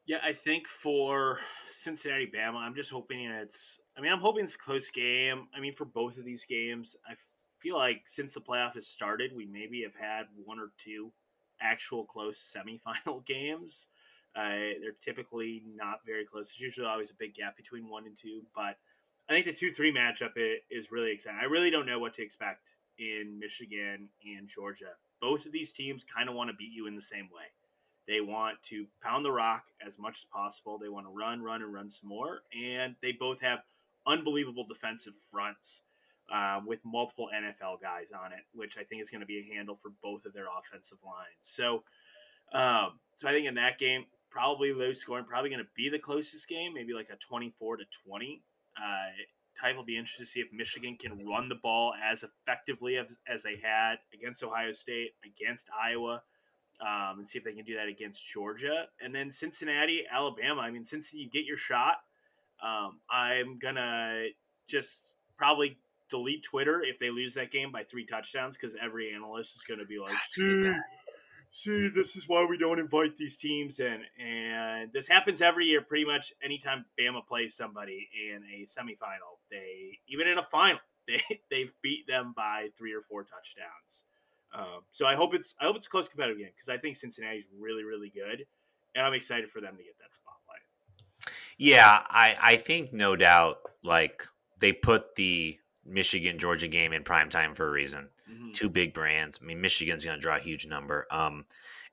Yeah, 0.09 0.21
I 0.25 0.33
think 0.33 0.67
for 0.67 1.39
Cincinnati, 1.71 2.27
Bama, 2.27 2.57
I'm 2.57 2.75
just 2.75 2.91
hoping 2.91 3.27
it's. 3.27 3.79
I 3.95 4.01
mean, 4.01 4.11
I'm 4.11 4.21
hoping 4.21 4.43
it's 4.43 4.55
a 4.55 4.59
close 4.59 4.89
game. 4.89 5.49
I 5.55 5.61
mean, 5.61 5.75
for 5.75 5.85
both 5.85 6.17
of 6.17 6.25
these 6.25 6.47
games, 6.47 6.97
I 7.07 7.13
feel 7.59 7.77
like 7.77 8.05
since 8.07 8.33
the 8.33 8.41
playoff 8.41 8.73
has 8.73 8.87
started, 8.87 9.33
we 9.37 9.45
maybe 9.45 9.83
have 9.83 9.95
had 9.95 10.23
one 10.47 10.59
or 10.59 10.71
two 10.79 11.13
actual 11.61 12.07
close 12.07 12.39
semifinal 12.57 13.27
games. 13.27 13.89
Uh, 14.35 14.81
they're 14.81 14.97
typically 14.99 15.63
not 15.77 15.99
very 16.07 16.25
close. 16.25 16.53
There's 16.53 16.61
usually 16.63 16.87
always 16.87 17.11
a 17.11 17.15
big 17.19 17.35
gap 17.35 17.59
between 17.59 17.91
one 17.91 18.07
and 18.07 18.17
two, 18.17 18.41
but 18.55 18.79
I 19.29 19.35
think 19.35 19.45
the 19.45 19.53
two 19.53 19.69
three 19.69 19.93
matchup 19.93 20.31
is 20.71 20.91
really 20.91 21.13
exciting. 21.13 21.39
I 21.39 21.45
really 21.45 21.69
don't 21.69 21.85
know 21.85 21.99
what 21.99 22.15
to 22.15 22.23
expect 22.23 22.77
in 22.99 23.39
Michigan 23.39 24.09
and 24.25 24.49
Georgia. 24.49 24.93
Both 25.21 25.45
of 25.45 25.53
these 25.53 25.71
teams 25.75 26.03
kind 26.03 26.31
of 26.31 26.35
want 26.35 26.49
to 26.49 26.57
beat 26.57 26.73
you 26.73 26.87
in 26.87 26.95
the 26.95 27.03
same 27.03 27.29
way. 27.31 27.45
They 28.09 28.23
want 28.23 28.61
to 28.65 28.87
pound 29.03 29.25
the 29.25 29.31
rock 29.31 29.65
as 29.87 29.99
much 29.99 30.21
as 30.21 30.25
possible. 30.33 30.79
They 30.79 30.89
want 30.89 31.07
to 31.07 31.11
run, 31.11 31.43
run, 31.43 31.63
and 31.63 31.73
run 31.73 31.91
some 31.91 32.09
more. 32.09 32.41
And 32.59 32.97
they 33.03 33.13
both 33.13 33.41
have 33.43 33.61
unbelievable 34.07 34.67
defensive 34.67 35.13
fronts 35.31 35.83
uh, 36.33 36.61
with 36.67 36.81
multiple 36.87 37.29
NFL 37.35 37.83
guys 37.83 38.11
on 38.11 38.33
it, 38.33 38.41
which 38.55 38.79
I 38.79 38.83
think 38.83 39.03
is 39.03 39.11
going 39.11 39.21
to 39.21 39.27
be 39.27 39.39
a 39.39 39.55
handle 39.55 39.77
for 39.77 39.93
both 40.03 40.25
of 40.25 40.33
their 40.33 40.47
offensive 40.59 40.99
lines. 41.05 41.37
So, 41.43 41.83
um, 42.53 42.99
so 43.17 43.29
I 43.29 43.33
think 43.33 43.47
in 43.47 43.55
that 43.55 43.79
game, 43.79 44.07
probably 44.31 44.73
low 44.73 44.95
scoring, 44.95 45.25
probably 45.25 45.51
going 45.51 45.63
to 45.63 45.71
be 45.77 45.91
the 45.91 45.99
closest 45.99 46.49
game, 46.49 46.73
maybe 46.75 46.95
like 46.95 47.11
a 47.13 47.17
24 47.17 47.77
to 47.77 47.85
20 48.07 48.43
uh, 48.77 48.81
type. 49.61 49.77
Will 49.77 49.85
be 49.85 49.99
interested 49.99 50.23
to 50.25 50.31
see 50.31 50.41
if 50.41 50.49
Michigan 50.51 50.97
can 50.99 51.27
run 51.27 51.49
the 51.51 51.57
ball 51.57 51.93
as 52.03 52.25
effectively 52.25 52.97
as, 52.97 53.19
as 53.29 53.43
they 53.43 53.57
had 53.57 53.97
against 54.15 54.43
Ohio 54.43 54.73
State, 54.73 55.11
against 55.25 55.69
Iowa, 55.79 56.23
um, 56.81 57.19
and 57.19 57.29
see 57.29 57.39
if 57.39 57.45
they 57.45 57.53
can 57.53 57.65
do 57.65 57.75
that 57.75 57.89
against 57.89 58.27
Georgia. 58.29 58.87
And 59.01 59.15
then 59.15 59.31
Cincinnati, 59.31 60.05
Alabama. 60.11 60.61
I 60.61 60.71
mean, 60.71 60.85
since 60.85 61.13
you 61.13 61.29
get 61.29 61.45
your 61.45 61.57
shot, 61.57 61.97
um, 62.63 63.01
I'm 63.11 63.59
gonna 63.59 64.27
just 64.67 65.15
probably 65.37 65.79
delete 66.09 66.43
Twitter 66.43 66.83
if 66.83 66.99
they 66.99 67.11
lose 67.11 67.35
that 67.35 67.51
game 67.51 67.71
by 67.73 67.85
three 67.85 68.05
touchdowns 68.05 68.57
because 68.57 68.75
every 68.83 69.15
analyst 69.15 69.57
is 69.57 69.63
going 69.63 69.81
to 69.81 69.87
be 69.87 69.99
like, 69.99 70.17
see, 70.31 70.73
see, 71.51 71.89
this 71.89 72.17
is 72.17 72.29
why 72.29 72.47
we 72.49 72.59
don't 72.59 72.79
invite 72.79 73.17
these 73.17 73.37
teams 73.37 73.81
in. 73.81 74.01
And 74.19 74.93
this 74.93 75.07
happens 75.07 75.43
every 75.43 75.67
year, 75.67 75.83
pretty 75.83 76.05
much 76.05 76.33
anytime 76.43 76.85
Bama 76.99 77.27
plays 77.27 77.55
somebody 77.55 78.09
in 78.29 78.43
a 78.55 78.65
semifinal. 78.65 79.39
They 79.51 79.99
even 80.09 80.27
in 80.29 80.39
a 80.39 80.43
final, 80.43 80.81
they 81.09 81.21
they've 81.51 81.73
beat 81.83 82.07
them 82.07 82.33
by 82.37 82.69
three 82.77 82.93
or 82.93 83.03
four 83.03 83.23
touchdowns. 83.25 84.05
Um, 84.55 84.83
so 84.91 85.07
I 85.07 85.15
hope 85.15 85.35
it's 85.35 85.55
I 85.61 85.65
hope 85.65 85.77
it's 85.77 85.87
a 85.87 85.91
close 85.91 86.09
competitive 86.09 86.39
game 86.39 86.51
because 86.55 86.69
I 86.69 86.79
think 86.79 86.97
Cincinnati's 86.97 87.47
really 87.59 87.85
really 87.85 88.11
good, 88.15 88.45
and 88.95 89.07
I'm 89.07 89.15
excited 89.15 89.51
for 89.51 89.61
them 89.61 89.77
to 89.77 89.83
get 89.83 89.97
that 89.99 90.15
spotlight. 90.15 91.35
Yeah, 91.59 92.03
I 92.09 92.37
I 92.41 92.57
think 92.57 92.93
no 92.93 93.17
doubt 93.17 93.59
like 93.83 94.23
they 94.61 94.73
put 94.73 95.15
the 95.17 95.59
Michigan 95.85 96.39
Georgia 96.39 96.69
game 96.69 96.93
in 96.93 97.03
prime 97.03 97.29
time 97.29 97.55
for 97.55 97.67
a 97.67 97.71
reason. 97.71 98.09
Mm-hmm. 98.31 98.51
Two 98.53 98.69
big 98.69 98.93
brands. 98.93 99.39
I 99.43 99.47
mean, 99.47 99.61
Michigan's 99.61 100.05
going 100.05 100.17
to 100.17 100.23
draw 100.23 100.37
a 100.37 100.41
huge 100.41 100.67
number. 100.67 101.07
Um, 101.11 101.47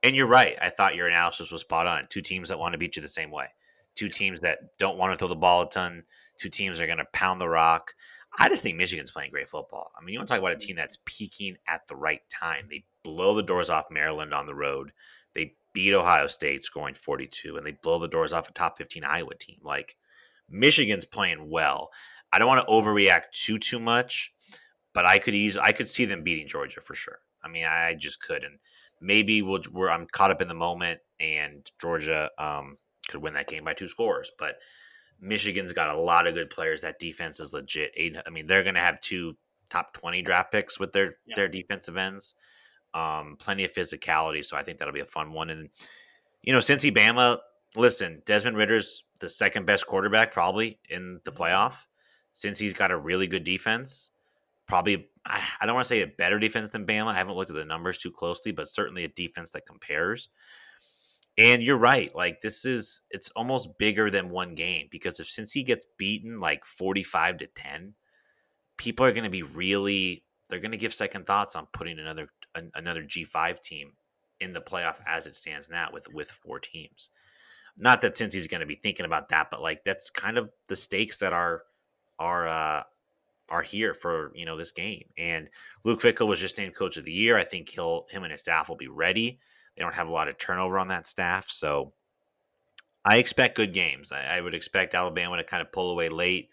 and 0.03 0.15
you're 0.15 0.27
right. 0.27 0.57
I 0.61 0.69
thought 0.69 0.95
your 0.95 1.07
analysis 1.07 1.51
was 1.51 1.61
spot 1.61 1.87
on. 1.87 2.07
Two 2.09 2.21
teams 2.21 2.49
that 2.49 2.59
want 2.59 2.73
to 2.73 2.77
beat 2.77 2.95
you 2.95 3.01
the 3.01 3.07
same 3.07 3.31
way. 3.31 3.47
Two 3.95 4.09
teams 4.09 4.41
that 4.41 4.77
don't 4.77 4.97
want 4.97 5.13
to 5.13 5.17
throw 5.17 5.27
the 5.27 5.35
ball 5.35 5.63
a 5.63 5.69
ton. 5.69 6.03
Two 6.37 6.49
teams 6.49 6.81
are 6.81 6.85
going 6.85 6.97
to 6.97 7.07
pound 7.13 7.39
the 7.39 7.47
rock. 7.47 7.93
I 8.37 8.49
just 8.49 8.63
think 8.63 8.77
Michigan's 8.77 9.11
playing 9.11 9.31
great 9.31 9.49
football. 9.49 9.91
I 9.97 10.03
mean, 10.03 10.13
you 10.13 10.19
want 10.19 10.27
to 10.27 10.33
talk 10.33 10.41
about 10.41 10.53
a 10.53 10.57
team 10.57 10.75
that's 10.75 10.97
peaking 11.05 11.57
at 11.67 11.87
the 11.87 11.95
right 11.95 12.21
time. 12.29 12.67
They 12.69 12.83
blow 13.03 13.33
the 13.33 13.43
doors 13.43 13.69
off 13.69 13.85
Maryland 13.89 14.33
on 14.33 14.45
the 14.45 14.55
road. 14.55 14.91
They 15.33 15.53
beat 15.73 15.93
Ohio 15.93 16.27
State, 16.27 16.63
scoring 16.63 16.95
42, 16.95 17.55
and 17.55 17.65
they 17.65 17.71
blow 17.71 17.99
the 17.99 18.07
doors 18.07 18.33
off 18.33 18.49
a 18.49 18.53
top 18.53 18.77
15 18.77 19.03
Iowa 19.03 19.35
team. 19.35 19.59
Like, 19.63 19.95
Michigan's 20.49 21.05
playing 21.05 21.49
well. 21.49 21.91
I 22.31 22.39
don't 22.39 22.47
want 22.47 22.67
to 22.67 22.73
overreact 22.73 23.31
too 23.31 23.57
too 23.57 23.79
much, 23.79 24.33
but 24.93 25.05
I 25.05 25.19
could 25.19 25.33
easily 25.33 25.63
I 25.63 25.71
could 25.71 25.87
see 25.87 26.05
them 26.05 26.23
beating 26.23 26.47
Georgia 26.47 26.81
for 26.81 26.95
sure. 26.95 27.19
I 27.43 27.47
mean, 27.47 27.65
I 27.65 27.93
just 27.93 28.21
could, 28.21 28.43
and 28.43 28.59
maybe 28.99 29.41
we'll, 29.41 29.61
we're 29.71 29.89
I'm 29.89 30.07
caught 30.07 30.31
up 30.31 30.41
in 30.41 30.47
the 30.47 30.53
moment, 30.53 30.99
and 31.19 31.69
Georgia 31.79 32.31
um, 32.37 32.77
could 33.07 33.21
win 33.21 33.33
that 33.35 33.47
game 33.47 33.63
by 33.63 33.73
two 33.73 33.87
scores, 33.87 34.31
but. 34.37 34.57
Michigan's 35.19 35.73
got 35.73 35.89
a 35.89 35.97
lot 35.97 36.27
of 36.27 36.33
good 36.33 36.49
players. 36.49 36.81
That 36.81 36.99
defense 36.99 37.39
is 37.39 37.53
legit. 37.53 37.93
I 38.25 38.29
mean, 38.29 38.47
they're 38.47 38.63
going 38.63 38.75
to 38.75 38.81
have 38.81 39.01
two 39.01 39.35
top 39.69 39.93
20 39.93 40.21
draft 40.21 40.51
picks 40.51 40.79
with 40.79 40.91
their 40.91 41.13
yeah. 41.25 41.35
their 41.35 41.47
defensive 41.47 41.97
ends. 41.97 42.35
Um, 42.93 43.35
plenty 43.37 43.65
of 43.65 43.73
physicality, 43.73 44.43
so 44.45 44.55
I 44.55 44.63
think 44.63 44.77
that'll 44.77 44.93
be 44.93 45.01
a 45.01 45.05
fun 45.05 45.33
one. 45.33 45.49
And 45.49 45.69
you 46.43 46.53
know, 46.53 46.59
Cincy 46.59 46.95
Bama, 46.95 47.39
listen, 47.75 48.21
Desmond 48.25 48.55
Ridder's 48.55 49.03
the 49.19 49.29
second 49.29 49.65
best 49.65 49.85
quarterback 49.87 50.31
probably 50.31 50.79
in 50.89 51.19
the 51.23 51.31
mm-hmm. 51.31 51.43
playoff 51.43 51.85
Cincy's 52.35 52.73
got 52.73 52.91
a 52.91 52.97
really 52.97 53.27
good 53.27 53.43
defense. 53.43 54.11
Probably, 54.67 55.09
I, 55.25 55.41
don't 55.65 55.73
want 55.73 55.85
to 55.85 55.89
say 55.89 56.01
a 56.01 56.07
better 56.07 56.37
defense 56.37 56.71
than 56.71 56.85
Bama. 56.85 57.07
I 57.07 57.17
haven't 57.17 57.35
looked 57.35 57.49
at 57.49 57.55
the 57.55 57.65
numbers 57.65 57.97
too 57.97 58.11
closely, 58.11 58.51
but 58.51 58.67
certainly 58.67 59.05
a 59.05 59.09
defense 59.09 59.51
that 59.51 59.65
compares. 59.65 60.29
And 61.37 61.61
you're 61.61 61.77
right. 61.77 62.15
Like 62.15 62.41
this 62.41 62.65
is, 62.65 63.01
it's 63.11 63.29
almost 63.35 63.77
bigger 63.77 64.09
than 64.09 64.29
one 64.29 64.55
game 64.55 64.87
because 64.89 65.19
if 65.19 65.27
Cincy 65.27 65.65
gets 65.65 65.85
beaten 65.97 66.39
like 66.39 66.65
45 66.65 67.37
to 67.37 67.47
10, 67.47 67.93
people 68.77 69.05
are 69.05 69.11
going 69.11 69.25
to 69.25 69.29
be 69.29 69.43
really, 69.43 70.23
they're 70.49 70.59
going 70.59 70.71
to 70.71 70.77
give 70.77 70.93
second 70.93 71.25
thoughts 71.25 71.55
on 71.55 71.67
putting 71.73 71.99
another 71.99 72.29
another 72.73 73.03
G5 73.03 73.59
team 73.59 73.93
in 74.39 74.53
the 74.53 74.61
playoff 74.61 74.99
as 75.05 75.27
it 75.27 75.35
stands 75.35 75.69
now 75.69 75.89
with 75.91 76.11
with 76.13 76.29
four 76.29 76.59
teams. 76.59 77.09
Not 77.77 78.01
that 78.01 78.15
Cincy's 78.15 78.47
going 78.47 78.61
to 78.61 78.67
be 78.67 78.75
thinking 78.75 79.05
about 79.05 79.29
that, 79.29 79.49
but 79.51 79.61
like 79.61 79.83
that's 79.83 80.09
kind 80.09 80.37
of 80.37 80.49
the 80.67 80.75
stakes 80.75 81.17
that 81.19 81.33
are 81.33 81.63
are 82.19 82.47
uh, 82.47 82.83
are 83.49 83.61
here 83.61 83.93
for 83.93 84.31
you 84.35 84.45
know 84.45 84.57
this 84.57 84.71
game. 84.71 85.05
And 85.17 85.49
Luke 85.83 86.01
Fickell 86.01 86.27
was 86.27 86.39
just 86.39 86.57
named 86.57 86.75
Coach 86.75 86.97
of 86.97 87.05
the 87.05 87.11
Year. 87.11 87.37
I 87.37 87.43
think 87.43 87.69
he'll 87.69 88.05
him 88.09 88.23
and 88.23 88.31
his 88.31 88.41
staff 88.41 88.69
will 88.69 88.77
be 88.77 88.87
ready. 88.87 89.39
They 89.75 89.83
don't 89.83 89.95
have 89.95 90.07
a 90.07 90.11
lot 90.11 90.27
of 90.27 90.37
turnover 90.37 90.79
on 90.79 90.87
that 90.89 91.07
staff, 91.07 91.49
so 91.49 91.93
I 93.03 93.17
expect 93.17 93.55
good 93.55 93.73
games. 93.73 94.11
I, 94.11 94.37
I 94.37 94.41
would 94.41 94.53
expect 94.53 94.95
Alabama 94.95 95.37
to 95.37 95.43
kind 95.43 95.61
of 95.61 95.71
pull 95.71 95.91
away 95.91 96.09
late, 96.09 96.49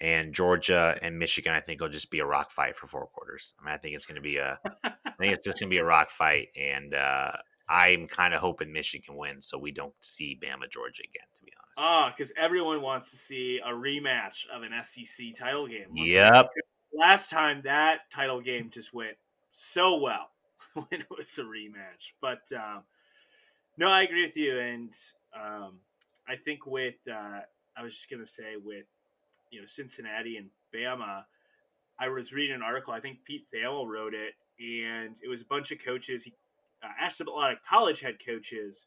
and 0.00 0.34
Georgia 0.34 0.98
and 1.00 1.18
Michigan. 1.18 1.54
I 1.54 1.60
think 1.60 1.80
will 1.80 1.88
just 1.88 2.10
be 2.10 2.18
a 2.18 2.26
rock 2.26 2.50
fight 2.50 2.76
for 2.76 2.86
four 2.86 3.06
quarters. 3.06 3.54
I 3.60 3.64
mean, 3.64 3.74
I 3.74 3.78
think 3.78 3.94
it's 3.94 4.06
going 4.06 4.16
to 4.16 4.22
be 4.22 4.36
a. 4.36 4.58
I 4.84 5.10
think 5.18 5.34
it's 5.34 5.44
just 5.44 5.60
going 5.60 5.70
to 5.70 5.74
be 5.74 5.78
a 5.78 5.84
rock 5.84 6.10
fight, 6.10 6.48
and 6.56 6.94
uh, 6.94 7.32
I'm 7.68 8.06
kind 8.06 8.34
of 8.34 8.40
hoping 8.40 8.72
Michigan 8.72 9.16
wins 9.16 9.46
so 9.46 9.56
we 9.56 9.70
don't 9.70 9.94
see 10.00 10.38
Bama 10.40 10.70
Georgia 10.70 11.04
again. 11.04 11.26
To 11.34 11.44
be 11.44 11.52
honest. 11.56 11.78
Ah, 11.78 12.12
because 12.14 12.32
everyone 12.36 12.82
wants 12.82 13.10
to 13.12 13.16
see 13.16 13.60
a 13.64 13.70
rematch 13.70 14.46
of 14.54 14.62
an 14.62 14.72
SEC 14.82 15.34
title 15.34 15.66
game. 15.66 15.86
Yep. 15.94 16.50
Last 16.92 17.30
time 17.30 17.62
that 17.64 18.00
title 18.10 18.42
game 18.42 18.68
just 18.68 18.92
went 18.92 19.16
so 19.52 20.02
well 20.02 20.31
when 20.74 20.86
it 20.90 21.06
was 21.10 21.38
a 21.38 21.42
rematch. 21.42 22.12
But 22.20 22.42
um, 22.54 22.82
no, 23.78 23.88
I 23.88 24.02
agree 24.02 24.22
with 24.22 24.36
you, 24.36 24.58
and 24.58 24.94
um, 25.34 25.78
I 26.28 26.36
think 26.36 26.66
with 26.66 26.96
uh, 27.10 27.40
I 27.76 27.82
was 27.82 27.94
just 27.94 28.10
gonna 28.10 28.26
say 28.26 28.56
with 28.62 28.86
you 29.50 29.60
know 29.60 29.66
Cincinnati 29.66 30.36
and 30.36 30.48
Bama, 30.74 31.24
I 31.98 32.08
was 32.08 32.32
reading 32.32 32.56
an 32.56 32.62
article. 32.62 32.92
I 32.92 33.00
think 33.00 33.24
Pete 33.24 33.46
Thamel 33.54 33.86
wrote 33.86 34.14
it, 34.14 34.34
and 34.60 35.16
it 35.22 35.28
was 35.28 35.42
a 35.42 35.46
bunch 35.46 35.72
of 35.72 35.84
coaches. 35.84 36.22
He 36.24 36.34
uh, 36.82 36.88
asked 37.00 37.20
a 37.20 37.30
lot 37.30 37.52
of 37.52 37.58
college 37.68 38.00
head 38.00 38.16
coaches 38.24 38.86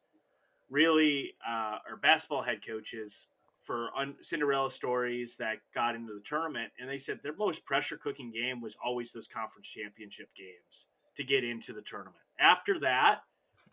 really 0.69 1.33
uh, 1.47 1.77
or 1.89 1.97
basketball 1.97 2.41
head 2.41 2.65
coaches 2.65 3.27
for 3.59 3.89
un- 3.97 4.15
Cinderella 4.21 4.69
stories 4.69 5.35
that 5.37 5.57
got 5.73 5.95
into 5.95 6.13
the 6.13 6.21
tournament, 6.21 6.71
and 6.79 6.89
they 6.89 6.97
said 6.97 7.19
their 7.23 7.35
most 7.35 7.65
pressure 7.65 7.97
cooking 7.97 8.31
game 8.31 8.61
was 8.61 8.75
always 8.83 9.11
those 9.11 9.27
conference 9.27 9.67
championship 9.67 10.29
games 10.35 10.87
to 11.15 11.23
get 11.23 11.43
into 11.43 11.73
the 11.73 11.81
tournament. 11.81 12.23
After 12.39 12.79
that, 12.79 13.21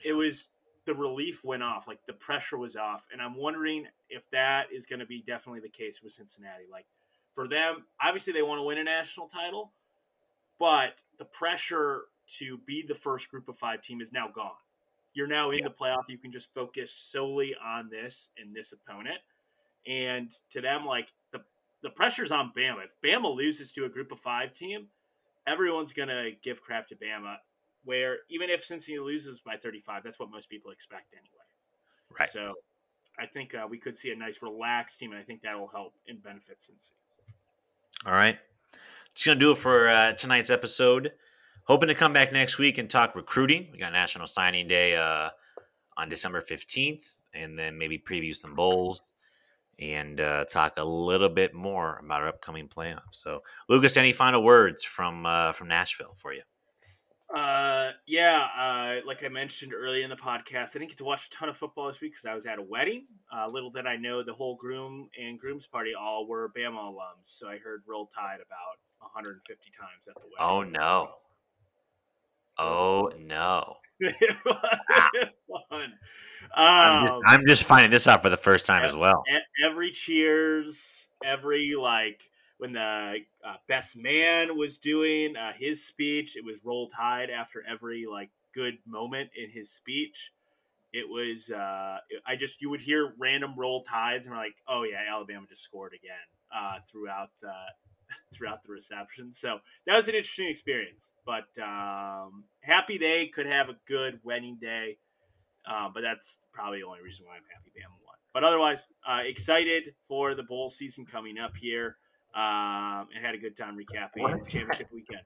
it 0.05 0.12
was 0.12 0.51
the 0.84 0.95
relief 0.95 1.45
went 1.45 1.62
off, 1.62 1.86
like 1.86 2.01
the 2.07 2.12
pressure 2.12 2.59
was 2.59 2.76
off, 2.76 3.07
and 3.12 3.20
I'm 3.20 3.36
wondering 3.36 3.86
if 4.09 4.28
that 4.30 4.66
is 4.72 4.86
going 4.86 5.01
to 5.01 5.07
be 5.07 5.22
definitely 5.26 5.61
the 5.61 5.68
case 5.68 6.03
with 6.03 6.12
Cincinnati. 6.12 6.64
Like 6.70 6.86
for 7.34 7.49
them, 7.49 7.84
obviously 8.01 8.32
they 8.32 8.43
want 8.43 8.59
to 8.59 8.64
win 8.64 8.78
a 8.78 8.84
national 8.84 9.28
title, 9.28 9.72
but 10.59 11.03
the 11.18 11.24
pressure 11.26 12.03
to 12.38 12.59
be 12.66 12.82
the 12.82 12.95
first 12.95 13.28
group 13.28 13.49
of 13.49 13.57
five 13.57 13.80
team 13.80 14.01
is 14.01 14.12
now 14.12 14.28
gone. 14.28 14.51
You're 15.14 15.26
now 15.26 15.51
in 15.51 15.59
yeah. 15.59 15.68
the 15.68 15.74
playoff. 15.74 16.09
You 16.09 16.18
can 16.18 16.32
just 16.32 16.53
focus 16.55 16.93
solely 16.93 17.55
on 17.64 17.88
this 17.90 18.30
and 18.38 18.53
this 18.53 18.72
opponent. 18.72 19.18
And 19.86 20.30
to 20.51 20.61
them, 20.61 20.86
like 20.86 21.12
the 21.32 21.40
the 21.82 21.90
pressure's 21.90 22.30
on 22.30 22.53
Bama. 22.57 22.84
If 22.84 22.93
Bama 23.05 23.34
loses 23.34 23.72
to 23.72 23.84
a 23.84 23.88
group 23.88 24.12
of 24.12 24.20
five 24.20 24.53
team, 24.53 24.86
everyone's 25.47 25.93
gonna 25.93 26.30
give 26.43 26.62
crap 26.62 26.88
to 26.88 26.97
Bama. 26.97 27.36
Where 27.84 28.18
even 28.30 28.49
if 28.49 28.62
Cincinnati 28.62 29.01
loses 29.01 29.40
by 29.40 29.57
35, 29.57 30.05
that's 30.05 30.18
what 30.18 30.30
most 30.30 30.49
people 30.49 30.70
expect 30.70 31.14
anyway. 31.14 32.18
Right. 32.18 32.28
So 32.28 32.55
I 33.18 33.26
think 33.26 33.55
uh, 33.55 33.66
we 33.68 33.78
could 33.78 33.97
see 33.97 34.12
a 34.12 34.16
nice 34.16 34.40
relaxed 34.40 34.99
team, 35.01 35.11
and 35.11 35.20
I 35.20 35.24
think 35.24 35.43
that 35.43 35.59
will 35.59 35.68
help 35.68 35.95
and 36.07 36.22
benefit 36.22 36.59
Cincy. 36.61 36.93
All 38.07 38.12
right. 38.12 38.38
It's 39.11 39.24
going 39.24 39.38
to 39.38 39.45
do 39.45 39.53
it 39.53 39.59
for 39.59 39.88
uh, 39.88 40.12
tonight's 40.12 40.51
episode. 40.51 41.12
Hoping 41.64 41.88
to 41.88 41.95
come 41.95 42.12
back 42.12 42.32
next 42.32 42.59
week 42.59 42.78
and 42.78 42.88
talk 42.88 43.14
recruiting. 43.14 43.68
We 43.72 43.78
got 43.78 43.93
National 43.93 44.26
Signing 44.26 44.66
Day 44.66 44.97
uh, 44.97 45.30
on 45.97 46.09
December 46.09 46.40
15th, 46.40 47.05
and 47.34 47.59
then 47.59 47.76
maybe 47.76 47.99
preview 47.99 48.34
some 48.34 48.55
bowls 48.55 49.12
and 49.83 50.20
uh, 50.20 50.45
talk 50.45 50.74
a 50.76 50.85
little 50.85 51.28
bit 51.28 51.55
more 51.55 52.01
about 52.05 52.22
our 52.22 52.28
upcoming 52.28 52.68
playoffs. 52.68 53.01
So, 53.12 53.43
Lucas, 53.68 53.97
any 53.97 54.12
final 54.12 54.43
words 54.43 54.85
from 54.85 55.26
uh, 55.26 55.53
from 55.53 55.68
Nashville 55.68 56.14
for 56.14 56.33
you? 56.33 56.43
Uh, 57.35 57.93
yeah, 58.07 58.47
uh, 58.59 59.07
like 59.07 59.24
I 59.24 59.28
mentioned 59.28 59.72
early 59.72 60.03
in 60.03 60.11
the 60.11 60.16
podcast, 60.16 60.76
I 60.76 60.80
didn't 60.80 60.91
get 60.91 60.99
to 60.99 61.05
watch 61.05 61.28
a 61.28 61.30
ton 61.30 61.49
of 61.49 61.57
football 61.57 61.87
this 61.87 62.01
week 62.03 62.12
because 62.12 62.26
I 62.26 62.35
was 62.35 62.45
at 62.45 62.59
a 62.59 62.62
wedding. 62.62 63.07
Uh, 63.35 63.49
little 63.49 63.70
did 63.70 63.87
I 63.87 63.97
know 63.97 64.22
the 64.22 64.35
whole 64.35 64.55
groom 64.57 65.09
and 65.18 65.39
groom's 65.39 65.66
party 65.66 65.93
all 65.95 66.26
were 66.26 66.53
Bama 66.55 66.76
alums, 66.76 67.22
so 67.22 67.49
I 67.49 67.57
heard 67.57 67.83
"Roll 67.87 68.07
Tide" 68.07 68.41
about 68.45 68.78
150 68.99 69.70
times 69.70 70.09
at 70.09 70.14
the 70.16 70.28
wedding. 70.28 70.37
Oh 70.39 70.62
no! 70.62 71.14
Oh 72.59 73.11
no! 73.18 73.76
fun. 75.70 75.94
I'm, 76.55 77.07
just, 77.07 77.12
um, 77.12 77.20
I'm, 77.26 77.46
just, 77.46 77.64
finding 77.64 77.90
this 77.90 78.07
out 78.09 78.22
for 78.22 78.30
the 78.30 78.36
first 78.36 78.66
time 78.66 78.84
as 78.84 78.94
well. 78.94 79.22
Every 79.64 79.90
cheers, 79.90 81.09
every 81.24 81.74
like 81.74 82.20
when 82.59 82.72
the 82.72 83.16
uh, 83.44 83.55
best 83.68 83.96
man 83.96 84.57
was 84.57 84.78
doing 84.78 85.36
uh, 85.36 85.53
his 85.53 85.86
speech, 85.86 86.36
it 86.36 86.44
was 86.44 86.61
roll 86.64 86.88
tide 86.88 87.30
after 87.30 87.64
every 87.68 88.07
like 88.07 88.30
good 88.55 88.78
moment 88.86 89.30
in 89.36 89.50
his 89.50 89.70
speech. 89.70 90.32
It 90.92 91.09
was 91.09 91.50
uh, 91.50 91.98
I 92.26 92.36
just 92.36 92.61
you 92.61 92.68
would 92.70 92.80
hear 92.80 93.14
random 93.18 93.55
roll 93.57 93.82
tides 93.82 94.26
and 94.26 94.34
we're 94.34 94.42
like, 94.42 94.57
oh 94.68 94.84
yeah, 94.84 95.03
Alabama 95.11 95.46
just 95.48 95.62
scored 95.62 95.94
again 95.94 96.12
uh, 96.55 96.78
throughout 96.86 97.30
the 97.40 97.53
throughout 98.33 98.62
the 98.62 98.72
reception. 98.72 99.30
So 99.30 99.59
that 99.87 99.97
was 99.97 100.09
an 100.09 100.14
interesting 100.14 100.49
experience. 100.49 101.12
But 101.24 101.47
um, 101.62 102.45
happy 102.61 102.99
they 102.99 103.26
could 103.26 103.47
have 103.47 103.68
a 103.68 103.76
good 103.87 104.20
wedding 104.22 104.59
day. 104.61 104.99
Uh, 105.70 105.89
but 105.93 106.01
that's 106.01 106.39
probably 106.53 106.80
the 106.80 106.87
only 106.87 107.01
reason 107.03 107.24
why 107.26 107.37
I'm 107.37 107.43
happy 107.55 107.70
Bama 107.70 107.95
won. 108.05 108.16
But 108.35 108.45
otherwise, 108.45 108.87
uh, 109.07 109.20
excited 109.24 109.95
for 110.09 110.35
the 110.35 110.43
bowl 110.43 110.70
season 110.70 111.07
coming 111.07 111.39
up 111.39 111.57
here. 111.57 111.97
Um, 112.35 113.09
and 113.14 113.22
had 113.22 113.35
a 113.35 113.39
good 113.39 113.57
time 113.57 113.76
recapping 113.76 114.26
championship 114.51 114.89
that? 114.89 114.95
weekend. 114.95 115.20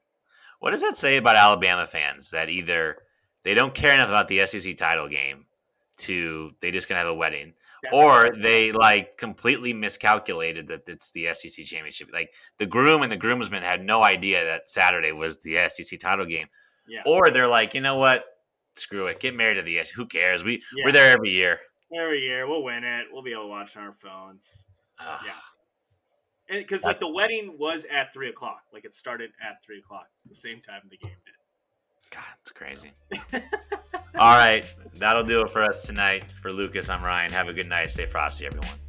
What 0.59 0.73
does 0.73 0.83
that 0.83 0.97
say 0.97 1.19
about 1.19 1.37
Alabama 1.37 1.87
fans 1.87 2.31
that 2.31 2.49
either 2.49 2.97
they 3.45 3.55
don't 3.55 3.75
care 3.75 3.95
enough 3.95 4.09
about 4.09 4.27
the 4.27 4.45
SEC 4.45 4.77
title 4.77 5.09
game 5.09 5.47
to 5.99 6.53
they 6.61 6.71
just 6.71 6.89
gonna 6.89 7.01
have 7.01 7.09
a 7.09 7.15
wedding, 7.15 7.55
or 7.93 8.35
they 8.35 8.73
like 8.73 9.17
completely 9.17 9.73
miscalculated 9.73 10.69
that 10.69 10.89
it's 10.89 11.11
the 11.11 11.29
SEC 11.35 11.65
championship. 11.65 12.09
Like 12.13 12.33
the 12.59 12.67
groom 12.67 13.03
and 13.03 13.11
the 13.11 13.17
groomsmen 13.17 13.63
had 13.63 13.85
no 13.85 14.03
idea 14.03 14.45
that 14.45 14.71
Saturday 14.71 15.13
was 15.13 15.39
the 15.39 15.69
SEC 15.69 15.99
title 15.99 16.27
game. 16.27 16.47
Yeah. 16.89 17.03
Or 17.07 17.31
they're 17.31 17.49
like, 17.49 17.75
you 17.75 17.81
know 17.81 17.97
what? 17.97 18.25
Screw 18.75 19.07
it. 19.07 19.21
Get 19.21 19.35
married 19.35 19.55
to 19.55 19.63
the 19.63 19.83
SEC. 19.83 19.95
Who 19.95 20.07
cares? 20.07 20.45
We 20.45 20.63
yeah. 20.77 20.85
we're 20.85 20.93
there 20.93 21.13
every 21.13 21.31
year. 21.31 21.61
Every 21.95 22.21
year 22.21 22.47
we'll 22.47 22.63
win 22.63 22.85
it. 22.85 23.07
We'll 23.13 23.23
be 23.23 23.33
able 23.33 23.45
to 23.45 23.49
watch 23.49 23.77
on 23.77 23.85
our 23.85 23.93
phones. 23.93 24.65
Ugh. 25.01 25.21
Yeah. 25.25 26.59
Because 26.59 26.85
like 26.85 27.01
the 27.01 27.13
wedding 27.13 27.57
was 27.59 27.85
at 27.91 28.13
three 28.13 28.29
o'clock. 28.29 28.63
Like 28.73 28.85
it 28.85 28.95
started 28.95 29.31
at 29.43 29.63
three 29.65 29.79
o'clock, 29.79 30.07
the 30.29 30.35
same 30.35 30.61
time 30.61 30.83
the 30.91 30.97
game 30.97 31.11
did. 31.25 31.35
God, 32.11 32.25
it's 32.41 32.53
crazy. 32.53 32.93
So. 33.13 33.39
All 34.19 34.39
right. 34.39 34.65
That'll 34.99 35.25
do 35.25 35.43
it 35.43 35.51
for 35.51 35.63
us 35.63 35.87
tonight. 35.87 36.25
For 36.41 36.53
Lucas, 36.53 36.89
I'm 36.89 37.05
Ryan. 37.05 37.33
Have 37.33 37.49
a 37.49 37.53
good 37.53 37.69
night. 37.69 37.91
Stay 37.91 38.07
frosty, 38.07 38.47
everyone. 38.47 38.86